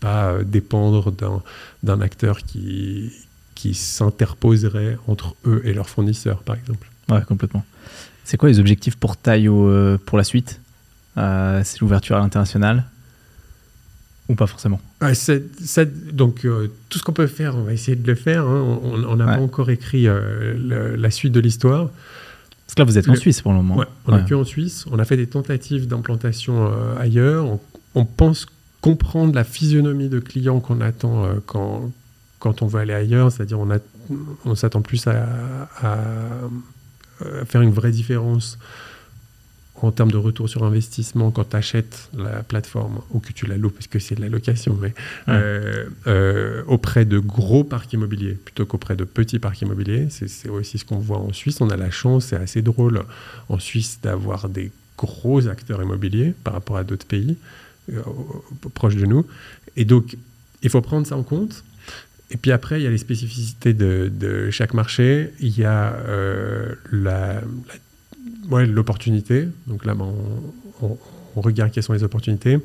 pas 0.00 0.42
dépendre 0.44 1.12
d'un- 1.82 2.00
acteur 2.00 2.38
qui, 2.42 3.12
qui 3.54 3.74
s'interposerait 3.74 4.96
entre 5.06 5.34
eux 5.46 5.60
et 5.64 5.72
leurs 5.74 5.88
fournisseurs, 5.90 6.42
par 6.42 6.56
exemple. 6.56 6.88
Ouais, 7.10 7.20
complètement. 7.28 7.64
C'est 8.24 8.36
quoi 8.36 8.48
les 8.48 8.58
objectifs 8.60 8.96
pour 8.96 9.16
Taillot 9.16 9.68
euh, 9.68 9.98
pour 10.04 10.16
la 10.18 10.24
suite? 10.24 10.60
Euh, 11.20 11.60
C'est 11.64 11.80
l'ouverture 11.80 12.16
à 12.16 12.20
l'international 12.20 12.84
Ou 14.28 14.34
pas 14.34 14.46
forcément 14.46 14.80
Ouais, 15.02 15.14
c'est- 15.14 15.42
ça- 15.64 15.84
donc, 15.84 16.44
euh, 16.44 16.68
tout 16.88 16.98
ce 16.98 17.02
qu'on 17.04 17.12
peut 17.12 17.26
faire, 17.26 17.56
on 17.56 17.62
va 17.64 17.72
essayer 17.72 17.96
de 17.96 18.06
le 18.06 18.14
faire. 18.14 18.46
hein. 18.46 18.78
On 18.84 19.16
n'a 19.16 19.26
Ouais. 19.26 19.34
pas 19.36 19.40
encore 19.42 19.70
écrit 19.70 20.06
euh, 20.06 20.54
le- 20.56 20.96
la 20.96 21.10
suite 21.10 21.32
de 21.32 21.40
l'histoire. 21.40 21.88
Parce 22.66 22.74
que 22.76 22.80
là, 22.80 22.84
vous 22.84 22.96
êtes 22.98 23.08
en 23.08 23.12
Le- 23.14 23.18
Suisse 23.18 23.40
pour 23.42 23.50
le 23.52 23.58
moment. 23.58 23.76
Ouais, 23.78 23.86
on 24.06 24.16
n'est 24.16 24.24
que 24.24 24.34
en 24.34 24.44
Suisse. 24.44 24.84
On 24.92 24.98
a 25.00 25.04
fait 25.04 25.16
des 25.16 25.26
tentatives 25.26 25.88
d'implantation 25.88 26.70
ailleurs. 26.98 27.44
On, 27.46 27.60
on 27.96 28.04
pense 28.04 28.46
comprendre 28.80 29.34
la 29.34 29.42
physionomie 29.44 30.08
de 30.08 30.20
clients 30.20 30.60
qu'on 30.60 30.80
attend 30.80 31.26
quand, 31.46 31.90
quand 32.38 32.62
on 32.62 32.66
veut 32.68 32.78
aller 32.80 32.94
ailleurs. 32.94 33.32
C'est-à-dire 33.32 33.58
on, 33.58 33.70
a- 33.72 33.78
on 34.44 34.54
s'attend 34.54 34.80
plus 34.82 35.04
à, 35.08 35.26
à, 35.82 35.98
faire 37.46 37.62
une 37.62 37.72
vraie 37.72 37.90
différence 37.90 38.58
en 39.82 39.92
termes 39.92 40.10
de 40.10 40.16
retour 40.16 40.48
sur 40.48 40.64
investissement 40.64 41.30
quand 41.30 41.50
tu 41.50 41.56
achètes 41.56 42.10
la 42.16 42.42
plateforme 42.42 43.00
ou 43.10 43.20
que 43.20 43.32
tu 43.32 43.46
la 43.46 43.56
loues 43.56 43.70
parce 43.70 43.86
que 43.86 43.98
c'est 43.98 44.14
de 44.14 44.20
la 44.20 44.28
location, 44.28 44.76
mais 44.80 44.92
euh, 45.28 45.86
euh, 46.06 46.62
auprès 46.66 47.04
de 47.04 47.18
gros 47.18 47.64
parcs 47.64 47.92
immobiliers 47.92 48.34
plutôt 48.34 48.66
qu'auprès 48.66 48.96
de 48.96 49.04
petits 49.04 49.38
parcs 49.38 49.60
immobiliers. 49.62 50.08
C'est 50.10 50.28
c'est 50.28 50.48
aussi 50.48 50.78
ce 50.78 50.84
qu'on 50.84 50.98
voit 50.98 51.18
en 51.18 51.32
Suisse. 51.32 51.60
On 51.60 51.70
a 51.70 51.76
la 51.76 51.90
chance, 51.90 52.26
c'est 52.26 52.36
assez 52.36 52.62
drôle 52.62 53.02
en 53.48 53.58
Suisse 53.58 53.98
d'avoir 54.02 54.48
des 54.48 54.70
gros 54.98 55.48
acteurs 55.48 55.82
immobiliers 55.82 56.34
par 56.44 56.52
rapport 56.54 56.76
à 56.76 56.84
d'autres 56.84 57.06
pays 57.06 57.36
euh, 57.92 58.02
proches 58.74 58.96
de 58.96 59.06
nous. 59.06 59.26
Et 59.76 59.84
donc, 59.84 60.16
il 60.62 60.68
faut 60.68 60.82
prendre 60.82 61.06
ça 61.06 61.16
en 61.16 61.22
compte. 61.22 61.64
Et 62.32 62.36
puis 62.36 62.52
après, 62.52 62.80
il 62.80 62.84
y 62.84 62.86
a 62.86 62.90
les 62.90 62.98
spécificités 62.98 63.72
de, 63.74 64.10
de 64.12 64.50
chaque 64.50 64.74
marché. 64.74 65.30
Il 65.40 65.58
y 65.58 65.64
a 65.64 65.94
euh, 65.94 66.74
la, 66.92 67.34
la- 67.34 67.40
ouais, 68.50 68.66
l'opportunité. 68.66 69.48
Donc 69.66 69.84
là, 69.84 69.94
ben, 69.94 70.06
on, 70.82 70.86
on- 70.86 70.98
on 71.36 71.40
regarde 71.42 71.70
quelles 71.70 71.84
sont 71.84 71.92
les 71.92 72.02
opportunités. 72.02 72.58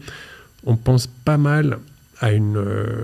On 0.66 0.76
pense 0.76 1.06
pas 1.08 1.38
mal 1.38 1.78
à, 2.20 2.32
une, 2.34 2.58
euh, 2.58 3.04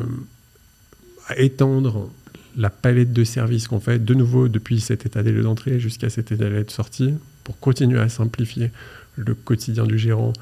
à 1.27 1.37
étendre 1.39 2.09
la 2.57 2.69
palette 2.69 3.13
de 3.13 3.23
services 3.23 3.67
qu'on 3.67 3.79
fait 3.79 4.03
de 4.03 4.13
nouveau 4.13 4.47
depuis 4.47 4.79
cet 4.81 5.05
état 5.05 5.21
des 5.23 5.31
lieux 5.31 5.43
d'entrée 5.43 5.79
jusqu'à 5.79 6.09
cet 6.09 6.31
état 6.31 6.45
des 6.45 6.49
lieux 6.49 6.63
de 6.63 6.71
sortie 6.71 7.13
pour 7.43 7.59
continuer 7.59 7.99
à 7.99 8.09
simplifier 8.09 8.71
le 9.15 9.35
quotidien 9.35 9.85
du 9.85 9.97
gérant 9.99 10.33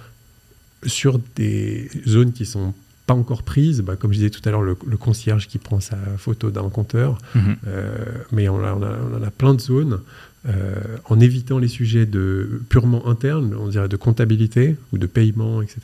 sur 0.86 1.20
des 1.36 1.90
zones 2.08 2.32
qui 2.32 2.46
sont 2.46 2.74
pas 3.06 3.14
encore 3.14 3.44
prises, 3.44 3.82
bah, 3.82 3.96
comme 3.96 4.12
je 4.14 4.18
disais 4.20 4.30
tout 4.30 4.42
à 4.46 4.52
l'heure, 4.52 4.62
le, 4.62 4.78
le 4.88 4.96
concierge 4.98 5.48
qui 5.48 5.58
prend 5.58 5.80
sa 5.80 5.98
photo 6.18 6.52
d'un 6.52 6.70
compteur, 6.70 7.18
Mhm. 7.36 7.56
euh, 7.68 7.96
mais 8.32 8.48
on, 8.50 8.64
a- 8.64 8.74
on 8.74 8.84
a- 8.84 8.98
on 9.12 9.18
en 9.18 9.24
a 9.24 9.32
plein 9.32 9.54
de 9.56 9.60
zones, 9.60 10.00
euh, 10.48 10.74
en 11.06 11.20
évitant 11.20 11.58
les 11.58 11.68
sujets 11.68 12.06
de, 12.06 12.62
purement 12.70 13.08
internes, 13.08 13.54
on 13.60 13.68
dirait 13.68 13.90
de 13.90 13.98
comptabilité 13.98 14.78
ou 14.94 14.98
de 14.98 15.06
paiement, 15.06 15.62
etc., 15.62 15.82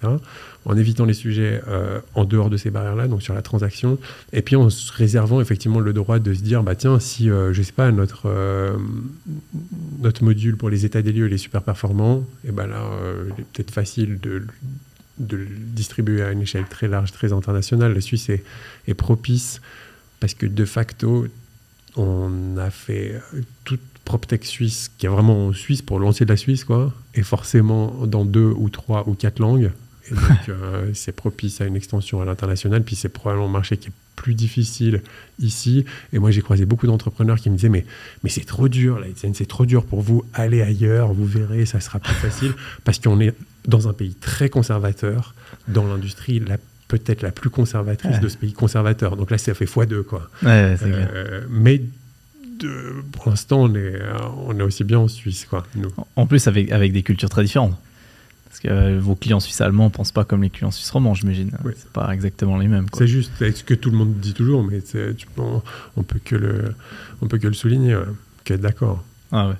en 0.64 0.78
évitant 0.78 1.06
les 1.06 1.14
sujets 1.14 1.62
euh, 1.68 2.00
en 2.14 2.24
dehors 2.24 2.50
de 2.50 2.58
ces 2.58 2.70
barrières-là, 2.70 3.08
donc 3.08 3.22
sur 3.22 3.34
la 3.34 3.42
transaction, 3.42 4.00
et 4.32 4.42
puis 4.42 4.56
en 4.56 4.70
se 4.70 4.94
réservant 4.94 5.42
effectivement 5.42 5.80
le 5.80 5.92
droit 5.92 6.20
de 6.20 6.34
se 6.34 6.42
dire, 6.42 6.64
bah 6.64 6.76
tiens, 6.76 7.00
si, 7.00 7.30
euh, 7.30 7.54
je 7.54 7.62
sais 7.62 7.74
pas, 7.74 7.92
notre, 7.92 8.28
euh, 8.28 8.78
notre 10.00 10.24
module 10.24 10.56
pour 10.56 10.70
les 10.70 10.86
états 10.86 11.02
des 11.02 11.12
lieux 11.12 11.28
il 11.28 11.34
est 11.34 11.38
super 11.38 11.62
performant, 11.62 12.26
et 12.48 12.52
ben 12.52 12.68
là, 12.68 12.82
il 13.28 13.42
est 13.42 13.46
peut-être 13.54 13.72
facile 13.72 14.20
de, 14.22 14.44
de 15.20 15.38
le 15.38 15.48
distribuer 15.48 16.24
à 16.24 16.32
une 16.32 16.42
échelle 16.42 16.66
très 16.66 16.88
large, 16.88 17.12
très 17.12 17.34
internationale. 17.34 17.94
La 17.94 18.02
Suisse 18.02 18.30
est, 18.30 18.44
est 18.88 18.94
propice 18.94 19.62
parce 20.20 20.34
que 20.34 20.46
de 20.46 20.66
facto, 20.66 21.28
on 21.96 22.58
a 22.58 22.70
fait 22.70 23.22
toute 23.64 23.82
PropTech 24.06 24.46
Suisse, 24.46 24.90
qui 24.98 25.06
est 25.08 25.10
vraiment 25.10 25.48
en 25.48 25.54
Suisse 25.54 25.82
pour 25.82 26.00
lancer 26.00 26.24
de 26.26 26.30
la 26.30 26.38
Suisse, 26.38 26.64
quoi, 26.64 26.94
et 27.16 27.24
forcément 27.24 28.06
dans 28.06 28.24
deux 28.26 28.54
ou 28.56 28.70
trois 28.70 29.08
ou 29.10 29.14
quatre 29.16 29.40
langues. 29.40 29.72
Et 30.10 30.14
donc, 30.14 30.22
euh, 30.50 30.92
c'est 30.94 31.12
propice 31.16 31.60
à 31.62 31.66
une 31.66 31.76
extension 31.76 32.22
à 32.22 32.26
l'international. 32.26 32.84
Puis 32.84 32.96
c'est 32.96 33.10
probablement 33.10 33.48
un 33.48 33.52
marché 33.52 33.78
qui 33.78 33.88
est 33.90 33.92
plus 34.16 34.34
difficile 34.36 35.02
ici. 35.40 35.84
Et 36.14 36.20
moi, 36.20 36.32
j'ai 36.32 36.42
croisé 36.42 36.66
beaucoup 36.66 36.88
d'entrepreneurs 36.88 37.38
qui 37.40 37.50
me 37.50 37.56
disaient 37.56 37.70
Mais, 37.70 37.86
mais 38.24 38.30
c'est 38.30 38.46
trop 38.46 38.70
dur, 38.70 39.00
la 39.00 39.08
SN, 39.16 39.34
c'est 39.34 39.48
trop 39.48 39.66
dur 39.66 39.84
pour 39.86 40.02
vous. 40.02 40.24
Allez 40.34 40.62
ailleurs, 40.62 41.12
vous 41.14 41.26
verrez, 41.26 41.66
ça 41.66 41.80
sera 41.80 42.00
plus 42.00 42.14
facile. 42.14 42.54
Parce 42.86 43.00
qu'on 43.00 43.20
est 43.20 43.34
dans 43.68 43.88
un 43.88 43.94
pays 43.94 44.14
très 44.14 44.48
conservateur, 44.50 45.34
dans 45.68 45.86
l'industrie 45.88 46.40
la- 46.40 46.58
peut-être 46.88 47.24
la 47.24 47.32
plus 47.32 47.50
conservatrice 47.50 48.12
Ouais. 48.18 48.20
de 48.20 48.28
ce 48.30 48.38
pays 48.38 48.54
conservateur. 48.54 49.18
Donc 49.18 49.32
là, 49.32 49.40
ça 49.40 49.56
fait 49.56 49.66
x2, 49.66 50.04
quoi. 50.04 50.30
Ouais. 50.44 50.76
Euh, 50.84 51.42
mais 51.50 51.82
de- 52.60 53.04
pour 53.12 53.30
l'instant, 53.30 53.64
on 53.64 53.76
est, 53.76 54.00
on 54.48 54.60
est 54.60 54.64
aussi 54.64 54.84
bien 54.84 55.00
en 55.00 55.08
Suisse, 55.08 55.46
quoi, 55.50 55.66
nous. 55.76 55.90
En 56.16 56.26
plus, 56.26 56.48
avec, 56.48 56.72
avec 56.72 56.92
des 56.94 57.04
cultures 57.04 57.30
très 57.30 57.44
différentes. 57.44 57.78
Parce 58.48 58.60
que 58.62 58.68
euh, 58.70 59.00
vos 59.02 59.16
clients 59.16 59.42
suisses 59.42 59.60
allemands 59.60 59.86
ne 59.86 59.90
pensent 59.90 60.14
pas 60.14 60.24
comme 60.24 60.42
les 60.42 60.50
clients 60.50 60.72
suisses 60.72 60.90
romands, 60.92 61.14
j'imagine. 61.14 61.52
Oui. 61.66 61.74
C'est 61.76 61.90
pas 61.92 62.10
exactement 62.14 62.58
les 62.58 62.70
mêmes. 62.70 62.86
C'est 62.94 63.08
juste 63.08 63.32
ce 63.38 63.64
que 63.64 63.74
tout 63.74 63.92
le 63.92 63.98
monde 63.98 64.14
dit 64.20 64.34
toujours, 64.34 64.64
mais 64.64 64.82
tu, 64.82 65.28
on, 65.38 65.62
on 65.98 66.04
peut 66.04 66.20
que 66.24 66.38
le, 66.38 66.74
on 67.22 67.28
peut 67.28 67.38
que 67.38 67.48
le 67.48 67.54
souligner, 67.54 67.96
ouais, 67.98 68.06
qu'être 68.46 68.62
d'accord. 68.62 69.04
Ah 69.34 69.50
ouais. 69.50 69.56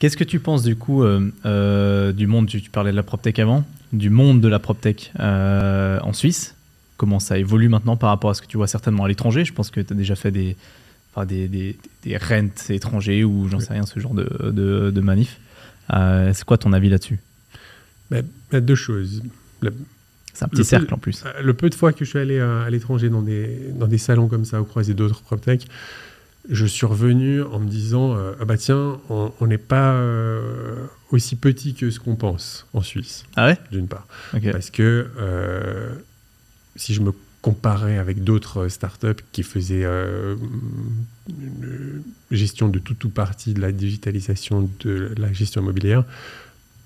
Qu'est-ce 0.00 0.16
que 0.16 0.24
tu 0.24 0.40
penses 0.40 0.64
du 0.64 0.74
coup 0.74 1.04
euh, 1.04 1.30
euh, 1.46 2.10
du 2.10 2.26
monde, 2.26 2.48
tu, 2.48 2.60
tu 2.60 2.70
parlais 2.70 2.90
de 2.90 2.96
la 2.96 3.04
PropTech 3.04 3.38
avant, 3.38 3.64
du 3.92 4.10
monde 4.10 4.40
de 4.40 4.48
la 4.48 4.58
PropTech 4.58 5.12
en 5.20 6.12
Suisse? 6.12 6.56
Comment 6.96 7.20
ça 7.20 7.38
évolue 7.38 7.68
maintenant 7.68 7.96
par 7.96 8.10
rapport 8.10 8.30
à 8.30 8.34
ce 8.34 8.42
que 8.42 8.48
tu 8.48 8.56
vois 8.56 8.66
certainement 8.66 9.04
à 9.04 9.08
l'étranger? 9.08 9.44
Je 9.44 9.52
pense 9.52 9.70
que 9.70 9.80
tu 9.80 9.92
as 9.92 9.96
déjà 9.96 10.16
fait 10.16 10.32
des, 10.32 10.56
enfin, 11.14 11.26
des, 11.26 11.48
des, 11.48 11.76
des 12.04 12.16
rentes 12.16 12.70
étrangers 12.70 13.24
ou 13.24 13.48
j'en 13.48 13.60
sais 13.60 13.72
rien, 13.72 13.86
ce 13.86 14.00
genre 14.00 14.14
de, 14.14 14.50
de, 14.50 14.90
de 14.90 15.00
manif. 15.00 15.38
Euh, 15.92 16.30
c'est 16.34 16.44
quoi 16.44 16.58
ton 16.58 16.72
avis 16.72 16.88
là-dessus? 16.88 17.18
Bah, 18.10 18.20
deux 18.60 18.74
choses. 18.74 19.22
C'est 20.34 20.44
un 20.44 20.48
petit 20.48 20.58
Le 20.58 20.64
cercle 20.64 20.86
peu- 20.86 20.94
en 20.94 20.98
plus. 20.98 21.22
euh, 21.26 21.42
le 21.42 21.54
peu 21.54 21.68
de 21.70 21.74
fois 21.74 21.92
que 21.92 22.04
je 22.04 22.10
suis 22.10 22.18
allé 22.18 22.38
euh, 22.38 22.64
à 22.64 22.70
l'étranger 22.70 23.08
dans 23.10 23.22
des, 23.22 23.68
dans 23.74 23.86
des 23.86 23.98
salons 23.98 24.28
comme 24.28 24.44
ça, 24.44 24.60
ou 24.62 24.64
croiser 24.64 24.94
d'autres 24.94 25.22
PropTech, 25.22 25.66
je 26.48 26.66
suis 26.66 26.86
revenu 26.86 27.42
en 27.42 27.58
me 27.60 27.68
disant 27.68 28.16
euh, 28.16 28.32
ah 28.40 28.44
bah 28.44 28.56
tiens, 28.56 28.98
on 29.10 29.46
n'est 29.46 29.58
pas 29.58 29.92
euh, 29.94 30.86
aussi 31.10 31.36
petit 31.36 31.74
que 31.74 31.90
ce 31.90 32.00
qu'on 32.00 32.16
pense 32.16 32.66
en 32.72 32.80
Suisse, 32.82 33.24
Ah 33.36 33.46
ouais? 33.46 33.58
D'une 33.70 33.86
part. 33.88 34.06
Parce 34.50 34.70
que 34.70 35.06
si 36.76 36.94
je 36.94 37.00
me 37.02 37.12
comparais 37.42 37.98
avec 37.98 38.22
d'autres 38.24 38.68
startups 38.68 39.22
qui 39.32 39.42
faisaient 39.42 39.84
euh, 39.84 40.36
une 41.28 42.02
gestion 42.30 42.68
de 42.68 42.78
tout 42.78 43.06
ou 43.06 43.10
partie 43.10 43.52
de 43.52 43.60
la 43.60 43.72
digitalisation 43.72 44.70
de 44.80 45.12
la 45.18 45.32
gestion 45.32 45.60
immobilière, 45.62 46.04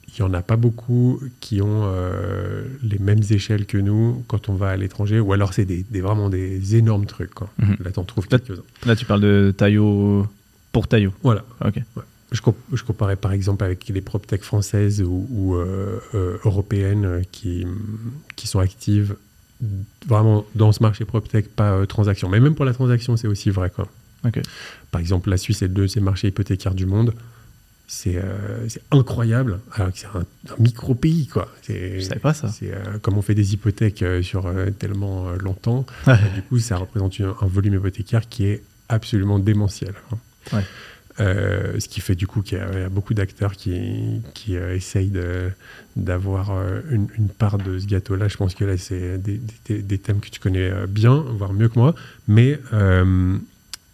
il 0.09 0.23
n'y 0.23 0.29
en 0.31 0.33
a 0.35 0.41
pas 0.41 0.57
beaucoup 0.57 1.21
qui 1.41 1.61
ont 1.61 1.83
euh, 1.85 2.65
les 2.83 2.99
mêmes 2.99 3.21
échelles 3.31 3.67
que 3.67 3.77
nous 3.77 4.25
quand 4.29 4.49
on 4.49 4.55
va 4.55 4.71
à 4.71 4.77
l'étranger, 4.77 5.21
ou 5.21 5.33
alors 5.35 5.53
c'est 5.53 5.67
des, 5.67 5.85
des- 5.91 6.01
vraiment 6.01 6.31
des 6.31 6.75
énormes 6.77 7.05
trucs. 7.07 7.35
Quoi. 7.35 7.51
Mhm. 7.59 7.77
Là, 7.85 7.91
t'en 7.93 8.05
trouves 8.05 8.27
quelques-uns. 8.27 8.63
Là, 8.87 8.97
tu 8.97 9.05
parles 9.05 9.21
de 9.21 9.53
Taillot 9.57 10.27
pour 10.73 10.89
Taillot. 10.89 11.13
Voilà. 11.23 11.45
Ok. 11.65 11.81
Je, 12.33 12.41
comp- 12.41 12.57
je 12.73 12.83
comparais 12.83 13.17
par 13.17 13.33
exemple 13.33 13.63
avec 13.63 13.87
les 13.89 14.01
PropTech 14.01 14.43
françaises 14.43 15.03
ou, 15.03 15.27
ou, 15.31 15.55
euh, 15.57 16.01
euh, 16.15 16.39
européennes 16.45 17.05
euh, 17.05 17.23
qui, 17.31 17.67
qui 18.37 18.47
sont 18.49 18.59
actives 18.59 19.17
vraiment 20.07 20.45
dans 20.55 20.73
ce 20.73 20.83
marché 20.83 21.05
PropTech, 21.05 21.49
pas 21.49 21.73
euh, 21.73 21.87
transaction. 21.87 22.29
Mais 22.29 22.41
même 22.41 22.55
pour 22.55 22.65
la 22.65 22.73
transaction, 22.75 23.17
c'est 23.17 23.29
aussi 23.29 23.51
vrai. 23.51 23.71
Quoi. 23.71 23.89
Par 24.91 25.01
exemple, 25.01 25.31
la 25.31 25.37
Suisse 25.37 25.63
est 25.63 25.69
le 25.69 25.75
deuxième 25.75 26.05
marché 26.05 26.29
hypothécaire 26.29 26.75
du 26.75 26.87
monde. 26.87 27.15
C'est 27.89 28.17
euh, 28.17 28.69
c'est 28.69 28.83
incroyable, 28.91 29.61
alors 29.75 29.93
que 29.93 29.99
c'est 29.99 30.07
un, 30.09 30.21
un 30.21 30.57
micro-pays. 30.63 31.29
quoi. 31.29 31.49
C'est- 31.63 32.01
Je 32.01 32.07
savais 32.09 32.19
pas 32.21 32.35
ça. 32.35 32.49
C'est 32.49 32.73
euh, 32.73 32.99
comme 33.01 33.17
on 33.17 33.23
fait 33.23 33.37
des 33.37 33.55
hypothèques 33.55 34.03
euh, 34.03 34.23
sur 34.23 34.47
euh, 34.47 34.71
tellement 34.71 35.29
euh, 35.29 35.37
longtemps, 35.37 35.87
du 36.35 36.43
coup, 36.43 36.59
ça 36.59 36.79
représente 36.79 37.21
un, 37.21 37.37
un 37.41 37.47
volume 37.47 37.75
hypothécaire 37.75 38.29
qui 38.29 38.47
est 38.47 38.63
absolument 38.89 39.39
démentiel. 39.39 39.95
hein. 40.13 40.17
Ouais. 40.53 40.65
Euh, 41.19 41.81
ce 41.81 41.89
qui 41.89 42.01
fait 42.01 42.15
du 42.15 42.27
coup 42.27 42.43
qu'il 42.43 42.59
y 42.59 42.61
a, 42.61 42.91
beaucoup 42.91 43.15
d'acteurs 43.15 43.53
qui, 43.53 44.21
qui 44.35 44.57
euh, 44.57 44.77
essayent 44.77 45.13
d'avoir 45.97 46.51
euh, 46.51 46.81
une, 46.91 47.29
part 47.29 47.57
de 47.57 47.79
ce 47.79 47.87
gâteau-là. 47.87 48.29
Je 48.29 48.37
pense 48.37 48.55
que 48.55 48.65
là, 48.65 48.77
c'est 48.77 49.19
des, 49.19 49.99
thèmes 49.99 50.21
que 50.21 50.29
tu 50.29 50.41
connais 50.41 50.71
bien, 50.87 51.25
voire 51.39 51.55
mieux 51.55 51.69
que 51.69 51.79
moi. 51.79 51.95
Mais, 52.29 52.61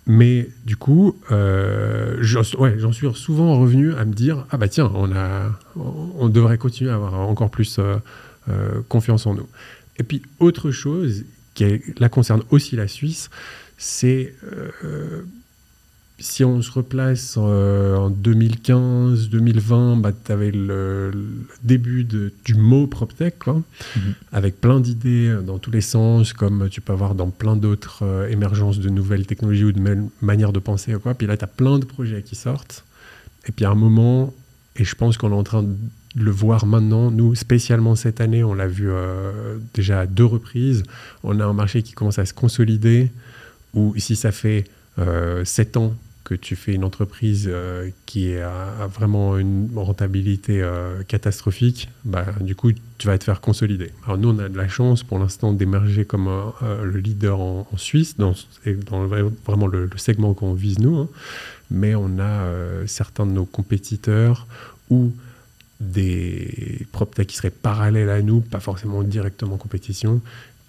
mais 0.07 0.49
du 0.67 0.77
coup, 0.77 1.17
j'en 1.31 2.93
suis 2.93 3.15
souvent 3.15 3.59
revenu 3.59 3.95
à 3.95 4.05
me 4.05 4.13
dire 4.13 4.47
ah 4.51 4.57
bah 4.57 4.69
tiens, 4.69 4.91
on, 4.95 5.15
a, 5.15 5.53
on 5.77 6.29
devrait 6.29 6.59
continuer 6.59 6.91
à 6.91 6.95
avoir 6.95 7.15
encore 7.15 7.51
plus 7.51 7.79
confiance 8.89 9.27
en 9.27 9.35
nous. 9.35 9.49
Et 9.99 10.03
puis, 10.03 10.23
autre 10.41 10.71
chose 10.71 11.25
qui 11.55 11.65
est- 11.65 12.01
là 12.01 12.09
concerne 12.09 12.43
aussi 12.51 12.75
la 12.75 12.89
Suisse, 12.89 13.31
c'est 13.77 14.35
si 16.19 16.45
on 16.45 16.63
se 16.63 16.71
replace 16.71 17.35
euh, 17.39 17.97
en 17.97 18.11
2015-2020, 18.11 20.01
bah, 20.01 20.13
tu 20.13 20.33
avais 20.33 20.51
le, 20.51 21.11
le 21.11 21.29
début 21.65 22.05
de- 22.05 22.33
du 22.45 22.55
mot 22.55 22.87
PropTech, 22.87 23.39
quoi, 23.39 23.63
Mhm. 23.97 24.15
avec 24.33 24.61
plein 24.61 24.81
d'idées 24.81 25.29
euh, 25.29 25.41
dans 25.43 25.59
tous 25.59 25.71
les 25.71 25.81
sens, 25.81 26.33
comme 26.33 26.69
tu 26.71 26.81
peux 26.81 26.93
avoir 26.93 27.15
dans 27.15 27.31
plein 27.31 27.57
d'autres 27.57 28.01
euh, 28.05 28.29
émergences 28.29 28.79
de 28.79 28.89
nouvelles 28.89 29.27
technologies 29.27 29.65
ou 29.65 29.73
de 29.73 29.81
manières 30.21 30.53
de 30.53 30.59
penser. 30.61 30.95
Quoi. 31.03 31.15
Puis 31.15 31.27
là, 31.27 31.37
tu 31.37 31.45
as 31.45 31.49
plein 31.49 31.79
de 31.79 31.85
projets 31.85 32.23
qui 32.23 32.35
sortent. 32.37 32.85
Et 33.49 33.53
puis 33.53 33.65
à 33.65 33.71
un 33.71 33.75
moment, 33.75 34.33
et 34.77 34.85
je 34.85 34.95
pense 34.95 35.17
qu'on 35.19 35.31
est 35.33 35.35
en 35.35 35.43
train 35.43 35.63
de 35.65 35.75
le 36.15 36.31
voir 36.31 36.67
maintenant, 36.67 37.11
nous, 37.11 37.35
spécialement 37.35 37.97
cette 37.97 38.21
année, 38.21 38.45
on 38.45 38.55
l'a 38.55 38.69
vu 38.69 38.89
euh, 38.91 39.59
déjà 39.75 40.01
à 40.01 40.07
deux 40.07 40.25
reprises, 40.27 40.83
on 41.25 41.41
a 41.41 41.45
un 41.45 41.53
marché 41.55 41.83
qui 41.83 41.93
commence 41.95 42.19
à 42.19 42.27
se 42.27 42.35
consolider, 42.35 43.11
où 43.75 43.95
si 43.97 44.15
ça 44.15 44.31
fait 44.31 44.65
euh, 44.99 45.45
sept 45.45 45.77
ans 45.77 45.95
que 46.25 46.35
tu 46.35 46.57
fais 46.57 46.75
une 46.75 46.85
entreprise 46.85 47.49
euh, 47.51 47.91
qui 48.07 48.37
a, 48.37 48.87
vraiment 48.87 49.37
une 49.39 49.69
rentabilité 49.75 50.63
euh, 50.63 51.03
catastrophique, 51.03 51.89
bah, 52.05 52.27
du 52.41 52.55
coup, 52.55 52.71
tu 52.99 53.07
vas 53.07 53.19
te 53.19 53.25
faire 53.25 53.41
consolider. 53.41 53.91
Alors 54.05 54.19
nous, 54.19 54.31
on 54.31 54.39
a 54.39 54.49
de 54.49 54.57
la 54.57 54.69
chance 54.69 55.03
pour 55.03 55.19
l'instant 55.19 55.53
d'émerger 55.53 56.05
comme 56.05 56.29
euh, 56.29 56.85
le 56.85 57.01
leader 57.01 57.41
en, 57.41 57.67
Suisse, 57.77 58.17
dans, 58.17 58.35
vraiment 59.45 59.67
le, 59.67 59.91
segment 59.97 60.35
qu'on 60.35 60.55
vise 60.55 60.79
nous, 60.79 60.97
hein. 60.97 61.09
mais 61.71 61.95
on 61.95 62.19
a 62.19 62.23
euh, 62.23 62.87
certains 62.87 63.27
de 63.27 63.33
nos 63.33 63.45
compétiteurs 63.45 64.47
ou 64.91 65.13
des 65.81 66.87
PropTech 66.93 67.27
qui 67.27 67.37
seraient 67.37 67.51
parallèles 67.51 68.11
à 68.11 68.23
nous, 68.23 68.41
pas 68.41 68.61
forcément 68.61 69.03
directement 69.03 69.55
en 69.55 69.59
compétition, 69.59 70.21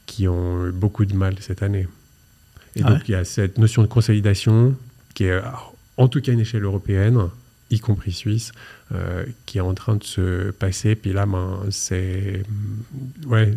qui 0.08 0.28
ont 0.28 0.68
eu 0.68 0.72
beaucoup 0.72 1.06
de 1.06 1.14
mal 1.14 1.36
cette 1.40 1.62
année. 1.62 1.88
Et 2.76 2.82
Ah 2.84 2.90
donc, 2.90 2.98
ouais 3.00 3.04
il 3.08 3.12
y 3.12 3.16
a 3.16 3.24
cette 3.26 3.58
notion 3.58 3.82
de 3.82 3.88
consolidation 3.88 4.76
qui 5.14 5.26
est, 5.26 5.40
en 5.98 6.08
tout 6.08 6.22
cas, 6.22 6.32
une 6.32 6.40
échelle 6.40 6.64
européenne, 6.64 7.20
y 7.70 7.80
compris 7.80 8.12
suisse, 8.12 8.52
euh, 8.94 9.26
qui 9.46 9.58
est 9.60 9.62
en 9.62 9.74
train 9.74 9.96
de 9.96 10.04
se 10.04 10.52
passer. 10.52 10.96
Puis 10.96 11.14
là, 11.14 11.26
ben, 11.26 11.60
c'est. 11.70 12.44
Ouais, 13.28 13.54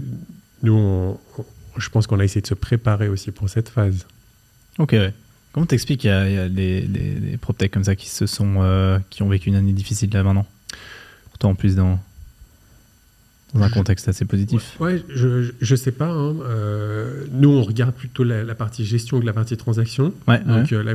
nous, 0.62 0.74
on- 0.74 1.18
on- 1.38 1.44
je 1.79 1.88
pense 1.90 2.07
qu'on 2.07 2.18
a 2.20 2.24
essayé 2.24 2.40
de 2.40 2.46
se 2.46 2.55
préparer 2.55 3.09
aussi 3.09 3.31
pour 3.31 3.48
cette 3.50 3.68
phase. 3.68 4.07
Ok, 4.79 4.92
ouais. 4.92 5.12
Comment 5.52 5.66
t'expliques 5.66 6.00
qu'il 6.02 6.11
y 6.11 6.12
a, 6.12 6.29
il 6.29 6.35
y 6.35 6.38
a 6.38 6.48
des, 6.48 6.83
des, 6.83 7.68
comme 7.70 7.85
ça 7.85 7.96
qui 7.96 8.09
se 8.11 8.26
sont, 8.26 8.57
euh, 8.59 8.98
qui 9.11 9.22
ont 9.22 9.29
vécu 9.29 9.48
une 9.48 9.55
année 9.57 9.72
difficile 9.72 10.11
là 10.12 10.22
maintenant? 10.22 10.46
Pourtant 11.31 11.50
en 11.50 11.55
plus 11.55 11.74
dans, 11.76 11.98
dans 13.54 13.62
un 13.62 13.70
contexte 13.70 14.09
assez 14.09 14.24
positif. 14.24 14.76
Ouais, 14.80 15.02
je, 15.09 15.50
je, 15.61 15.76
sais 15.76 15.92
pas. 15.92 16.09
hein, 16.11 16.35
euh, 16.42 17.24
nous, 17.32 17.48
on 17.48 17.62
regarde 17.62 17.94
plutôt 17.94 18.24
la, 18.24 18.42
la 18.44 18.54
partie 18.54 18.85
gestion 18.85 19.20
que 19.20 19.24
la 19.24 19.32
partie 19.32 19.56
transaction. 19.56 20.12
Ouais, 20.28 20.40
ouais. 20.40 20.44
Donc, 20.44 20.72
euh, 20.72 20.82
là, 20.82 20.94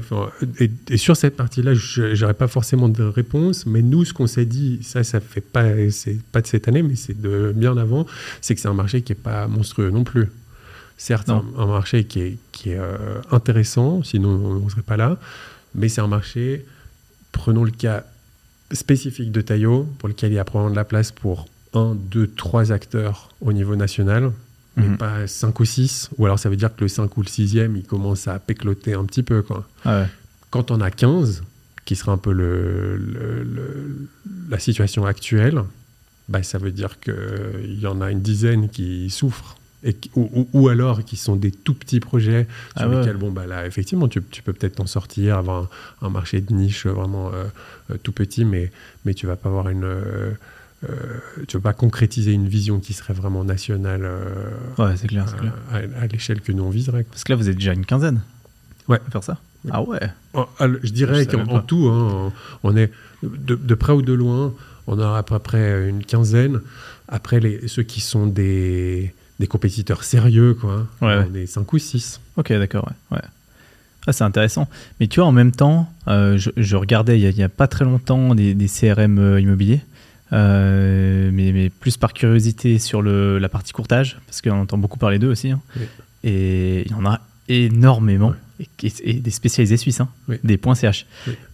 et, 0.60 0.70
et 0.90 0.98
sur 0.98 1.16
cette 1.16 1.36
partie-là, 1.38 1.74
je 1.74 2.20
n'aurais 2.22 2.34
pas 2.34 2.48
forcément 2.48 2.90
de 2.90 3.04
réponse, 3.04 3.66
mais 3.66 3.82
nous, 3.82 4.04
ce 4.06 4.14
qu'on 4.14 4.28
s'est 4.28 4.46
dit, 4.46 4.80
ça, 4.84 5.04
ça 5.04 5.20
fait 5.22 5.42
pas, 5.42 5.90
c'est 5.92 6.22
pas 6.32 6.42
de 6.42 6.48
cette 6.48 6.68
année, 6.68 6.84
mais 6.84 6.96
c'est 6.96 7.20
de 7.20 7.54
bien 7.56 7.76
avant, 7.78 8.06
c'est 8.42 8.54
que 8.54 8.62
c'est 8.62 8.68
un 8.68 8.74
marché 8.74 9.02
qui 9.02 9.14
est 9.14 9.16
pas 9.16 9.48
monstrueux 9.48 9.90
non 9.90 10.04
plus. 10.04 10.28
Certes, 10.98 11.30
Non. 11.30 11.44
un, 11.58 11.64
un 11.64 11.66
marché 11.68 12.04
qui 12.04 12.20
est, 12.20 12.38
qui 12.52 12.72
est 12.72 12.78
euh, 12.78 13.22
intéressant, 13.32 14.04
sinon 14.04 14.30
on 14.30 14.66
ne 14.66 14.70
serait 14.70 14.82
pas 14.84 14.98
là, 14.98 15.18
mais 15.74 15.90
c'est 15.90 16.02
un 16.02 16.08
marché, 16.08 16.64
prenons 17.32 17.64
le 17.64 17.72
cas 17.72 18.04
spécifique 18.72 19.32
de 19.32 19.42
Taillot, 19.42 19.88
pour 19.98 20.10
lequel 20.10 20.32
il 20.32 20.36
y 20.36 20.40
a 20.40 20.44
probablement 20.44 20.72
de 20.72 20.76
la 20.76 20.84
place 20.86 21.12
pour 21.12 21.48
un, 21.74 21.96
deux, 21.96 22.28
trois 22.28 22.72
acteurs 22.72 23.30
au 23.42 23.54
niveau 23.54 23.76
national, 23.76 24.32
mais 24.76 24.88
Mhm. 24.90 24.98
pas 24.98 25.28
cinq 25.28 25.60
ou 25.60 25.66
six, 25.66 26.10
ou 26.18 26.26
alors 26.26 26.40
ça 26.40 26.50
veut 26.50 26.56
dire 26.56 26.76
que 26.76 26.82
le 26.82 26.88
5 26.88 27.16
ou 27.18 27.22
le 27.22 27.28
6e, 27.28 27.76
il 27.76 27.84
commence 27.84 28.28
à 28.28 28.40
pécloter 28.40 28.94
un 28.94 29.06
petit 29.06 29.24
peu. 29.24 29.42
Quoi. 29.42 29.68
Ah 29.86 30.02
ouais. 30.02 30.08
Quand 30.50 30.72
on 30.72 30.82
a 30.82 30.92
15, 30.92 31.44
qui 31.86 31.96
sera 31.96 32.12
un 32.12 32.18
peu 32.18 32.32
le, 32.34 32.98
le- 32.98 33.44
le- 33.44 34.08
la 34.50 34.60
situation 34.60 35.06
actuelle, 35.06 35.62
bah, 36.30 36.44
ça 36.44 36.58
veut 36.58 36.72
dire 36.72 37.00
qu'il 37.00 37.80
y 37.80 37.88
en 37.88 38.02
a 38.02 38.12
une 38.12 38.22
dizaine 38.22 38.70
qui 38.70 39.10
souffrent. 39.10 39.58
Et 39.84 39.94
qui- 39.96 40.12
ou, 40.16 40.30
ou- 40.34 40.48
ou 40.54 40.70
alors 40.70 41.04
qui 41.04 41.16
sont 41.18 41.36
des 41.36 41.50
tout 41.52 41.74
petits 41.74 42.00
projets 42.00 42.46
sur 42.78 42.86
Ah 42.86 42.88
ouais. 42.90 43.00
lesquels, 43.00 43.18
bon, 43.18 43.32
bah, 43.32 43.48
là, 43.48 43.66
effectivement, 43.66 44.08
tu, 44.08 44.22
tu 44.30 44.44
peux 44.44 44.54
peut-être 44.54 44.76
t'en 44.76 44.86
sortir, 44.86 45.38
avoir 45.38 45.64
un, 46.02 46.06
un 46.08 46.10
marché 46.10 46.40
de 46.40 46.54
niche 46.54 46.86
vraiment 46.86 47.32
euh, 47.34 47.46
euh, 47.90 47.96
tout 48.04 48.12
petit, 48.12 48.46
mais, 48.46 48.72
mais 49.06 49.14
tu 49.16 49.26
vas 49.26 49.36
pas 49.36 49.50
avoir 49.50 49.70
une. 49.70 49.84
euh, 49.84 50.32
euh, 50.90 50.94
tu 51.48 51.58
vas 51.58 51.62
pas 51.62 51.74
concrétiser 51.74 52.32
une 52.32 52.48
vision 52.48 52.80
qui 52.80 52.94
serait 52.94 53.14
vraiment 53.14 53.44
nationale 53.44 54.02
euh, 54.04 54.50
Ouais, 54.78 54.96
c'est 54.98 55.08
clair, 55.08 55.26
c'est 55.30 55.38
clair. 55.38 55.54
à, 55.72 56.08
l'échelle 56.08 56.42
que 56.42 56.52
nous 56.52 56.64
on 56.64 56.70
viserait. 56.70 57.04
Parce 57.04 57.24
que 57.24 57.32
là, 57.32 57.36
vous 57.36 57.50
êtes 57.50 57.58
déjà 57.58 57.74
une 57.74 57.86
quinzaine 57.86 58.22
Ouais. 58.88 59.00
à 59.08 59.12
faire 59.12 59.24
ça 59.24 59.38
Ouais. 59.64 59.72
Ah 59.74 59.84
ouais 59.84 60.00
En- 60.34 60.48
Je 60.82 60.90
dirais 60.92 61.28
qu'en 61.28 61.60
tout, 61.60 61.88
hein, 61.88 62.34
on 62.64 62.76
est 62.76 62.92
de, 63.22 63.54
de 63.56 63.76
près 63.76 63.94
ou 63.94 64.02
de 64.02 64.14
loin, 64.14 64.54
on 64.88 64.98
a 65.00 65.18
à 65.18 65.22
peu 65.24 65.38
près 65.38 65.88
une 65.88 66.04
quinzaine. 66.04 66.62
Après, 67.08 67.40
les, 67.40 67.68
ceux 67.68 67.84
qui 67.84 68.02
sont 68.02 68.26
des, 68.26 69.14
des 69.40 69.46
compétiteurs 69.48 70.04
sérieux, 70.04 70.56
quoi, 70.56 70.88
Ouais, 71.02 71.24
on 71.30 71.36
est 71.36 71.46
5 71.46 71.72
ou 71.74 71.78
6. 71.78 72.20
Ok, 72.38 72.52
d'accord, 72.54 72.90
ouais. 73.12 73.18
ouais. 73.18 73.24
Ah, 74.08 74.14
c'est 74.14 74.24
intéressant. 74.24 74.68
Mais 75.00 75.06
tu 75.08 75.20
vois, 75.20 75.28
en 75.30 75.32
même 75.32 75.52
temps, 75.52 75.88
euh, 76.08 76.38
je, 76.40 76.50
je 76.58 76.76
regardais 76.76 77.20
il 77.20 77.36
n'y 77.36 77.44
a, 77.44 77.50
pas 77.50 77.68
très 77.68 77.86
longtemps 77.86 78.34
des, 78.34 78.56
des 78.56 78.68
CRM 78.68 79.38
immobiliers, 79.38 79.82
mais, 80.32 81.52
mais 81.52 81.70
plus 81.70 81.98
par 81.98 82.14
curiosité 82.14 82.80
sur 82.80 83.02
le, 83.02 83.38
la 83.40 83.50
partie 83.50 83.74
courtage, 83.74 84.18
parce 84.28 84.42
qu'on 84.42 84.52
entend 84.60 84.78
beaucoup 84.78 84.98
parler 85.00 85.20
d'eux 85.20 85.30
aussi. 85.32 85.52
hein. 85.52 85.62
Oui. 85.78 85.84
Et 86.24 86.84
il 86.86 86.92
y 86.92 86.94
en 86.96 87.06
a 87.06 87.20
énormément, 87.50 88.34
et, 88.60 88.68
et- 88.84 89.10
et 89.10 89.14
des 89.14 89.32
spécialisés 89.32 89.78
suisses, 89.78 90.00
hein, 90.02 90.10
Oui. 90.28 90.38
des 90.44 90.58
points 90.58 90.76
CH. 90.76 91.06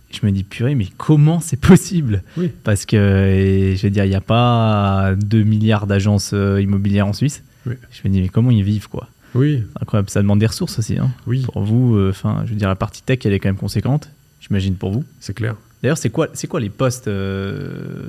Je 0.09 0.25
me 0.25 0.31
dis, 0.31 0.43
purée, 0.43 0.75
mais 0.75 0.87
comment 0.97 1.39
c'est 1.41 1.59
possible? 1.59 2.23
Oui. 2.37 2.51
Parce 2.63 2.85
que, 2.85 3.73
je 3.75 3.81
veux 3.81 3.89
dire, 3.89 4.05
il 4.05 4.09
n'y 4.09 4.15
a 4.15 4.21
pas 4.21 5.15
2 5.17 5.43
milliards 5.43 5.85
d'agences 5.87 6.31
euh, 6.33 6.61
immobilières 6.61 7.07
en 7.07 7.13
Suisse. 7.13 7.43
Oui. 7.65 7.73
Je 7.91 8.07
me 8.07 8.13
dis, 8.13 8.21
mais 8.21 8.29
comment 8.29 8.51
ils 8.51 8.63
vivent, 8.63 8.87
quoi? 8.87 9.09
Oui, 9.35 9.63
incroyable. 9.81 10.09
Ça 10.09 10.21
demande 10.21 10.39
des 10.39 10.45
ressources 10.45 10.79
aussi. 10.79 10.97
hein. 10.97 11.11
oui, 11.27 11.41
Pour 11.51 11.61
vous, 11.63 11.95
euh, 11.95 12.13
je 12.45 12.49
veux 12.49 12.55
dire, 12.55 12.69
la 12.69 12.75
partie 12.75 13.01
tech, 13.03 13.19
elle 13.25 13.33
est 13.33 13.39
quand 13.39 13.49
même 13.49 13.57
conséquente, 13.57 14.09
j'imagine 14.39 14.75
pour 14.75 14.91
vous. 14.91 15.03
c'est 15.19 15.33
clair. 15.33 15.55
D'ailleurs, 15.81 15.97
c'est 15.97 16.09
quoi, 16.09 16.27
c'est 16.33 16.47
quoi 16.47 16.59
les 16.59 16.69
postes 16.69 17.07
euh, 17.07 18.07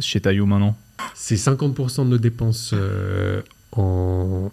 chez 0.00 0.20
Tayo 0.20 0.46
maintenant? 0.46 0.76
C'est 1.14 1.34
50% 1.34 2.04
de 2.04 2.10
nos 2.10 2.18
dépenses 2.18 2.70
euh, 2.74 3.42
en, 3.72 4.52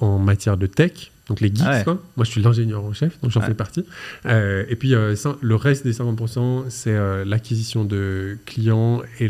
en 0.00 0.18
matière 0.18 0.56
de 0.56 0.66
tech. 0.66 1.10
Donc 1.28 1.40
les 1.40 1.48
geeks, 1.48 1.64
Ah 1.64 1.78
ouais. 1.78 1.84
quoi. 1.84 2.02
Moi, 2.16 2.24
je 2.26 2.30
suis 2.30 2.42
l'ingénieur 2.42 2.84
en 2.84 2.92
chef, 2.92 3.18
donc 3.22 3.30
j'en 3.30 3.40
Ouais. 3.40 3.46
fais 3.46 3.54
partie. 3.54 3.86
Euh, 4.26 4.64
et 4.68 4.76
puis, 4.76 4.94
euh, 4.94 5.14
le 5.40 5.54
reste 5.54 5.84
des 5.84 5.92
50%, 5.94 6.64
c'est 6.68 6.90
euh, 6.94 7.24
l'acquisition 7.24 7.84
de 7.84 8.36
clients 8.44 9.00
et 9.20 9.28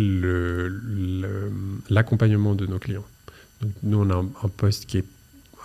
l'accompagnement 1.90 2.54
de 2.54 2.66
nos 2.66 2.78
clients. 2.78 3.04
Donc, 3.60 3.70
nous, 3.82 3.98
on 4.00 4.10
a 4.10 4.14
un, 4.14 4.26
un 4.42 4.48
poste 4.48 4.86
qui 4.86 4.98
est 4.98 5.04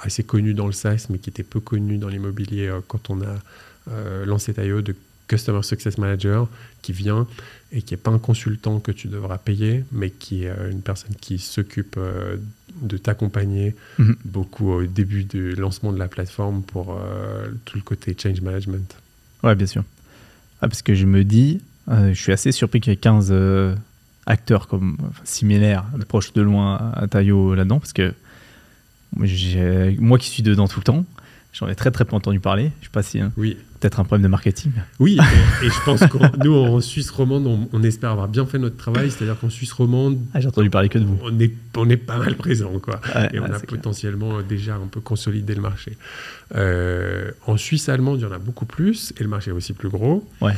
assez 0.03 0.23
connu 0.23 0.53
dans 0.53 0.67
le 0.67 0.73
SaaS, 0.73 1.07
mais 1.09 1.17
qui 1.17 1.29
était 1.29 1.43
peu 1.43 1.59
connu 1.59 1.97
dans 1.97 2.07
l'immobilier 2.09 2.71
quand 2.87 3.09
on 3.09 3.21
a 3.21 3.35
lancé 4.25 4.53
Tayo 4.53 4.81
de 4.81 4.93
Customer 5.27 5.61
Success 5.63 5.97
Manager, 5.97 6.47
qui 6.81 6.93
vient 6.93 7.27
et 7.71 7.81
qui 7.81 7.93
n'est 7.93 7.97
pas 7.97 8.11
un 8.11 8.19
consultant 8.19 8.79
que 8.79 8.91
tu 8.91 9.07
devras 9.09 9.37
payer, 9.37 9.83
mais 9.91 10.09
qui 10.09 10.45
est 10.45 10.49
euh, 10.49 10.71
une 10.71 10.81
personne 10.81 11.13
qui 11.19 11.37
s'occupe 11.37 11.95
euh, 11.97 12.37
de 12.81 12.97
t'accompagner 12.97 13.75
Mhm. 13.99 14.15
beaucoup 14.25 14.71
au 14.71 14.83
début 14.85 15.23
du 15.23 15.53
lancement 15.55 15.91
de 15.91 15.99
la 15.99 16.07
plateforme 16.07 16.61
pour 16.61 16.93
euh, 16.97 17.49
tout 17.65 17.77
le 17.77 17.83
côté 17.83 18.15
change 18.17 18.39
management. 18.41 18.95
Ouais, 19.43 19.55
bien 19.55 19.67
sûr. 19.67 19.83
Ah, 20.61 20.67
parce 20.69 20.81
que 20.81 20.95
je 20.95 21.05
me 21.05 21.23
dis, 21.23 21.59
euh, 21.89 22.13
je 22.13 22.21
suis 22.21 22.31
assez 22.31 22.51
surpris 22.51 22.79
qu'il 22.79 22.91
y 22.91 22.93
ait 22.93 22.97
15 22.97 23.27
euh, 23.31 23.75
acteurs 24.25 24.67
comme, 24.67 24.97
enfin, 25.01 25.21
similaires, 25.23 25.85
de 25.97 26.03
proches 26.03 26.33
de 26.33 26.41
loin 26.41 26.91
à 26.95 27.07
Tayo 27.07 27.53
là-dedans, 27.53 27.79
parce 27.79 27.93
que 27.93 28.13
moi, 29.15 29.27
moi 29.99 30.17
qui 30.17 30.29
suis 30.29 30.43
dedans 30.43 30.67
tout 30.67 30.79
le 30.79 30.83
temps, 30.83 31.05
j'en 31.53 31.67
ai 31.67 31.75
très 31.75 31.91
très 31.91 32.05
peu 32.05 32.15
entendu 32.15 32.39
parler. 32.39 32.71
Je 32.81 32.85
sais 32.85 32.91
pas 32.91 33.03
si 33.03 33.19
hein, 33.19 33.31
Oui, 33.37 33.57
peut-être 33.79 33.99
un 33.99 34.03
problème 34.03 34.23
de 34.23 34.27
marketing. 34.27 34.71
oui, 34.99 35.17
et, 35.61 35.65
et 35.65 35.69
je 35.69 35.83
pense 35.85 35.99
que 36.01 36.43
nous 36.43 36.53
en 36.53 36.79
Suisse 36.81 37.09
romande, 37.09 37.47
on, 37.47 37.67
on 37.73 37.83
espère 37.83 38.11
avoir 38.11 38.27
bien 38.27 38.45
fait 38.45 38.59
notre 38.59 38.77
travail, 38.77 39.09
c'est-à-dire 39.11 39.39
qu'en 39.39 39.49
Suisse 39.49 39.71
romande, 39.71 40.19
Ah, 40.33 40.39
j'ai 40.41 40.47
entendu 40.47 40.69
parler 40.69 40.89
que 40.89 40.99
de 40.99 41.05
vous. 41.05 41.17
on 41.23 41.39
est, 41.39 41.51
on 41.75 41.89
est 41.89 41.97
pas 41.97 42.17
mal 42.17 42.35
présent, 42.35 42.77
quoi. 42.79 42.99
Ouais, 43.15 43.29
Et 43.33 43.39
on 43.39 43.43
ouais, 43.43 43.49
a 43.49 43.59
clair. 43.59 43.65
potentiellement 43.67 44.41
déjà 44.41 44.75
un 44.75 44.87
peu 44.87 44.99
consolidé 45.01 45.55
le 45.55 45.61
marché. 45.61 45.97
Euh, 46.55 47.31
en 47.45 47.57
Suisse 47.57 47.89
allemande, 47.89 48.19
il 48.19 48.23
y 48.23 48.25
en 48.25 48.31
a 48.31 48.39
beaucoup 48.39 48.65
plus, 48.65 49.13
et 49.19 49.23
le 49.23 49.29
marché 49.29 49.49
est 49.51 49.53
aussi 49.53 49.73
plus 49.73 49.89
gros. 49.89 50.27
Ouais. 50.41 50.53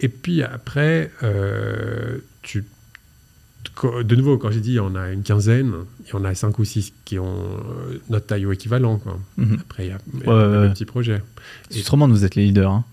Et 0.00 0.08
puis 0.08 0.42
après, 0.42 1.10
euh, 1.22 2.18
tu, 2.42 2.64
de 4.02 4.16
nouveau, 4.16 4.38
quand 4.38 4.50
j'ai 4.50 4.60
dit 4.60 4.78
on 4.80 4.94
a 4.94 5.10
une 5.12 5.22
quinzaine, 5.22 5.72
il 6.06 6.10
y 6.10 6.14
en 6.16 6.24
a 6.24 6.34
cinq 6.34 6.58
ou 6.58 6.64
six 6.64 6.92
qui 7.04 7.18
ont 7.18 7.26
euh, 7.38 7.98
notre 8.10 8.26
taille 8.26 8.46
ou 8.46 8.52
équivalent. 8.52 8.98
Quoi. 8.98 9.18
Mhm. 9.36 9.58
Après, 9.60 9.86
il 9.86 9.88
y 9.88 9.92
a, 9.92 9.98
y 10.24 10.28
Ouais, 10.28 10.58
ouais. 10.58 10.70
petits 10.70 10.84
projets. 10.84 11.22
Et- 11.70 11.82
Sûrement, 11.82 12.08
vous 12.08 12.24
êtes 12.24 12.34
les 12.34 12.44
leaders. 12.46 12.70
hein. 12.70 12.84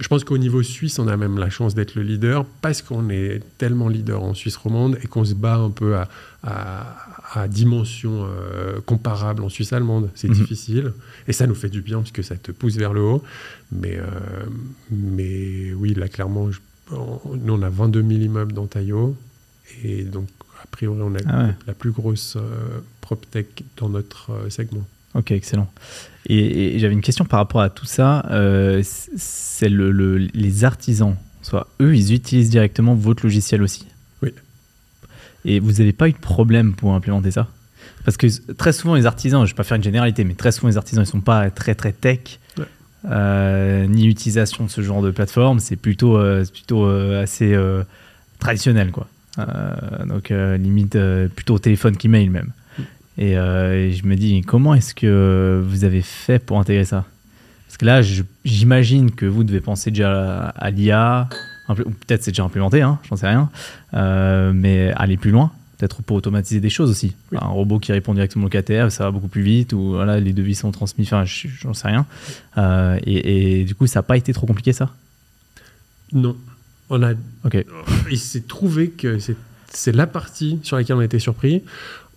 Je 0.00 0.06
pense 0.06 0.22
qu'au 0.22 0.38
niveau 0.38 0.62
suisse, 0.62 1.00
on 1.00 1.08
a 1.08 1.16
même 1.16 1.38
la 1.38 1.50
chance 1.50 1.74
d'être 1.74 1.96
le 1.96 2.02
leader 2.02 2.44
parce 2.62 2.82
qu'on 2.82 3.10
est 3.10 3.42
tellement 3.58 3.88
leader 3.88 4.22
en 4.22 4.32
Suisse 4.32 4.56
romande 4.56 4.96
et 5.02 5.08
qu'on 5.08 5.24
se 5.24 5.34
bat 5.34 5.56
un 5.56 5.70
peu 5.70 5.96
à, 5.96 6.08
à- 6.44 6.96
à 7.40 7.48
dimension 7.48 8.24
euh, 8.24 8.78
comparable 8.86 9.42
en 9.42 9.48
Suisse 9.48 9.72
allemande. 9.72 10.08
C'est 10.14 10.28
Mhm. 10.28 10.34
difficile 10.34 10.92
et 11.26 11.32
ça 11.32 11.48
nous 11.48 11.56
fait 11.56 11.68
du 11.68 11.80
bien 11.82 11.98
parce 11.98 12.12
que 12.12 12.22
ça 12.22 12.36
te 12.36 12.52
pousse 12.52 12.76
vers 12.76 12.92
le 12.92 13.00
haut. 13.00 13.24
Mais, 13.72 13.98
euh, 13.98 14.04
mais 14.92 15.72
oui, 15.72 15.94
là, 15.94 16.06
clairement, 16.06 16.48
je- 16.52 16.60
on- 16.92 17.36
nous, 17.36 17.54
on 17.54 17.62
a 17.62 17.68
22 17.68 18.02
000 18.02 18.12
immeubles 18.22 18.52
dans 18.52 18.66
Taillot 18.66 19.16
et 19.84 20.02
donc, 20.04 20.28
a 20.62 20.66
priori, 20.70 20.98
on 21.02 21.14
a 21.14 21.18
Ah 21.26 21.44
ouais. 21.46 21.54
la 21.66 21.74
plus 21.74 21.90
grosse 21.92 22.36
euh, 22.36 22.80
PropTech 23.00 23.62
dans 23.76 23.88
notre 23.88 24.30
euh, 24.32 24.50
segment. 24.50 24.84
Ok, 25.14 25.30
excellent. 25.32 25.70
Et, 26.26 26.76
et 26.76 26.78
j'avais 26.78 26.92
une 26.94 27.00
question 27.00 27.24
par 27.24 27.38
rapport 27.40 27.60
à 27.60 27.70
tout 27.70 27.86
ça. 27.86 28.26
euh, 28.30 28.82
c'est 28.84 29.68
le, 29.68 29.90
le- 29.90 30.18
les 30.18 30.64
artisans, 30.64 31.16
soit 31.42 31.66
eux, 31.80 31.96
ils 31.96 32.12
utilisent 32.12 32.50
directement 32.50 32.94
votre 32.94 33.24
logiciel 33.24 33.62
aussi? 33.62 33.86
Oui. 34.22 34.32
Et 35.44 35.60
vous 35.60 35.72
n'avez 35.72 35.92
pas 35.92 36.08
eu 36.08 36.12
de 36.12 36.18
problème 36.18 36.74
pour 36.74 36.92
implémenter 36.94 37.30
ça? 37.30 37.48
Parce 38.04 38.16
que 38.16 38.26
très 38.54 38.72
souvent, 38.72 38.94
les 38.94 39.06
artisans, 39.06 39.40
je 39.40 39.50
ne 39.50 39.54
vais 39.54 39.56
pas 39.56 39.64
faire 39.64 39.76
une 39.76 39.82
généralité, 39.82 40.24
mais 40.24 40.34
très 40.34 40.52
souvent, 40.52 40.68
les 40.68 40.76
artisans, 40.76 41.02
ils 41.02 41.06
ne 41.06 41.10
sont 41.10 41.20
pas 41.20 41.50
très 41.50 41.74
très 41.74 41.92
tech, 41.92 42.38
Ouais. 42.58 42.64
Euh, 43.10 43.86
ni 43.86 44.06
utilisation 44.06 44.64
de 44.64 44.70
ce 44.70 44.82
genre 44.82 45.02
de 45.02 45.10
plateforme. 45.10 45.60
C'est 45.60 45.76
plutôt, 45.76 46.16
euh, 46.16 46.44
plutôt 46.52 46.86
euh, 46.86 47.22
assez 47.22 47.56
traditionnel, 48.38 48.90
quoi. 48.90 49.06
Donc, 50.06 50.30
limite, 50.30 50.98
plutôt 51.34 51.58
téléphone 51.58 51.96
qu'email 51.96 52.28
même. 52.28 52.52
Et, 53.18 53.34
je 53.34 54.06
me 54.06 54.16
dis, 54.16 54.40
comment 54.42 54.74
est-ce 54.74 54.94
que 54.94 55.62
vous 55.64 55.84
avez 55.84 56.02
fait 56.02 56.38
pour 56.38 56.58
intégrer 56.58 56.84
ça? 56.84 57.04
Parce 57.66 57.76
que 57.76 57.84
là, 57.84 58.00
j'imagine 58.44 59.12
que 59.12 59.26
vous 59.26 59.44
devez 59.44 59.60
penser 59.60 59.90
déjà 59.90 60.48
à, 60.48 60.70
l'IA, 60.70 61.28
ou 61.68 61.74
peut-être 61.74 62.24
c'est 62.24 62.32
déjà 62.32 62.42
implémenté, 62.42 62.82
hein, 62.82 62.98
j'en 63.08 63.14
sais 63.16 63.28
rien, 63.28 63.48
mais 64.52 64.92
aller 64.96 65.16
plus 65.16 65.30
loin, 65.30 65.52
peut-être 65.78 66.02
pour 66.02 66.16
automatiser 66.16 66.60
des 66.60 66.70
choses 66.70 66.90
aussi. 66.90 67.14
Oui. 67.32 67.38
Un 67.40 67.46
robot 67.46 67.78
qui 67.78 67.92
répond 67.92 68.12
directement 68.12 68.44
au 68.44 68.48
locataire, 68.48 68.90
ça 68.92 69.04
va 69.04 69.10
beaucoup 69.12 69.28
plus 69.28 69.42
vite, 69.42 69.72
ou 69.72 69.90
voilà, 69.92 70.18
les 70.20 70.32
devis 70.32 70.54
sont 70.56 70.72
transmis, 70.72 71.04
enfin, 71.04 71.24
je- 71.24 71.46
j'en 71.48 71.72
sais 71.72 71.86
rien. 71.88 72.04
Euh, 72.56 72.98
et, 73.04 73.60
et 73.60 73.64
du 73.64 73.74
coup, 73.74 73.86
ça 73.86 74.00
n'a 74.00 74.02
pas 74.02 74.16
été 74.16 74.32
trop 74.32 74.46
compliqué 74.46 74.72
ça? 74.72 74.92
Non. 76.12 76.36
On 76.90 77.02
a 77.02 77.12
Ok. 77.44 77.64
il 78.10 78.18
s'est 78.18 78.40
trouvé 78.48 78.88
que 78.90 79.18
c'est 79.18 79.36
c'est 79.70 79.92
la 79.94 80.06
partie 80.06 80.58
sur 80.62 80.76
laquelle 80.78 80.96
on 80.96 81.00
a 81.00 81.04
été 81.04 81.18
surpris. 81.18 81.62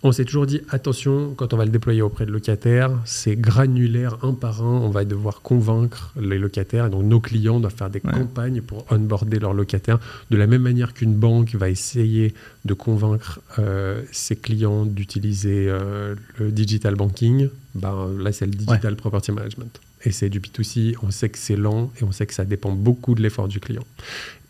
On 0.04 0.10
s'est 0.10 0.24
toujours 0.24 0.46
dit 0.46 0.60
attention, 0.68 1.32
quand 1.36 1.54
on 1.54 1.56
va 1.56 1.64
le 1.64 1.70
déployer 1.70 2.02
auprès 2.02 2.26
de 2.26 2.32
locataires, 2.32 2.90
c'est 3.04 3.36
granulaire 3.36 4.16
un 4.24 4.34
par 4.34 4.60
un. 4.60 4.80
On 4.80 4.90
va 4.90 5.04
devoir 5.04 5.42
convaincre 5.42 6.12
les 6.20 6.40
locataires. 6.40 6.86
Et 6.86 6.90
donc 6.90 7.04
nos 7.04 7.20
clients 7.20 7.60
doivent 7.60 7.74
faire 7.76 7.88
des 7.88 8.00
Ouais. 8.04 8.12
campagnes 8.12 8.62
pour 8.62 8.84
onboarder 8.90 9.38
leurs 9.38 9.54
locataires. 9.54 10.00
De 10.30 10.36
la 10.36 10.48
même 10.48 10.62
manière 10.62 10.92
qu'une 10.92 11.14
banque 11.14 11.54
va 11.54 11.70
essayer 11.70 12.34
de 12.64 12.74
convaincre 12.74 13.40
euh, 13.60 14.02
ses 14.10 14.34
clients 14.34 14.84
d'utiliser 14.86 15.66
euh, 15.68 16.16
le 16.38 16.50
digital 16.50 16.96
banking, 16.96 17.48
ben, 17.76 18.08
là 18.18 18.32
c'est 18.32 18.46
le 18.46 18.50
digital 18.52 18.96
property 18.96 19.30
management. 19.30 19.80
Et 20.04 20.10
c'est 20.10 20.28
du 20.30 20.40
B2C, 20.40 20.96
on 21.04 21.12
sait 21.12 21.28
que 21.28 21.38
c'est 21.38 21.54
lent 21.54 21.92
et 22.00 22.02
on 22.02 22.10
sait 22.10 22.26
que 22.26 22.34
ça 22.34 22.44
dépend 22.44 22.72
beaucoup 22.72 23.14
de 23.14 23.22
l'effort 23.22 23.46
du 23.46 23.60
client. 23.60 23.84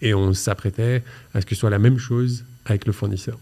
Et 0.00 0.14
on 0.14 0.32
s'apprêtait 0.32 1.02
à 1.34 1.42
ce 1.42 1.46
que 1.46 1.54
ce 1.54 1.60
soit 1.60 1.68
la 1.68 1.78
même 1.78 1.98
chose 1.98 2.44
avec 2.64 2.86
le 2.86 2.92
fournisseur. 2.94 3.38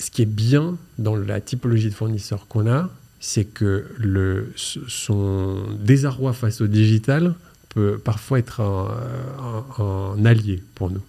Ce 0.00 0.10
qui 0.10 0.22
est 0.22 0.26
bien 0.26 0.76
dans 0.98 1.14
la 1.14 1.40
typologie 1.40 1.88
de 1.90 1.94
fournisseur 1.94 2.46
qu'on 2.48 2.66
a, 2.68 2.90
c'est 3.20 3.44
que 3.44 3.84
le, 3.98 4.52
son 4.56 5.62
désarroi 5.78 6.32
face 6.32 6.60
au 6.62 6.66
digital 6.66 7.34
peut 7.68 7.98
parfois 8.02 8.38
être 8.38 8.60
un, 8.60 8.88
un- 9.78 9.82
un 10.18 10.24
allié 10.24 10.62
pour 10.74 10.90
nous. 10.90 11.02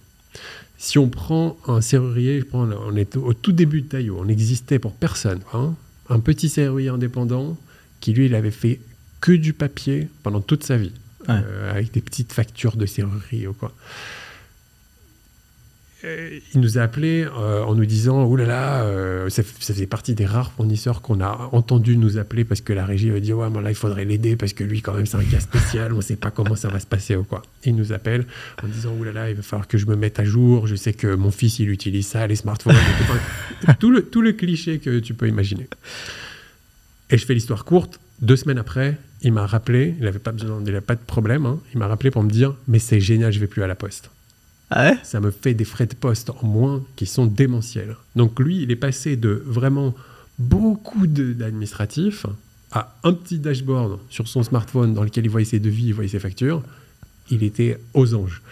Si 0.78 0.98
on 0.98 1.08
prend 1.08 1.56
un 1.66 1.80
serrurier, 1.80 2.40
je 2.40 2.44
prends- 2.44 2.68
on 2.70 2.94
est 2.96 3.16
au 3.16 3.32
tout 3.34 3.52
début 3.52 3.82
de 3.82 3.88
Taillot, 3.88 4.18
on 4.20 4.24
n'existait 4.26 4.78
pour 4.78 4.92
personne. 4.92 5.40
hein. 5.54 5.74
un 6.08 6.20
petit 6.20 6.48
serrurier 6.50 6.90
indépendant 6.90 7.56
qui, 8.00 8.12
lui, 8.12 8.26
il 8.26 8.34
avait 8.34 8.50
fait 8.50 8.80
que 9.20 9.32
du 9.32 9.52
papier 9.54 10.08
pendant 10.22 10.40
toute 10.42 10.64
sa 10.64 10.76
vie, 10.76 10.92
Ouais. 11.28 11.36
euh, 11.42 11.70
avec 11.70 11.92
des 11.94 12.00
petites 12.02 12.32
factures 12.32 12.76
de 12.76 12.84
serrurerie 12.84 13.46
ou 13.46 13.54
quoi. 13.54 13.72
Euh, 16.04 16.40
il 16.52 16.60
nous 16.60 16.78
a 16.78 16.82
appelé 16.82 17.24
euh, 17.24 17.62
en 17.62 17.74
nous 17.74 17.86
disant 17.86 18.24
Ouh 18.24 18.36
là 18.36 18.44
là, 18.46 19.30
ça, 19.30 19.42
ça 19.42 19.72
faisait 19.72 19.86
partie 19.86 20.14
des 20.14 20.26
rares 20.26 20.52
fournisseurs 20.52 21.00
qu'on 21.00 21.20
a 21.20 21.48
entendu 21.52 21.96
nous 21.96 22.18
appeler 22.18 22.44
parce 22.44 22.60
que 22.60 22.72
la 22.72 22.84
régie 22.84 23.10
avait 23.10 23.20
dit 23.20 23.32
Ouais, 23.32 23.48
mais 23.50 23.62
là, 23.62 23.70
il 23.70 23.76
faudrait 23.76 24.04
l'aider 24.04 24.36
parce 24.36 24.52
que 24.52 24.64
lui, 24.64 24.82
quand 24.82 24.94
même, 24.94 25.06
c'est 25.06 25.16
un 25.16 25.24
cas 25.24 25.40
spécial, 25.40 25.92
on 25.92 25.96
ne 25.96 26.02
sait 26.02 26.16
pas 26.16 26.30
comment 26.30 26.56
ça 26.56 26.68
va 26.68 26.80
se 26.80 26.86
passer 26.86 27.14
ou 27.14 27.24
quoi. 27.24 27.42
Il 27.64 27.76
nous 27.76 27.92
appelle 27.92 28.26
en 28.62 28.66
disant 28.66 28.92
Ouh 28.98 29.04
là 29.04 29.12
là, 29.12 29.30
il 29.30 29.36
va 29.36 29.42
falloir 29.42 29.68
que 29.68 29.78
je 29.78 29.86
me 29.86 29.96
mette 29.96 30.18
à 30.18 30.24
jour, 30.24 30.66
je 30.66 30.74
sais 30.74 30.92
que 30.92 31.14
mon 31.14 31.30
fils, 31.30 31.58
il 31.60 31.70
utilise 31.70 32.06
ça, 32.06 32.26
les 32.26 32.36
smartphones, 32.36 32.74
tout, 33.78 33.90
le, 33.90 34.02
tout 34.02 34.22
le 34.22 34.32
cliché 34.32 34.78
que 34.78 34.98
tu 34.98 35.14
peux 35.14 35.28
imaginer. 35.28 35.68
Et 37.10 37.18
je 37.18 37.26
fais 37.26 37.34
l'histoire 37.34 37.64
courte. 37.64 38.00
Deux 38.20 38.36
semaines 38.36 38.58
après, 38.58 38.96
il 39.20 39.32
m'a 39.32 39.46
rappelé, 39.46 39.94
il 39.98 40.04
n'avait 40.04 40.18
pas 40.18 40.32
besoin, 40.32 40.58
il 40.60 40.64
n'avait 40.64 40.80
pas 40.80 40.94
de 40.94 41.00
problème, 41.00 41.44
hein, 41.44 41.60
il 41.74 41.78
m'a 41.78 41.86
rappelé 41.86 42.10
pour 42.10 42.22
me 42.22 42.30
dire 42.30 42.54
Mais 42.68 42.78
c'est 42.78 43.00
génial, 43.00 43.32
je 43.32 43.40
vais 43.40 43.46
plus 43.46 43.62
à 43.62 43.66
la 43.66 43.74
poste 43.74 44.10
Ah 44.74 44.90
ouais? 44.90 44.98
Ça 45.02 45.20
me 45.20 45.30
fait 45.30 45.54
des 45.54 45.64
frais 45.64 45.86
de 45.86 45.94
poste 45.94 46.30
en 46.30 46.46
moins 46.46 46.82
qui 46.96 47.06
sont 47.06 47.26
démentiels. 47.26 47.96
Donc 48.16 48.40
lui, 48.40 48.62
il 48.62 48.70
est 48.70 48.76
passé 48.76 49.16
de 49.16 49.42
vraiment 49.46 49.94
beaucoup 50.38 51.06
d'administratifs 51.06 52.26
à 52.72 52.96
un 53.04 53.12
petit 53.12 53.38
dashboard 53.38 53.98
sur 54.08 54.28
son 54.28 54.42
smartphone 54.42 54.94
dans 54.94 55.02
lequel 55.04 55.24
il 55.26 55.28
voyait 55.30 55.44
ses 55.44 55.60
devis, 55.60 55.88
il 55.88 55.94
voyait 55.94 56.08
ses 56.08 56.18
factures. 56.18 56.62
Il 57.30 57.42
était 57.42 57.78
aux 57.94 58.14
anges. 58.14 58.42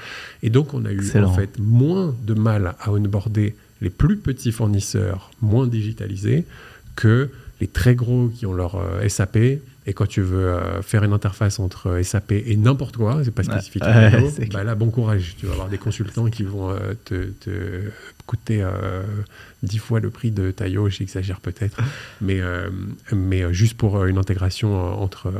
Et 0.42 0.50
donc 0.50 0.74
on 0.74 0.84
a 0.84 0.92
eu 0.92 0.98
Excellent. 0.98 1.30
en 1.30 1.34
fait 1.34 1.58
moins 1.58 2.14
de 2.24 2.34
mal 2.34 2.74
à 2.80 2.92
onboarder 2.92 3.56
les 3.80 3.90
plus 3.90 4.16
petits 4.18 4.52
fournisseurs 4.52 5.30
moins 5.40 5.66
digitalisés 5.66 6.44
que 6.96 7.30
les 7.60 7.66
très 7.66 7.94
gros 7.94 8.28
qui 8.28 8.44
ont 8.46 8.52
leur 8.52 8.76
euh, 8.76 9.08
SAP. 9.08 9.38
Et 9.90 9.92
quand 9.92 10.06
tu 10.06 10.20
veux 10.20 10.46
euh, 10.46 10.82
faire 10.82 11.02
une 11.02 11.12
interface 11.12 11.58
entre 11.58 12.00
SAP 12.00 12.30
et 12.30 12.56
n'importe 12.56 12.96
quoi, 12.96 13.22
c'est 13.24 13.34
pas 13.34 13.42
spécifique. 13.42 13.82
Ouais, 13.82 13.88
à 13.90 14.10
Renault, 14.10 14.30
bah 14.52 14.62
là, 14.62 14.76
bon 14.76 14.88
courage. 14.88 15.34
Tu 15.36 15.46
vas 15.46 15.54
avoir 15.54 15.68
des 15.68 15.78
consultants 15.78 16.30
qui 16.30 16.44
vont 16.44 16.70
euh, 16.70 16.94
te, 17.04 17.30
te 17.30 17.90
coûter 18.30 18.64
dix 19.64 19.78
fois 19.78 19.98
le 19.98 20.08
prix 20.08 20.30
de 20.30 20.52
Tayo, 20.52 20.88
j'exagère 20.88 21.40
peut-être, 21.40 21.78
mais, 22.20 22.40
mais 23.12 23.52
juste 23.52 23.76
pour 23.76 24.04
une 24.04 24.18
intégration 24.18 24.72
entre 25.02 25.32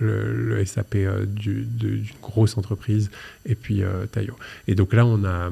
le, 0.00 0.64
SAP 0.64 0.96
d'une 1.26 2.02
grosse 2.22 2.56
entreprise 2.56 3.10
et 3.44 3.54
puis 3.54 3.82
Tayo. 4.12 4.36
Et 4.68 4.74
donc 4.74 4.94
là, 4.94 5.04
on 5.04 5.22
a, 5.24 5.50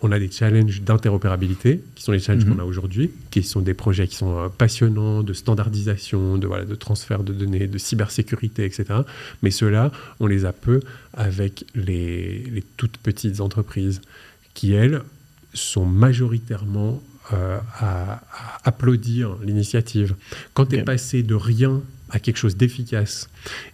on 0.00 0.10
a 0.10 0.18
des 0.18 0.30
challenges 0.30 0.80
d'interopérabilité, 0.80 1.82
qui 1.94 2.02
sont 2.02 2.12
les 2.12 2.18
challenges 2.18 2.46
mhm. 2.46 2.54
qu'on 2.54 2.62
a 2.62 2.64
aujourd'hui, 2.64 3.10
qui 3.30 3.42
sont 3.42 3.60
des 3.60 3.74
projets 3.74 4.08
qui 4.08 4.16
sont 4.16 4.50
passionnants, 4.56 5.22
de 5.22 5.34
standardisation, 5.34 6.38
de, 6.38 6.46
voilà, 6.46 6.64
de 6.64 6.74
transfert 6.74 7.22
de 7.24 7.34
données, 7.34 7.66
de 7.66 7.78
cybersécurité, 7.78 8.64
etc. 8.64 9.00
Mais 9.42 9.50
ceux-là, 9.50 9.92
on 10.20 10.26
les 10.26 10.46
a 10.46 10.54
peu 10.54 10.80
avec 11.12 11.64
les, 11.74 12.44
les 12.44 12.64
toutes 12.76 12.96
petites 12.98 13.40
entreprises 13.40 14.00
qui, 14.54 14.72
elles, 14.72 15.02
sont 15.56 15.86
majoritairement 15.86 17.02
euh, 17.32 17.58
à, 17.78 18.22
applaudir 18.64 19.36
l'initiative. 19.42 20.14
Quand 20.54 20.66
tu 20.66 20.76
es 20.76 20.82
passé 20.82 21.22
de 21.22 21.34
rien 21.34 21.82
à 22.10 22.20
quelque 22.20 22.36
chose 22.36 22.56
d'efficace 22.56 23.28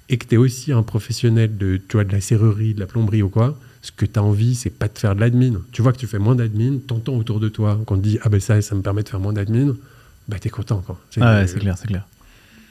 et 0.09 0.17
que 0.17 0.27
tu 0.27 0.35
es 0.37 0.39
aussi 0.39 0.73
un 0.73 0.83
professionnel 0.83 1.57
de, 1.57 1.77
tu 1.77 1.97
vois, 1.97 2.05
de 2.05 2.13
la 2.13 2.21
serrurerie, 2.21 2.75
de 2.75 2.81
la 2.81 2.87
plomberie 2.87 3.23
ou 3.23 3.29
quoi, 3.29 3.59
ce 3.83 3.93
que 3.93 4.07
tu 4.07 4.19
as 4.19 4.23
envie, 4.23 4.55
c'est 4.55 4.71
pas 4.71 4.89
de 4.89 4.99
faire 4.99 5.15
de 5.15 5.21
l'admin. 5.21 5.61
Tu 5.73 5.83
vois 5.83 5.93
que 5.93 5.99
tu 5.99 6.07
fais 6.07 6.19
moins 6.19 6.35
d'admin, 6.35 6.79
t'entends 6.87 7.15
autour 7.15 7.41
de 7.41 7.49
toi, 7.49 7.79
qu'on 7.85 7.97
te 7.97 8.03
dit 8.03 8.19
Ah 8.23 8.29
ben 8.29 8.41
ça, 8.41 8.63
ça 8.63 8.75
me 8.75 8.81
permet 8.81 9.03
de 9.03 9.09
faire 9.09 9.21
moins 9.21 9.33
d'admin, 9.33 9.77
bah 10.29 10.39
t'es 10.39 10.51
content. 10.51 10.83
Quoi. 10.87 10.99
Ah 11.21 11.41
ouais, 11.41 11.47
c'est 11.47 11.59
clair, 11.59 11.77
c'est 11.77 11.89
clair. 11.89 12.07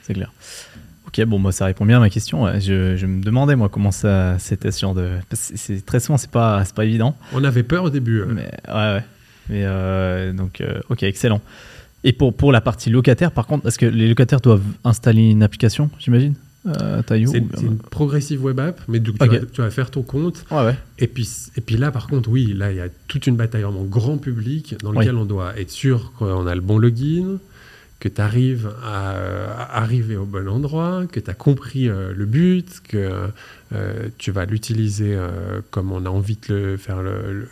C'est 0.02 0.14
clair. 0.14 0.32
Ok, 1.14 1.24
bon, 1.26 1.38
moi, 1.38 1.52
ça 1.52 1.66
répond 1.66 1.84
bien 1.84 1.98
à 1.98 2.00
ma 2.00 2.08
question. 2.08 2.46
Je, 2.58 2.96
je 2.96 3.06
me 3.06 3.22
demandais, 3.22 3.54
moi, 3.54 3.68
comment 3.68 3.90
ça, 3.90 4.38
c'était 4.38 4.70
genre 4.70 4.94
de. 4.94 5.10
C'est, 5.32 5.84
très 5.84 6.00
souvent, 6.00 6.16
c'est 6.16 6.30
pas, 6.30 6.64
c'est 6.64 6.74
pas 6.74 6.86
évident. 6.86 7.14
On 7.34 7.44
avait 7.44 7.62
peur 7.62 7.84
au 7.84 7.90
début. 7.90 8.22
Hein. 8.22 8.28
Mais, 8.30 8.50
ouais, 8.68 8.94
ouais. 8.94 9.04
Mais, 9.48 9.62
euh, 9.64 10.32
donc, 10.32 10.60
euh, 10.60 10.80
ok, 10.88 11.02
excellent. 11.02 11.42
Et 12.04 12.12
pour, 12.12 12.34
pour 12.34 12.50
la 12.50 12.60
partie 12.60 12.90
locataire, 12.90 13.30
par 13.30 13.46
contre, 13.46 13.66
est-ce 13.66 13.78
que 13.78 13.86
les 13.86 14.08
locataires 14.08 14.40
doivent 14.40 14.64
installer 14.84 15.30
une 15.30 15.42
application, 15.42 15.90
j'imagine 15.98 16.34
euh, 16.66 17.02
C'est, 17.06 17.18
une 17.18 17.78
progressive 17.78 18.42
web 18.42 18.58
app, 18.60 18.80
mais 18.88 18.98
du 18.98 19.12
coup, 19.12 19.26
tu, 19.52 19.60
vas, 19.60 19.70
faire 19.70 19.90
ton 19.90 20.02
compte. 20.02 20.44
Ouais, 20.50 20.64
ouais. 20.64 20.76
Et, 20.98 21.06
puis, 21.06 21.28
et 21.56 21.60
puis 21.60 21.76
là, 21.76 21.90
par 21.90 22.06
contre, 22.06 22.30
oui, 22.30 22.54
là, 22.56 22.72
il 22.72 22.78
y 22.78 22.80
a 22.80 22.88
toute 23.08 23.26
une 23.26 23.36
bataille 23.36 23.64
en 23.64 23.72
grand 23.84 24.18
public 24.18 24.76
dans 24.82 24.92
lequel 24.92 25.16
on 25.16 25.24
doit 25.24 25.58
être 25.58 25.70
sûr 25.70 26.12
qu'on 26.18 26.46
a 26.46 26.54
le 26.54 26.60
bon 26.60 26.78
login, 26.78 27.38
que 28.02 28.08
tu 28.08 28.20
arrives 28.20 28.68
à, 28.82 29.78
arriver 29.80 30.16
au 30.16 30.24
bon 30.24 30.48
endroit, 30.48 31.04
que 31.06 31.20
tu 31.20 31.30
as 31.30 31.34
compris 31.34 31.88
euh, 31.88 32.12
le 32.12 32.26
but, 32.26 32.80
que 32.82 33.28
euh, 33.72 34.08
tu 34.18 34.32
vas 34.32 34.44
l'utiliser 34.44 35.14
euh, 35.14 35.60
comme 35.70 35.92
on 35.92 36.04
a 36.04 36.08
envie 36.08 36.36
de 36.48 36.52
le 36.52 36.76
faire, 36.76 37.00
le, 37.00 37.48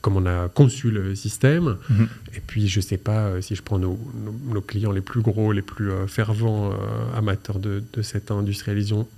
comme 0.00 0.16
on 0.16 0.26
a 0.26 0.48
conçu 0.48 0.92
le 0.92 1.16
système. 1.16 1.76
Mhm. 1.90 2.08
Et 2.36 2.40
puis, 2.46 2.68
je 2.68 2.80
sais 2.80 2.98
pas 2.98 3.42
si 3.42 3.56
je 3.56 3.62
prends 3.62 3.80
nos, 3.80 3.98
nos, 4.46 4.60
clients 4.60 4.92
les 4.92 5.00
plus 5.00 5.22
gros, 5.22 5.50
les 5.50 5.62
plus 5.62 5.90
fervents 6.06 6.72
amateurs 7.16 7.58
de, 7.58 7.82
de, 7.92 8.02
cette 8.02 8.30
industrialisation, 8.30 9.08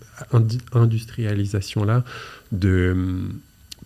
industrialisation-là, 0.72 2.02
de 2.52 2.96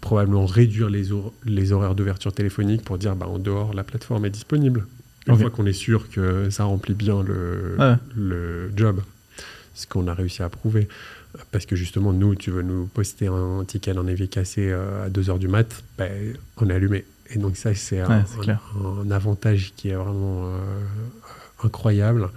probablement 0.00 0.46
réduire 0.46 0.88
les, 0.88 1.06
les 1.46 1.72
horaires 1.72 1.96
d'ouverture 1.96 2.32
téléphonique 2.32 2.84
pour 2.84 2.96
dire 2.96 3.16
bah, 3.16 3.26
en 3.26 3.40
dehors, 3.40 3.74
la 3.74 3.82
plateforme 3.82 4.24
est 4.24 4.30
disponible. 4.30 4.86
Une 5.30 5.38
fois 5.38 5.50
qu'on 5.50 5.66
est 5.66 5.72
sûr 5.72 6.10
que 6.10 6.50
ça 6.50 6.64
remplit 6.64 6.94
bien 6.94 7.22
le, 7.22 7.76
le 8.16 8.72
job, 8.76 9.00
ce 9.74 9.86
qu'on 9.86 10.08
a 10.08 10.14
réussi 10.14 10.42
à 10.42 10.48
prouver. 10.48 10.88
Parce 11.52 11.66
que 11.66 11.76
justement, 11.76 12.12
nous, 12.12 12.34
tu 12.34 12.50
veux 12.50 12.62
nous 12.62 12.86
poster 12.86 13.28
un 13.28 13.64
ticket 13.64 13.96
en 13.96 14.06
évier 14.06 14.28
cassé 14.28 14.70
euh, 14.70 15.06
à 15.06 15.10
2h 15.10 15.38
du 15.38 15.48
mat, 15.48 15.82
ben, 15.96 16.34
on 16.56 16.68
est 16.68 16.74
allumé. 16.74 17.04
Et 17.30 17.38
donc 17.38 17.56
ça, 17.56 17.74
c'est 17.74 18.00
un, 18.00 18.24
avantage 19.10 19.72
qui 19.76 19.90
est 19.90 19.94
vraiment 19.94 20.46
euh, 20.46 20.58
incroyable, 21.62 22.28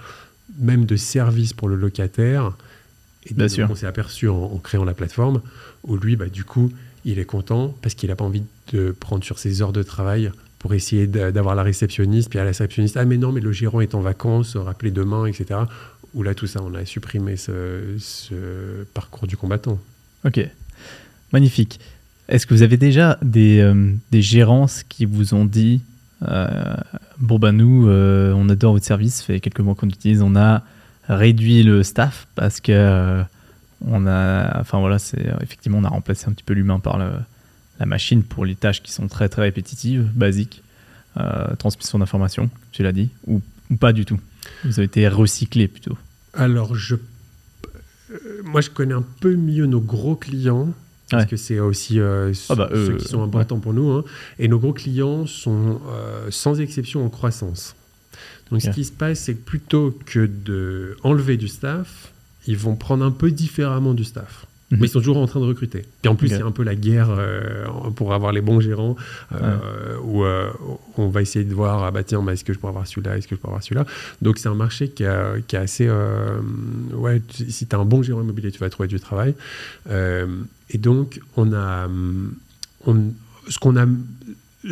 même 0.60 0.86
de 0.86 0.96
service 0.96 1.54
pour 1.54 1.68
le 1.68 1.76
locataire. 1.76 2.54
Et 3.26 3.34
donc, 3.34 3.50
on 3.70 3.76
s'est 3.76 3.88
aperçu 3.88 4.30
en, 4.30 4.58
créant 4.58 4.84
la 4.84 4.94
plateforme, 4.94 5.42
où 5.84 5.98
lui, 5.98 6.16
bah, 6.16 6.28
du 6.28 6.44
coup, 6.44 6.72
il 7.06 7.18
est 7.18 7.26
content 7.26 7.76
parce 7.82 7.96
qu'il 7.96 8.10
n'a 8.10 8.16
pas 8.16 8.26
envie 8.26 8.44
de 8.72 8.92
prendre 8.92 9.24
sur 9.24 9.40
ses 9.40 9.62
heures 9.62 9.74
de 9.74 9.82
travail 9.82 10.32
pour 10.64 10.74
essayer 10.74 11.08
d'avoir 11.08 11.56
la 11.56 11.64
réceptionniste, 11.64 12.30
puis 12.30 12.40
à 12.40 12.44
la 12.44 12.52
réceptionniste, 12.52 12.96
ah 12.96 13.04
mais 13.04 13.18
non, 13.18 13.34
mais 13.34 13.42
le 13.42 13.52
gérant 13.52 13.82
est 13.82 13.96
en 13.96 14.00
vacances, 14.00 14.56
rappelez 14.56 14.92
demain, 14.92 15.26
etc. 15.26 15.60
Où 16.14 16.24
là, 16.24 16.34
tout 16.34 16.48
ça, 16.48 16.62
on 16.64 16.74
a 16.74 16.86
supprimé 16.86 17.36
ce, 17.36 17.98
parcours 18.94 19.28
du 19.28 19.36
combattant. 19.36 19.78
Ok, 20.24 20.40
magnifique. 21.34 21.82
Est-ce 22.30 22.48
que 22.48 22.54
vous 22.54 22.62
avez 22.62 22.78
déjà 22.78 23.18
des, 23.22 23.60
euh, 23.60 23.92
des 24.12 24.22
gérances 24.22 24.84
qui 24.84 25.04
vous 25.04 25.34
ont 25.34 25.44
dit, 25.44 25.82
euh, 26.30 26.48
bon 27.20 27.40
ben 27.40 27.52
nous, 27.52 27.90
euh, 27.90 28.32
on 28.32 28.48
adore 28.48 28.72
votre 28.72 28.86
service, 28.86 29.22
fait 29.22 29.42
quelques 29.42 29.60
mois 29.60 29.76
qu'on 29.76 29.90
utilise, 29.90 30.22
on 30.22 30.38
a 30.38 30.64
réduit 31.10 31.64
le 31.64 31.84
staff 31.84 32.26
parce 32.36 32.62
que 32.62 33.22
on 33.86 34.08
a, 34.08 34.62
enfin 34.62 34.80
voilà, 34.80 34.98
c'est 34.98 35.26
effectivement 35.42 35.80
on 35.80 35.84
a 35.84 35.90
remplacé 35.90 36.30
un 36.30 36.32
petit 36.32 36.46
peu 36.46 36.54
l'humain 36.54 36.80
par 36.80 36.98
le, 36.98 37.10
la 37.80 37.86
machine 37.86 38.24
pour 38.24 38.46
les 38.46 38.56
tâches 38.56 38.82
qui 38.82 38.92
sont 38.92 39.08
très 39.08 39.30
très 39.30 39.44
répétitives, 39.44 40.10
basiques, 40.14 40.64
euh, 41.18 41.56
transmission 41.56 42.00
d'informations, 42.00 42.50
tu 42.72 42.84
l'as 42.84 42.92
dit, 42.92 43.10
ou, 43.28 43.42
pas 43.80 43.94
du 43.94 44.06
tout 44.06 44.20
Vous 44.64 44.80
avez 44.80 44.86
été 44.86 45.08
recyclé 45.08 45.68
plutôt 45.68 45.98
Alors, 46.34 46.76
je, 46.76 46.96
euh, 46.96 48.42
moi 48.44 48.62
je 48.62 48.70
connais 48.70 48.94
un 48.94 49.06
peu 49.22 49.36
mieux 49.36 49.66
nos 49.66 49.82
gros 49.82 50.16
clients. 50.16 50.74
Parce 51.10 51.26
que 51.26 51.38
c'est 51.38 51.60
aussi 51.60 52.00
euh, 52.00 52.34
ah 52.50 52.56
bah, 52.56 52.70
ceux 52.74 52.98
qui 52.98 53.08
sont 53.08 53.22
importants 53.22 53.60
pour 53.60 53.74
nous. 53.74 53.92
Hein. 53.92 54.04
Et 54.40 54.48
nos 54.48 54.58
gros 54.58 54.74
clients 54.74 55.28
sont 55.28 55.80
sans 56.32 56.60
exception 56.60 57.06
en 57.06 57.10
croissance. 57.10 57.76
Donc 58.50 58.64
ce 58.64 58.70
qui 58.72 58.84
se 58.84 58.92
passe, 58.92 59.20
c'est 59.20 59.36
que 59.36 59.44
plutôt 59.44 59.96
que 60.08 60.26
d'enlever 60.26 61.38
du 61.38 61.48
staff, 61.48 62.12
ils 62.48 62.58
vont 62.58 62.76
prendre 62.76 63.06
un 63.06 63.12
peu 63.12 63.30
différemment 63.30 63.94
du 63.94 64.04
staff. 64.04 64.48
Mhm. 64.72 64.80
Mais 64.80 64.88
ils 64.88 64.90
sont 64.90 65.00
toujours 65.00 65.18
en 65.18 65.28
train 65.28 65.40
de 65.40 65.46
recruter. 65.46 65.84
Et 66.04 66.08
en 66.08 66.16
plus, 66.16 66.30
il 66.30 66.38
y 66.38 66.42
a 66.42 66.46
un 66.46 66.52
peu 66.52 66.64
la 66.64 66.76
guerre 66.76 67.10
euh, 67.10 67.66
pour 67.96 68.14
avoir 68.14 68.32
les 68.32 68.42
bons 68.42 68.60
gérants, 68.60 68.96
euh, 69.34 69.98
où 70.04 70.24
euh, 70.24 70.50
on 70.98 71.10
va 71.10 71.22
essayer 71.22 71.46
de 71.46 71.54
voir, 71.54 71.84
ah 71.84 71.92
bah 71.92 72.04
tiens, 72.04 72.22
bah, 72.22 72.34
est-ce 72.34 72.44
que 72.44 72.54
je 72.54 72.60
pourrais 72.60 72.72
avoir 72.72 72.88
celui-là, 72.88 73.18
est-ce 73.18 73.28
que 73.28 73.36
je 73.36 73.40
pourrais 73.40 73.52
avoir 73.52 73.64
celui-là? 73.64 73.86
Donc 74.22 74.38
c'est 74.38 74.50
un 74.50 74.56
marché 74.56 74.90
qui, 74.90 75.04
qui 75.48 75.56
est 75.56 75.60
assez... 75.60 75.90
ouais, 76.94 77.22
si 77.30 77.68
tu 77.68 77.76
as 77.76 77.80
un 77.80 77.86
bon 77.86 78.02
gérant 78.02 78.22
immobilier, 78.22 78.52
tu 78.52 78.60
vas 78.60 78.70
trouver 78.70 78.88
du 78.88 79.00
travail. 79.00 79.36
et 79.90 80.78
donc, 80.78 81.20
on 81.38 81.54
a... 81.54 81.88
On, 82.86 83.12
ce 83.50 83.60
qu'on 83.60 83.76
a 83.76 83.86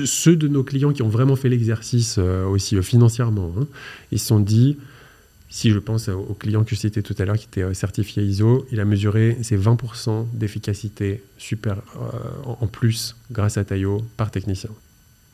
ceux 0.05 0.37
de 0.37 0.47
nos 0.47 0.63
clients 0.63 0.93
qui 0.93 1.01
ont 1.01 1.09
vraiment 1.09 1.35
fait 1.35 1.49
l'exercice 1.49 2.17
aussi 2.17 2.81
financièrement, 2.81 3.53
hein, 3.59 3.67
ils 4.11 4.19
se 4.19 4.27
sont 4.27 4.39
dit, 4.39 4.77
si 5.51 5.69
je 5.69 5.79
pense 5.79 6.07
au 6.07 6.33
client 6.33 6.63
que 6.63 6.69
je 6.69 6.75
citais 6.75 7.01
tout 7.01 7.15
à 7.19 7.25
l'heure 7.25 7.37
qui 7.37 7.45
était 7.45 7.61
euh, 7.61 7.73
certifié 7.73 8.23
ISO, 8.23 8.65
il 8.71 8.79
a 8.79 8.85
mesuré 8.85 9.37
ses 9.41 9.57
20% 9.57 10.27
d'efficacité 10.33 11.21
super 11.37 11.75
euh, 11.97 12.07
en 12.45 12.67
plus 12.67 13.17
grâce 13.31 13.57
à 13.57 13.65
Tayo 13.65 14.01
par 14.15 14.31
technicien. 14.31 14.69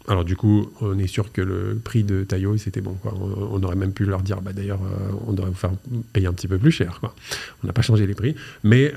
Alors 0.08 0.26
du 0.26 0.36
coup, 0.36 0.72
on 0.82 0.98
est 0.98 1.06
sûr 1.06 1.32
que 1.32 1.42
le 1.42 1.80
prix 1.84 2.04
de 2.04 2.24
Tayo, 2.24 2.58
c'était 2.58 2.82
bon. 2.82 2.98
On, 3.04 3.62
aurait 3.62 3.76
même 3.76 3.94
pu 3.94 4.06
leur 4.06 4.22
dire, 4.22 4.42
bah, 4.42 4.54
d'ailleurs, 4.54 4.82
euh, 4.82 5.12
on 5.28 5.34
devrait 5.34 5.52
vous 5.52 5.56
faire 5.56 5.74
payer 6.14 6.26
un 6.26 6.34
petit 6.34 6.48
peu 6.48 6.58
plus 6.58 6.72
cher. 6.72 7.00
On 7.64 7.68
n'a 7.68 7.74
pas 7.74 7.84
changé 7.84 8.08
les 8.08 8.16
prix. 8.16 8.34
Mais, 8.64 8.94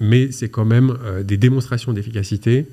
mais 0.00 0.30
c'est 0.30 0.48
quand 0.48 0.64
même 0.64 0.96
des 1.24 1.36
démonstrations 1.36 1.92
d'efficacité 1.92 2.68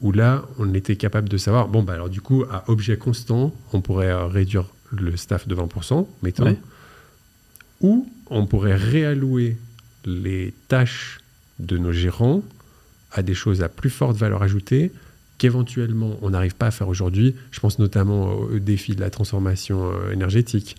où 0.00 0.12
là, 0.12 0.46
on 0.58 0.72
était 0.72 0.96
capable 0.96 1.28
de 1.28 1.36
savoir, 1.36 1.68
bon, 1.68 1.82
bah, 1.82 1.92
alors 1.92 2.08
du 2.08 2.22
coup, 2.22 2.42
à 2.50 2.64
objet 2.68 2.96
constant, 2.96 3.54
on 3.74 3.82
pourrait 3.82 4.14
réduire 4.24 4.64
le 4.90 5.16
staff 5.16 5.46
de 5.46 5.54
20%, 5.54 6.06
mettons, 6.22 6.56
ou 7.82 8.08
on 8.30 8.46
pourrait 8.46 8.76
réallouer 8.76 9.58
les 10.04 10.54
tâches 10.68 11.20
de 11.58 11.78
nos 11.78 11.92
gérants 11.92 12.42
à 13.12 13.22
des 13.22 13.34
choses 13.34 13.62
à 13.62 13.68
plus 13.68 13.90
forte 13.90 14.16
valeur 14.16 14.42
ajoutée 14.42 14.90
qu'éventuellement 15.38 16.16
on 16.22 16.30
n'arrive 16.30 16.54
pas 16.54 16.68
à 16.68 16.70
faire 16.70 16.88
aujourd'hui. 16.88 17.34
Je 17.50 17.60
pense 17.60 17.78
notamment 17.78 18.32
au 18.32 18.58
défi 18.58 18.94
de 18.94 19.00
la 19.00 19.10
transformation 19.10 19.90
euh, 19.90 20.12
énergétique. 20.12 20.76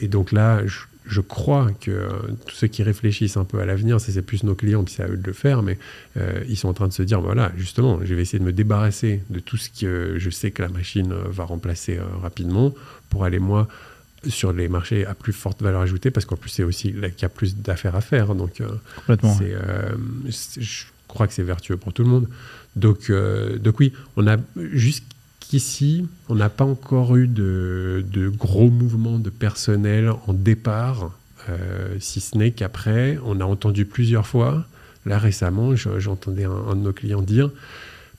et, 0.00 0.08
donc 0.08 0.30
là, 0.30 0.60
je, 1.06 1.20
crois 1.22 1.70
que 1.80 1.90
euh, 1.90 2.08
tous 2.46 2.54
ceux 2.54 2.66
qui 2.66 2.82
réfléchissent 2.82 3.38
un 3.38 3.44
peu 3.44 3.60
à 3.60 3.64
l'avenir, 3.64 3.98
c'est 3.98 4.20
plus 4.20 4.44
nos 4.44 4.54
clients, 4.54 4.84
puis 4.84 4.94
c'est 4.94 5.04
à 5.04 5.08
eux 5.08 5.16
de 5.16 5.26
le 5.26 5.32
faire, 5.32 5.62
mais 5.62 5.78
euh, 6.18 6.44
ils 6.48 6.58
sont 6.58 6.68
en 6.68 6.74
train 6.74 6.88
de 6.88 6.92
se 6.92 7.02
dire, 7.02 7.22
voilà, 7.22 7.50
justement, 7.56 8.00
je 8.04 8.14
vais 8.14 8.20
essayer 8.20 8.38
de 8.38 8.44
me 8.44 8.52
débarrasser 8.52 9.22
de 9.30 9.40
tout 9.40 9.56
ce 9.56 9.70
que 9.70 10.16
je 10.18 10.28
sais 10.28 10.50
que 10.50 10.60
la 10.60 10.68
machine 10.68 11.14
va 11.30 11.44
remplacer 11.44 11.98
rapidement 12.20 12.74
pour 13.08 13.24
aller, 13.24 13.38
moi, 13.38 13.68
sur 14.26 14.52
les 14.52 14.68
marchés 14.68 15.06
à 15.06 15.14
plus 15.14 15.32
forte 15.32 15.62
valeur 15.62 15.80
ajoutée, 15.80 16.10
parce 16.10 16.26
qu'en 16.26 16.36
plus, 16.36 16.50
c'est 16.50 16.64
aussi 16.64 16.92
qu'il 16.92 17.22
y 17.22 17.24
a 17.24 17.28
plus 17.28 17.56
d'affaires 17.56 17.94
à 17.94 18.00
faire. 18.00 18.34
Donc, 18.34 18.60
euh, 18.60 18.68
euh, 19.10 19.92
je 20.26 20.84
crois 21.06 21.26
que 21.26 21.32
c'est 21.32 21.42
vertueux 21.42 21.76
pour 21.76 21.92
tout 21.92 22.02
le 22.02 22.08
monde. 22.08 22.28
Donc, 22.76 23.10
euh, 23.10 23.58
donc 23.58 23.78
oui, 23.80 23.92
on 24.16 24.26
a 24.26 24.36
jusqu'ici, 24.56 26.06
on 26.28 26.34
n'a 26.34 26.48
pas 26.48 26.64
encore 26.64 27.16
eu 27.16 27.28
de, 27.28 28.04
de, 28.10 28.28
gros 28.28 28.70
mouvements 28.70 29.18
de 29.18 29.30
personnel 29.30 30.12
en 30.26 30.32
départ, 30.32 31.12
si 31.98 32.20
ce 32.20 32.36
n'est 32.36 32.50
qu'après, 32.50 33.18
on 33.24 33.40
a 33.40 33.44
entendu 33.44 33.86
plusieurs 33.86 34.26
fois, 34.26 34.66
là 35.06 35.18
récemment, 35.18 35.74
j'entendais 35.76 36.44
un, 36.44 36.50
un, 36.50 36.76
de 36.76 36.82
nos 36.82 36.92
clients 36.92 37.22
dire, 37.22 37.50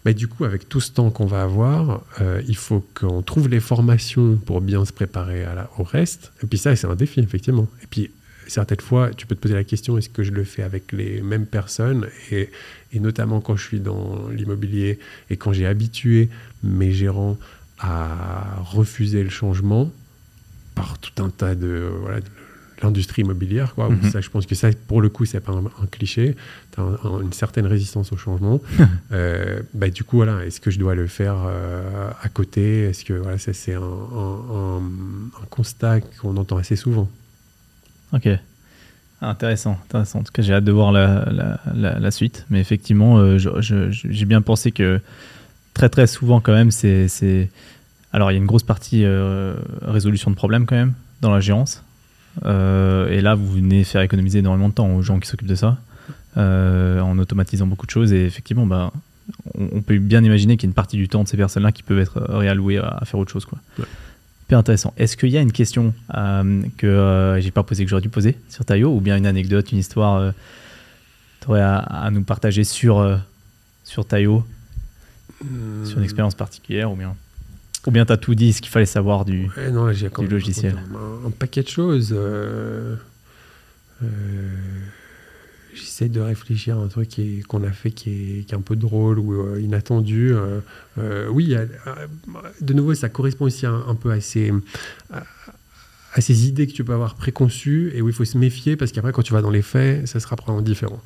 bah, 0.06 0.14
du 0.14 0.28
coup, 0.28 0.45
avec 0.45 0.70
tout 0.70 0.80
ce 0.80 0.91
temps 0.91 1.12
qu'on 1.12 1.26
va 1.26 1.43
avoir, 1.43 2.04
euh, 2.22 2.41
il 2.47 2.56
faut 2.56 2.86
qu'on 2.93 3.22
trouve 3.22 3.50
les 3.50 3.60
formations 3.60 4.38
pour 4.38 4.62
bien 4.62 4.86
se 4.86 4.93
préparer 4.93 5.45
au 5.78 5.84
reste. 5.84 6.32
Et 6.43 6.47
puis 6.47 6.58
ça, 6.58 6.76
c'est 6.76 6.88
un 6.88 6.95
défi, 6.95 7.20
effectivement. 7.20 7.68
Et 7.84 7.88
puis, 7.88 8.12
certaines 8.47 8.80
fois, 8.80 9.12
tu 9.12 9.28
peux 9.28 9.36
te 9.36 9.41
poser 9.41 9.56
la 9.56 9.64
question, 9.64 9.97
est-ce 9.97 10.10
que 10.10 10.24
je 10.24 10.32
le 10.32 10.43
fais 10.43 10.64
avec 10.64 10.91
les 10.91 11.22
mêmes 11.22 11.45
personnes? 11.45 12.08
Et, 12.32 12.50
et 12.93 13.00
notamment 13.00 13.41
quand 13.41 13.56
je 13.56 13.64
suis 13.64 13.80
dans 13.80 14.30
l'immobilier 14.30 15.00
et 15.30 15.38
quand 15.38 15.52
j'ai 15.52 15.66
habitué 15.66 16.30
mes 16.64 16.91
gérants 16.91 17.38
à 17.80 18.62
refuser 18.64 19.24
le 19.24 19.30
changement 19.30 19.91
par 20.76 20.97
tout 20.97 21.24
un 21.24 21.30
tas 21.30 21.56
de... 21.56 21.89
Voilà, 22.02 22.22
de 22.22 22.26
l'industrie 22.82 23.24
immobilière, 23.24 23.76
quoi. 23.76 23.90
Mhm. 23.90 24.12
Ça, 24.12 24.22
je 24.22 24.30
pense 24.30 24.46
que 24.46 24.56
ça, 24.56 24.70
pour 24.88 25.02
le 25.02 25.10
coup, 25.10 25.26
c'est 25.26 25.40
pas 25.40 25.52
un, 25.52 25.66
un 25.66 25.86
cliché. 25.92 26.36
Tu 26.74 26.80
as 26.82 26.84
une 27.22 27.34
certaine 27.34 27.66
résistance 27.66 28.12
au 28.12 28.18
changement. 28.18 28.62
Euh, 29.12 29.62
bah, 29.74 29.90
du 29.90 30.04
coup, 30.04 30.18
voilà, 30.18 30.46
est-ce 30.46 30.62
que 30.62 30.70
je 30.70 30.78
dois 30.80 30.94
le 30.94 31.08
faire 31.08 31.36
euh, 31.48 32.12
à 32.22 32.30
côté? 32.30 32.84
Est-ce 32.84 33.04
que 33.04 33.14
voilà, 33.14 33.38
ça 33.40 33.54
c'est 33.54 33.74
un, 33.74 34.82
constat 35.50 36.02
qu'on 36.02 36.38
entend 36.38 36.58
assez 36.58 36.76
souvent. 36.76 37.10
Ok. 38.14 38.28
Intéressant, 39.22 39.78
intéressant. 39.86 40.20
En 40.20 40.24
tout 40.24 40.32
cas, 40.32 40.42
j'ai 40.44 40.54
hâte 40.54 40.64
de 40.64 40.72
voir 40.72 40.92
la, 40.92 41.26
la, 41.32 41.60
la- 41.74 42.00
la 42.00 42.12
suite. 42.12 42.46
Mais 42.50 42.60
effectivement, 42.62 43.18
euh, 43.20 43.38
j'ai 43.40 44.26
bien 44.26 44.42
pensé 44.42 44.72
que 44.72 45.02
très 45.74 45.90
très 45.90 46.08
souvent, 46.08 46.40
quand 46.40 46.54
même, 46.54 46.72
c'est. 46.72 47.08
c'est- 47.08 47.50
Alors, 48.14 48.32
il 48.32 48.36
y 48.36 48.38
a 48.38 48.40
une 48.40 48.46
grosse 48.48 48.64
partie 48.64 49.04
résolution 49.82 50.32
de 50.32 50.36
problèmes, 50.36 50.66
quand 50.66 50.76
même, 50.76 50.94
dans 51.22 51.32
la 51.32 51.40
gérance. 51.42 51.84
Euh, 52.46 53.10
et 53.10 53.22
là, 53.22 53.36
vous 53.36 53.52
venez 53.52 53.84
faire 53.84 54.02
économiser 54.02 54.40
énormément 54.40 54.70
de 54.70 54.74
temps 54.74 54.94
aux 54.96 55.02
gens 55.02 55.20
qui 55.20 55.28
s'occupent 55.28 55.48
de 55.48 55.56
ça, 55.56 55.78
euh, 56.38 57.00
en 57.02 57.18
automatisant 57.20 57.68
beaucoup 57.68 57.86
de 57.86 57.92
choses. 57.92 58.14
Et 58.14 58.26
effectivement, 58.26 58.66
bah, 58.66 58.92
on, 59.56 59.70
on 59.74 59.82
peut 59.82 59.98
bien 60.00 60.24
imaginer 60.24 60.58
qu'il 60.58 60.68
y 60.68 60.70
a 60.70 60.72
une 60.72 60.76
partie 60.76 60.98
du 60.98 61.08
temps 61.08 61.24
de 61.24 61.28
ces 61.28 61.38
personnes-là 61.38 61.72
qui 61.72 61.84
peuvent 61.84 62.00
être 62.00 62.22
réallouées 62.30 62.78
à, 62.78 62.98
à 63.02 63.06
faire 63.06 63.20
autre 63.20 63.32
chose. 63.32 63.46
Quoi. 63.46 63.60
Ouais. 63.78 63.86
Intéressant. 64.52 64.96
Est-ce 64.98 65.16
qu'il 65.16 65.30
y 65.30 65.38
a 65.38 65.42
une 65.42 65.52
question 65.52 65.94
euh, 66.16 66.64
que 66.76 66.88
euh, 66.88 67.40
j'ai 67.40 67.52
pas 67.52 67.62
posée 67.62 67.84
que 67.84 67.90
j'aurais 67.92 68.02
dû 68.02 68.10
poser 68.10 68.36
sur 68.50 68.66
Tayo, 68.66 68.96
ou 68.96 69.00
bien 69.00 69.16
une 69.16 69.28
anecdote, 69.28 69.72
une 69.72 69.78
histoire 69.78 70.16
euh, 70.16 70.32
tu 71.42 71.50
aurais 71.50 71.62
à, 71.62 71.78
à 71.78 72.10
nous 72.10 72.24
partager 72.24 72.64
sur, 72.64 73.20
sur 73.84 74.06
Tayo, 74.06 74.44
sur 75.86 76.00
une 76.00 76.04
expérience 76.04 76.34
particulière, 76.34 76.92
ou 76.92 76.96
bien, 76.96 77.16
ou 77.88 77.92
bien 77.92 78.06
tu 78.06 78.12
as 78.12 78.18
tout 78.18 78.36
dit 78.36 78.54
ce 78.54 78.62
qu'il 78.62 78.72
fallait 78.72 78.86
savoir 78.86 79.26
du. 79.26 79.50
Ouais, 79.58 79.72
non, 79.72 79.90
quand 80.12 80.24
logiciel. 80.24 80.76
Un, 81.24 81.28
un 81.28 81.32
paquet 81.32 81.64
de 81.64 81.68
choses. 81.70 82.14
euh, 82.16 82.96
euh, 84.04 84.08
J'essaie 85.74 86.10
de 86.10 86.20
réfléchir 86.20 86.78
à 86.78 86.82
un 86.82 86.88
truc 86.88 87.10
qu'on 87.48 87.64
a 87.64 87.72
fait 87.72 87.92
qui 87.92 88.10
est, 88.10 88.44
qui 88.44 88.54
est 88.54 88.58
un 88.58 88.62
peu 88.62 88.76
drôle 88.76 89.18
ou 89.20 89.34
euh, 89.34 89.62
inattendu. 89.62 90.34
oui, 91.30 91.56
de 92.60 92.74
nouveau, 92.74 92.96
ça 92.96 93.08
correspond 93.08 93.46
aussi 93.46 93.66
un, 93.66 93.84
un 93.88 93.96
peu 93.96 94.12
à 94.12 94.20
ces, 94.20 94.52
à, 95.14 95.24
à 96.16 96.22
ces 96.22 96.48
idées 96.48 96.68
que 96.68 96.74
tu 96.74 96.84
peux 96.84 96.94
avoir 96.94 97.16
préconçues 97.16 97.92
et 97.94 98.02
où 98.02 98.10
il 98.10 98.14
faut 98.14 98.26
se 98.26 98.38
méfier 98.38 98.76
parce 98.76 98.92
qu'après, 98.92 99.12
quand 99.14 99.22
tu 99.24 99.32
vas 99.32 99.42
dans 99.42 99.52
les 99.52 99.62
faits, 99.62 100.08
ça 100.08 100.20
sera 100.20 100.36
probablement 100.36 100.66
différent. 100.66 101.02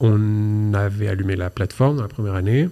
On 0.00 0.72
avait 0.74 1.08
allumé 1.08 1.36
la 1.36 1.50
plateforme 1.50 1.96
dans 1.96 2.02
la 2.02 2.08
première 2.08 2.34
année. 2.34 2.68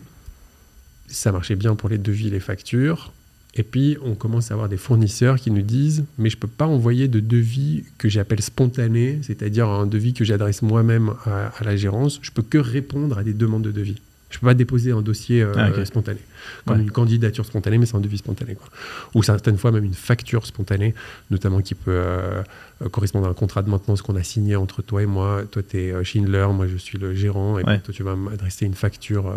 Ça 1.08 1.32
marchait 1.32 1.56
bien 1.56 1.74
pour 1.74 1.88
les 1.88 1.98
devis, 1.98 2.30
les 2.30 2.40
factures. 2.40 3.12
Et 3.54 3.62
puis, 3.62 3.96
on 4.04 4.14
commence 4.14 4.50
à 4.50 4.54
avoir 4.54 4.68
des 4.68 4.76
fournisseurs 4.76 5.36
qui 5.36 5.50
nous 5.50 5.62
disent 5.62 6.04
Mais 6.18 6.30
je 6.30 6.36
ne 6.36 6.40
peux 6.40 6.48
pas 6.48 6.66
envoyer 6.66 7.08
de 7.08 7.20
devis 7.20 7.84
que 7.98 8.08
j'appelle 8.08 8.42
spontané, 8.42 9.18
c'est-à-dire 9.22 9.68
un 9.68 9.86
devis 9.86 10.12
que 10.12 10.24
j'adresse 10.24 10.62
moi-même 10.62 11.14
à, 11.24 11.48
à 11.48 11.64
la 11.64 11.76
gérance. 11.76 12.18
Je 12.22 12.30
peux 12.30 12.42
que 12.42 12.58
répondre 12.58 13.18
à 13.18 13.24
des 13.24 13.34
demandes 13.34 13.62
de 13.62 13.72
devis. 13.72 14.00
Je 14.30 14.36
ne 14.36 14.40
peux 14.40 14.46
pas 14.48 14.54
déposer 14.54 14.92
un 14.92 15.00
dossier 15.00 15.42
euh, 15.42 15.52
Ah, 15.56 15.84
spontané, 15.86 16.18
comme 16.66 16.76
Ouais. 16.76 16.82
une 16.82 16.90
candidature 16.90 17.46
spontanée, 17.46 17.78
mais 17.78 17.86
c'est 17.86 17.96
un 17.96 18.00
devis 18.00 18.18
spontané. 18.18 18.56
Quoi. 18.56 18.68
Ou 19.14 19.22
certaines 19.22 19.56
fois, 19.56 19.72
même 19.72 19.84
une 19.84 19.94
facture 19.94 20.44
spontanée, 20.44 20.94
notamment 21.30 21.62
qui 21.62 21.74
peut 21.74 21.90
euh, 21.92 22.42
euh, 22.82 22.88
correspondre 22.90 23.26
à 23.26 23.30
un 23.30 23.34
contrat 23.34 23.62
de 23.62 23.70
maintenance 23.70 24.02
qu'on 24.02 24.16
a 24.16 24.22
signé 24.22 24.54
entre 24.54 24.82
toi 24.82 25.02
et 25.02 25.06
moi. 25.06 25.44
Toi, 25.50 25.62
tu 25.62 25.78
es 25.78 26.04
Schindler, 26.04 26.46
moi, 26.52 26.66
je 26.66 26.76
suis 26.76 26.98
le 26.98 27.14
gérant, 27.14 27.58
et 27.58 27.64
Ouais. 27.64 27.78
toi, 27.80 27.94
tu 27.94 28.02
vas 28.02 28.16
m'adresser 28.16 28.66
une 28.66 28.74
facture 28.74 29.32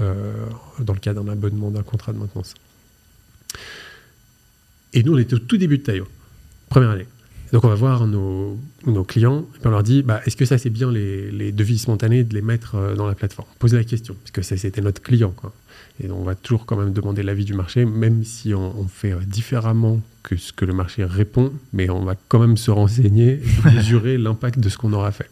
euh, 0.00 0.32
dans 0.78 0.92
le 0.94 1.00
cadre 1.00 1.24
d'un 1.24 1.32
abonnement 1.32 1.70
d'un 1.72 1.82
contrat 1.82 2.12
de 2.12 2.18
maintenance. 2.18 2.54
Et 4.94 5.02
nous, 5.02 5.14
on 5.14 5.18
était 5.18 5.34
au 5.34 5.38
tout 5.40 5.56
début 5.56 5.78
de 5.78 5.82
Taillot, 5.82 6.06
première 6.68 6.90
année. 6.90 7.06
Donc, 7.52 7.64
on 7.64 7.68
va 7.68 7.74
voir 7.74 8.06
nos, 8.06 8.58
nos 8.86 9.04
clients, 9.04 9.46
et 9.62 9.66
on 9.66 9.70
leur 9.70 9.82
dit 9.82 10.02
bah, 10.02 10.20
est-ce 10.26 10.36
que 10.36 10.44
ça, 10.44 10.58
c'est 10.58 10.70
bien 10.70 10.90
les, 10.92 11.30
les 11.30 11.50
devis 11.52 11.78
spontanés 11.78 12.22
de 12.24 12.34
les 12.34 12.42
mettre 12.42 12.74
euh, 12.74 12.94
dans 12.94 13.06
la 13.06 13.14
plateforme? 13.14 13.48
Poser 13.58 13.76
la 13.78 13.84
question, 13.84 14.14
parce 14.14 14.30
que 14.32 14.42
ça, 14.42 14.56
c'était 14.56 14.80
notre 14.82 15.00
client. 15.00 15.30
Quoi. 15.30 15.52
Et 16.02 16.10
on 16.10 16.22
va 16.24 16.34
toujours 16.34 16.66
quand 16.66 16.76
même 16.76 16.92
demander 16.92 17.22
l'avis 17.22 17.44
du 17.46 17.54
marché, 17.54 17.84
même 17.84 18.22
si 18.24 18.52
on, 18.54 18.78
on 18.80 18.86
fait 18.86 19.12
euh, 19.12 19.20
différemment 19.26 20.00
que 20.22 20.36
ce 20.36 20.52
que 20.52 20.64
le 20.66 20.74
marché 20.74 21.04
répond, 21.04 21.52
mais 21.72 21.88
on 21.88 22.04
va 22.04 22.14
quand 22.28 22.38
même 22.38 22.56
se 22.58 22.70
renseigner 22.70 23.40
et 23.42 23.70
mesurer 23.74 24.18
l'impact 24.18 24.58
de 24.60 24.68
ce 24.68 24.76
qu'on 24.76 24.92
aura 24.92 25.10
fait. 25.10 25.30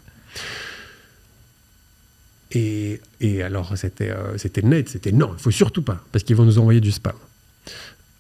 Et, 2.53 3.01
et 3.21 3.43
alors, 3.43 3.77
c'était 3.77 4.11
euh, 4.11 4.37
net, 4.62 4.89
c'était 4.89 5.12
non, 5.12 5.33
il 5.37 5.43
faut 5.43 5.51
surtout 5.51 5.83
pas, 5.83 6.03
parce 6.12 6.25
qu'ils 6.25 6.37
vont 6.37 6.45
nous 6.45 6.59
envoyer 6.59 6.81
du 6.81 6.93
spam. 6.93 7.12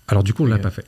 Alors, 0.08 0.22
du 0.22 0.34
coup, 0.34 0.42
on 0.42 0.46
l'a 0.46 0.56
Ok. 0.56 0.62
pas 0.62 0.70
fait. 0.70 0.84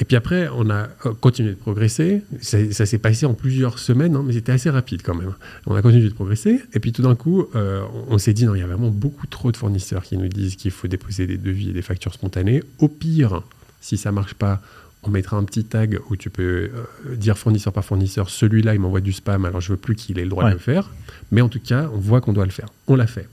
Et 0.00 0.04
puis 0.04 0.16
après, 0.16 0.48
on 0.54 0.70
a 0.70 0.88
euh, 1.06 1.12
continué 1.20 1.50
de 1.50 1.56
progresser. 1.56 2.22
Ça, 2.40 2.58
ça 2.72 2.86
s'est 2.86 2.98
passé 2.98 3.26
en 3.26 3.34
plusieurs 3.34 3.78
semaines, 3.78 4.16
hein, 4.16 4.22
mais 4.26 4.32
c'était 4.32 4.52
assez 4.52 4.70
rapide 4.70 5.02
quand 5.04 5.14
même. 5.14 5.34
On 5.66 5.74
a 5.74 5.82
continué 5.82 6.08
de 6.08 6.14
progresser. 6.14 6.62
Et 6.72 6.80
puis 6.80 6.92
tout 6.92 7.02
d'un 7.02 7.14
coup, 7.14 7.46
euh, 7.54 7.82
on, 8.08 8.14
on 8.14 8.18
s'est 8.18 8.32
dit, 8.32 8.46
non, 8.46 8.54
il 8.54 8.60
y 8.60 8.62
a 8.62 8.66
vraiment 8.66 8.88
beaucoup 8.90 9.26
trop 9.26 9.52
de 9.52 9.56
fournisseurs 9.58 10.02
qui 10.02 10.16
nous 10.16 10.28
disent 10.28 10.56
qu'il 10.56 10.70
faut 10.70 10.88
déposer 10.88 11.26
des 11.26 11.36
devis 11.36 11.70
et 11.70 11.72
des 11.74 11.82
factures 11.82 12.14
spontanées. 12.14 12.62
Au 12.78 12.88
pire, 12.88 13.42
si 13.82 13.98
ça 13.98 14.10
marche 14.10 14.34
pas, 14.34 14.62
on 15.02 15.10
mettra 15.10 15.36
un 15.36 15.44
petit 15.44 15.64
tag 15.64 15.98
où 16.08 16.16
tu 16.16 16.30
peux 16.30 16.70
euh, 17.04 17.16
dire 17.16 17.36
fournisseur 17.36 17.72
par 17.72 17.84
fournisseur, 17.84 18.30
celui-là, 18.30 18.74
il 18.74 18.80
m'envoie 18.80 19.00
du 19.02 19.12
spam, 19.12 19.44
alors 19.44 19.60
je 19.60 19.72
veux 19.72 19.78
plus 19.78 19.96
qu'il 19.96 20.18
ait 20.18 20.24
le 20.24 20.30
droit 20.30 20.44
Ouais. 20.44 20.50
de 20.50 20.54
le 20.56 20.60
faire. 20.60 20.90
Mais 21.30 21.42
en 21.42 21.48
tout 21.50 21.60
cas, 21.60 21.90
on 21.94 21.98
voit 21.98 22.20
qu'on 22.22 22.32
doit 22.32 22.46
le 22.46 22.50
faire. 22.52 22.68
On 22.86 22.96
l'a 22.96 23.06
fait. 23.06 23.28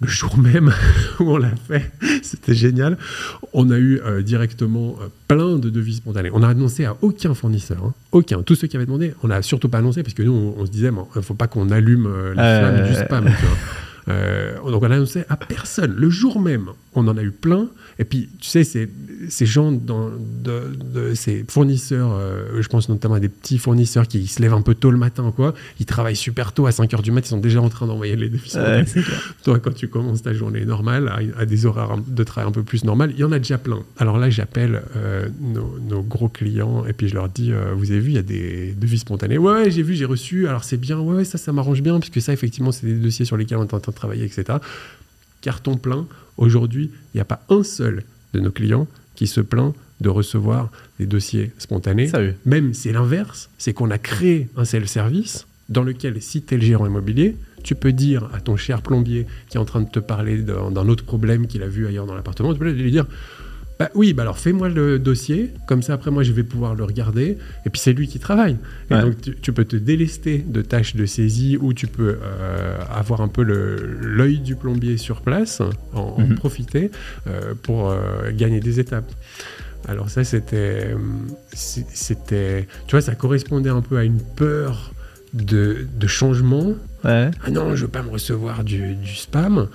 Le 0.00 0.08
jour 0.08 0.36
même 0.36 0.72
où 1.20 1.30
on 1.30 1.36
l'a 1.36 1.54
fait, 1.68 1.90
c'était 2.22 2.54
génial. 2.54 2.98
On 3.52 3.70
a 3.70 3.78
eu 3.78 4.00
euh, 4.00 4.22
directement 4.22 4.96
euh, 5.00 5.06
plein 5.28 5.56
de 5.56 5.70
devis 5.70 5.94
spontanés. 5.94 6.30
On 6.32 6.40
n'a 6.40 6.48
annoncé 6.48 6.84
à 6.84 6.96
aucun 7.00 7.32
fournisseur, 7.34 7.78
hein. 7.84 7.94
aucun. 8.12 8.42
Tous 8.42 8.54
ceux 8.54 8.66
qui 8.66 8.76
avaient 8.76 8.86
demandé, 8.86 9.14
on 9.22 9.28
n'a 9.28 9.40
surtout 9.42 9.68
pas 9.68 9.78
annoncé 9.78 10.02
parce 10.02 10.14
que 10.14 10.22
nous, 10.22 10.32
on, 10.32 10.60
on 10.60 10.66
se 10.66 10.70
disait, 10.70 10.88
il 10.88 11.16
ne 11.16 11.22
faut 11.22 11.34
pas 11.34 11.46
qu'on 11.46 11.70
allume 11.70 12.06
euh, 12.06 12.34
la 12.34 12.58
flamme 12.58 12.88
du 12.88 12.94
spam. 12.94 13.24
tu 13.26 13.46
vois. 13.46 14.70
Donc 14.70 14.82
on 14.82 14.90
a 14.90 14.96
annoncé 14.96 15.24
à 15.28 15.36
personne. 15.36 15.94
Le 15.96 16.10
jour 16.10 16.40
même, 16.40 16.70
on 16.96 17.06
en 17.08 17.16
a 17.16 17.22
eu 17.22 17.30
plein. 17.30 17.68
Et 17.98 18.04
puis, 18.04 18.28
tu 18.40 18.48
sais, 18.48 18.64
ces, 18.64 18.88
ces 19.28 19.46
gens, 19.46 19.70
dans, 19.72 20.10
de, 20.10 20.62
de- 20.92 21.14
ces 21.14 21.44
fournisseurs, 21.48 22.10
euh, 22.12 22.60
je 22.60 22.68
pense 22.68 22.88
notamment 22.88 23.14
à 23.14 23.20
des 23.20 23.28
petits 23.28 23.58
fournisseurs 23.58 24.08
qui 24.08 24.26
se 24.26 24.42
lèvent 24.42 24.54
un 24.54 24.62
peu 24.62 24.74
tôt 24.74 24.90
le 24.90 24.98
matin, 24.98 25.32
quoi. 25.34 25.54
Ils 25.80 25.86
travaillent 25.86 26.16
super 26.16 26.52
tôt, 26.52 26.66
à 26.66 26.70
5h 26.70 27.02
du 27.02 27.12
mat, 27.12 27.20
ils 27.20 27.28
sont 27.28 27.38
déjà 27.38 27.60
en 27.62 27.68
train 27.68 27.86
d'envoyer 27.86 28.16
les 28.16 28.28
devis. 28.28 28.50
spontanés. 28.50 28.84
Ouais. 28.96 29.02
Toi, 29.44 29.58
quand 29.60 29.74
tu 29.74 29.88
commences 29.88 30.22
ta 30.22 30.32
journée 30.32 30.64
normale, 30.64 31.08
à, 31.08 31.40
à 31.40 31.46
des 31.46 31.66
horaires 31.66 31.96
de 32.06 32.24
travail 32.24 32.48
un 32.48 32.52
peu 32.52 32.62
plus 32.62 32.84
normales, 32.84 33.12
il 33.14 33.18
y 33.20 33.24
en 33.24 33.32
a 33.32 33.38
déjà 33.38 33.58
plein. 33.58 33.82
Alors 33.98 34.18
là, 34.18 34.30
j'appelle 34.30 34.82
euh, 34.96 35.28
nos, 35.40 35.78
nos 35.78 36.02
gros 36.02 36.28
clients 36.28 36.84
et 36.86 36.92
puis 36.92 37.08
je 37.08 37.14
leur 37.14 37.28
dis 37.28 37.52
euh, 37.52 37.72
Vous 37.76 37.90
avez 37.90 38.00
vu, 38.00 38.10
il 38.10 38.14
y 38.16 38.18
a 38.18 38.22
des 38.22 38.74
devis 38.76 38.98
spontanés. 38.98 39.38
Ouais, 39.38 39.52
ouais, 39.52 39.70
j'ai 39.70 39.82
vu, 39.82 39.94
j'ai 39.94 40.04
reçu. 40.04 40.48
Alors 40.48 40.64
c'est 40.64 40.76
bien. 40.76 40.98
Ouais, 40.98 41.16
ouais, 41.16 41.24
ça, 41.24 41.38
ça 41.38 41.52
m'arrange 41.52 41.82
bien, 41.82 41.98
puisque 42.00 42.20
ça, 42.20 42.32
effectivement, 42.32 42.72
c'est 42.72 42.86
des 42.86 42.94
dossiers 42.94 43.24
sur 43.24 43.36
lesquels 43.36 43.58
on 43.58 43.62
est 43.64 43.74
en 43.74 43.80
train 43.80 43.92
de 43.92 43.96
travailler, 43.96 44.24
etc. 44.24 44.58
Carton 45.44 45.76
plein. 45.76 46.06
Aujourd'hui, 46.38 46.90
il 47.12 47.18
n'y 47.18 47.20
a 47.20 47.26
pas 47.26 47.44
un 47.50 47.62
seul 47.62 48.02
de 48.32 48.40
nos 48.40 48.50
clients 48.50 48.88
qui 49.14 49.26
se 49.26 49.42
plaint 49.42 49.74
de 50.00 50.08
recevoir 50.08 50.70
des 50.98 51.06
dossiers 51.06 51.52
spontanés. 51.58 52.08
Sérieux. 52.08 52.34
Même 52.46 52.72
c'est 52.72 52.92
l'inverse, 52.92 53.50
c'est 53.58 53.74
qu'on 53.74 53.90
a 53.90 53.98
créé 53.98 54.48
un 54.56 54.64
self-service 54.64 55.46
dans 55.68 55.82
lequel, 55.82 56.20
si 56.22 56.42
tu 56.42 56.54
es 56.54 56.56
le 56.56 56.64
gérant 56.64 56.86
immobilier, 56.86 57.36
tu 57.62 57.74
peux 57.74 57.92
dire 57.92 58.30
à 58.32 58.40
ton 58.40 58.56
cher 58.56 58.80
plombier 58.80 59.26
qui 59.50 59.58
est 59.58 59.60
en 59.60 59.66
train 59.66 59.82
de 59.82 59.88
te 59.88 59.98
parler 59.98 60.38
d'un 60.38 60.70
d'un 60.70 60.88
autre 60.88 61.04
problème 61.04 61.46
qu'il 61.46 61.62
a 61.62 61.68
vu 61.68 61.86
ailleurs 61.86 62.06
dans 62.06 62.14
l'appartement, 62.14 62.52
tu 62.54 62.58
peux 62.58 62.70
lui 62.70 62.90
dire 62.90 63.06
bah 63.78 63.90
oui, 63.94 64.12
bah 64.12 64.22
alors 64.22 64.38
fais-moi 64.38 64.68
le 64.68 64.98
dossier, 65.00 65.52
comme 65.66 65.82
ça 65.82 65.94
après 65.94 66.10
moi 66.12 66.22
je 66.22 66.32
vais 66.32 66.44
pouvoir 66.44 66.74
le 66.76 66.84
regarder, 66.84 67.38
et 67.66 67.70
puis 67.70 67.80
c'est 67.80 67.92
lui 67.92 68.06
qui 68.06 68.18
travaille. 68.20 68.56
Et 68.90 68.94
Ouais. 68.94 69.02
donc 69.02 69.20
tu, 69.20 69.34
tu 69.36 69.52
peux 69.52 69.64
te 69.64 69.74
délester 69.76 70.38
de 70.46 70.62
tâches 70.62 70.94
de 70.94 71.06
saisie 71.06 71.56
ou 71.60 71.72
tu 71.74 71.86
peux 71.88 72.18
euh, 72.22 72.78
avoir 72.92 73.20
un 73.20 73.28
peu 73.28 73.42
l'œil 73.42 74.38
du 74.38 74.54
plombier 74.54 74.96
sur 74.96 75.22
place, 75.22 75.60
en, 75.92 76.00
en 76.00 76.20
Mhm. 76.26 76.34
profiter 76.36 76.90
euh, 77.26 77.54
pour 77.62 77.90
euh, 77.90 78.30
gagner 78.32 78.60
des 78.60 78.78
étapes. 78.78 79.10
Alors 79.88 80.08
ça 80.08 80.24
c'était, 80.24 80.94
c'était, 81.52 82.66
tu 82.86 82.92
vois, 82.92 83.00
ça 83.02 83.14
correspondait 83.14 83.70
un 83.70 83.82
peu 83.82 83.98
à 83.98 84.04
une 84.04 84.20
peur 84.20 84.92
de, 85.32 85.86
de 85.98 86.06
changement. 86.06 86.74
Ouais. 87.04 87.30
Ah 87.44 87.50
non, 87.50 87.74
je 87.76 87.82
veux 87.82 87.90
pas 87.90 88.02
me 88.02 88.08
recevoir 88.10 88.64
du, 88.64 88.94
du 88.94 89.14
spam. 89.14 89.68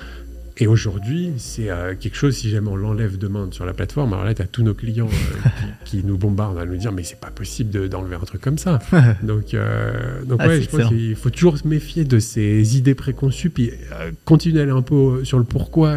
Et 0.61 0.67
aujourd'hui, 0.67 1.31
c'est 1.37 1.69
euh, 1.69 1.95
quelque 1.97 2.17
chose, 2.17 2.35
si 2.35 2.49
jamais 2.49 2.67
on 2.67 2.75
l'enlève 2.75 3.17
demain 3.17 3.47
sur 3.51 3.65
la 3.65 3.71
plateforme, 3.73 4.11
alors 4.11 4.25
là, 4.25 4.33
tu 4.33 4.41
as 4.41 4.45
tous 4.45 4.61
nos 4.61 4.73
clients 4.73 5.07
euh, 5.07 5.49
qui, 5.85 5.99
qui 6.01 6.03
nous 6.05 6.17
bombardent 6.17 6.57
à 6.57 6.65
nous 6.65 6.75
dire 6.75 6.91
mais 6.91 7.03
c'est 7.03 7.19
pas 7.19 7.31
possible 7.31 7.69
de- 7.71 7.87
d'enlever 7.87 8.15
un 8.17 8.25
truc 8.25 8.41
comme 8.41 8.57
ça. 8.57 8.79
donc, 9.23 9.53
euh, 9.53 10.21
donc 10.25 10.39
Ah, 10.43 10.47
ouais, 10.49 10.61
je 10.61 10.69
pense 10.69 10.89
qu'il 10.89 11.15
faut 11.15 11.29
toujours 11.29 11.57
se 11.57 11.65
méfier 11.65 12.03
de 12.03 12.19
ces 12.19 12.75
idées 12.77 12.93
préconçues, 12.95 13.49
puis 13.49 13.71
euh, 13.93 14.11
continuer 14.25 14.59
à 14.59 14.63
aller 14.63 14.71
un 14.73 14.81
peu 14.81 15.23
sur 15.23 15.37
le 15.37 15.45
pourquoi. 15.45 15.95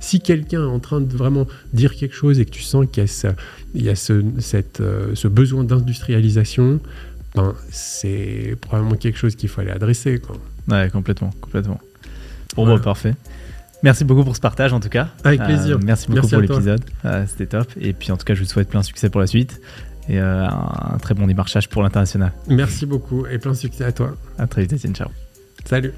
Si 0.00 0.20
quelqu'un 0.20 0.62
est 0.62 0.70
en 0.70 0.78
train 0.80 1.02
de 1.02 1.14
vraiment 1.14 1.46
dire 1.74 1.94
quelque 1.94 2.14
chose 2.14 2.40
et 2.40 2.46
que 2.46 2.50
tu 2.50 2.62
sens 2.62 2.86
qu'il 2.90 3.02
y 3.02 3.04
a 3.04 3.06
ce, 3.08 3.26
il 3.74 3.82
y 3.82 3.90
a 3.90 3.94
ce, 3.94 4.22
cette, 4.38 4.80
euh, 4.80 5.14
ce 5.14 5.28
besoin 5.28 5.64
d'industrialisation, 5.64 6.80
ben, 7.34 7.54
c'est 7.70 8.56
probablement 8.62 8.96
quelque 8.96 9.18
chose 9.18 9.36
qu'il 9.36 9.50
faut 9.50 9.60
aller 9.60 9.70
adresser. 9.70 10.18
Quoi. 10.18 10.36
Ouais, 10.68 10.88
complètement, 10.90 11.30
complètement. 11.42 11.78
Bon, 12.56 12.64
Voilà. 12.64 12.78
bah, 12.78 12.84
parfait. 12.84 13.14
Merci 13.82 14.04
beaucoup 14.04 14.24
pour 14.24 14.34
ce 14.34 14.40
partage 14.40 14.72
en 14.72 14.80
tout 14.80 14.88
cas. 14.88 15.08
Avec 15.24 15.40
Euh, 15.40 15.44
plaisir. 15.44 15.78
merci 15.82 16.06
beaucoup 16.08 16.16
Merci 16.28 16.34
pour 16.34 16.40
l'épisode. 16.56 16.84
Euh, 17.04 17.24
C'était 17.28 17.46
top. 17.46 17.68
Et 17.80 17.92
puis 17.92 18.10
en 18.12 18.16
tout 18.16 18.24
cas, 18.24 18.34
je 18.34 18.40
vous 18.40 18.48
souhaite 18.48 18.68
plein 18.68 18.80
de 18.80 18.84
succès 18.84 19.08
pour 19.10 19.20
la 19.20 19.26
suite 19.26 19.60
et 20.08 20.18
euh, 20.18 20.46
un, 20.46 20.94
un 20.94 20.98
très 20.98 21.14
bon 21.14 21.26
démarchage 21.26 21.68
pour 21.68 21.82
l'international. 21.82 22.32
Merci 22.48 22.86
beaucoup 22.86 23.26
et 23.26 23.38
plein 23.38 23.52
de 23.52 23.56
succès 23.56 23.84
à 23.84 23.92
toi. 23.92 24.16
À 24.38 24.46
très 24.46 24.62
vite, 24.62 24.72
Étienne. 24.72 24.94
Ciao. 24.94 25.08
Salut 25.64 25.92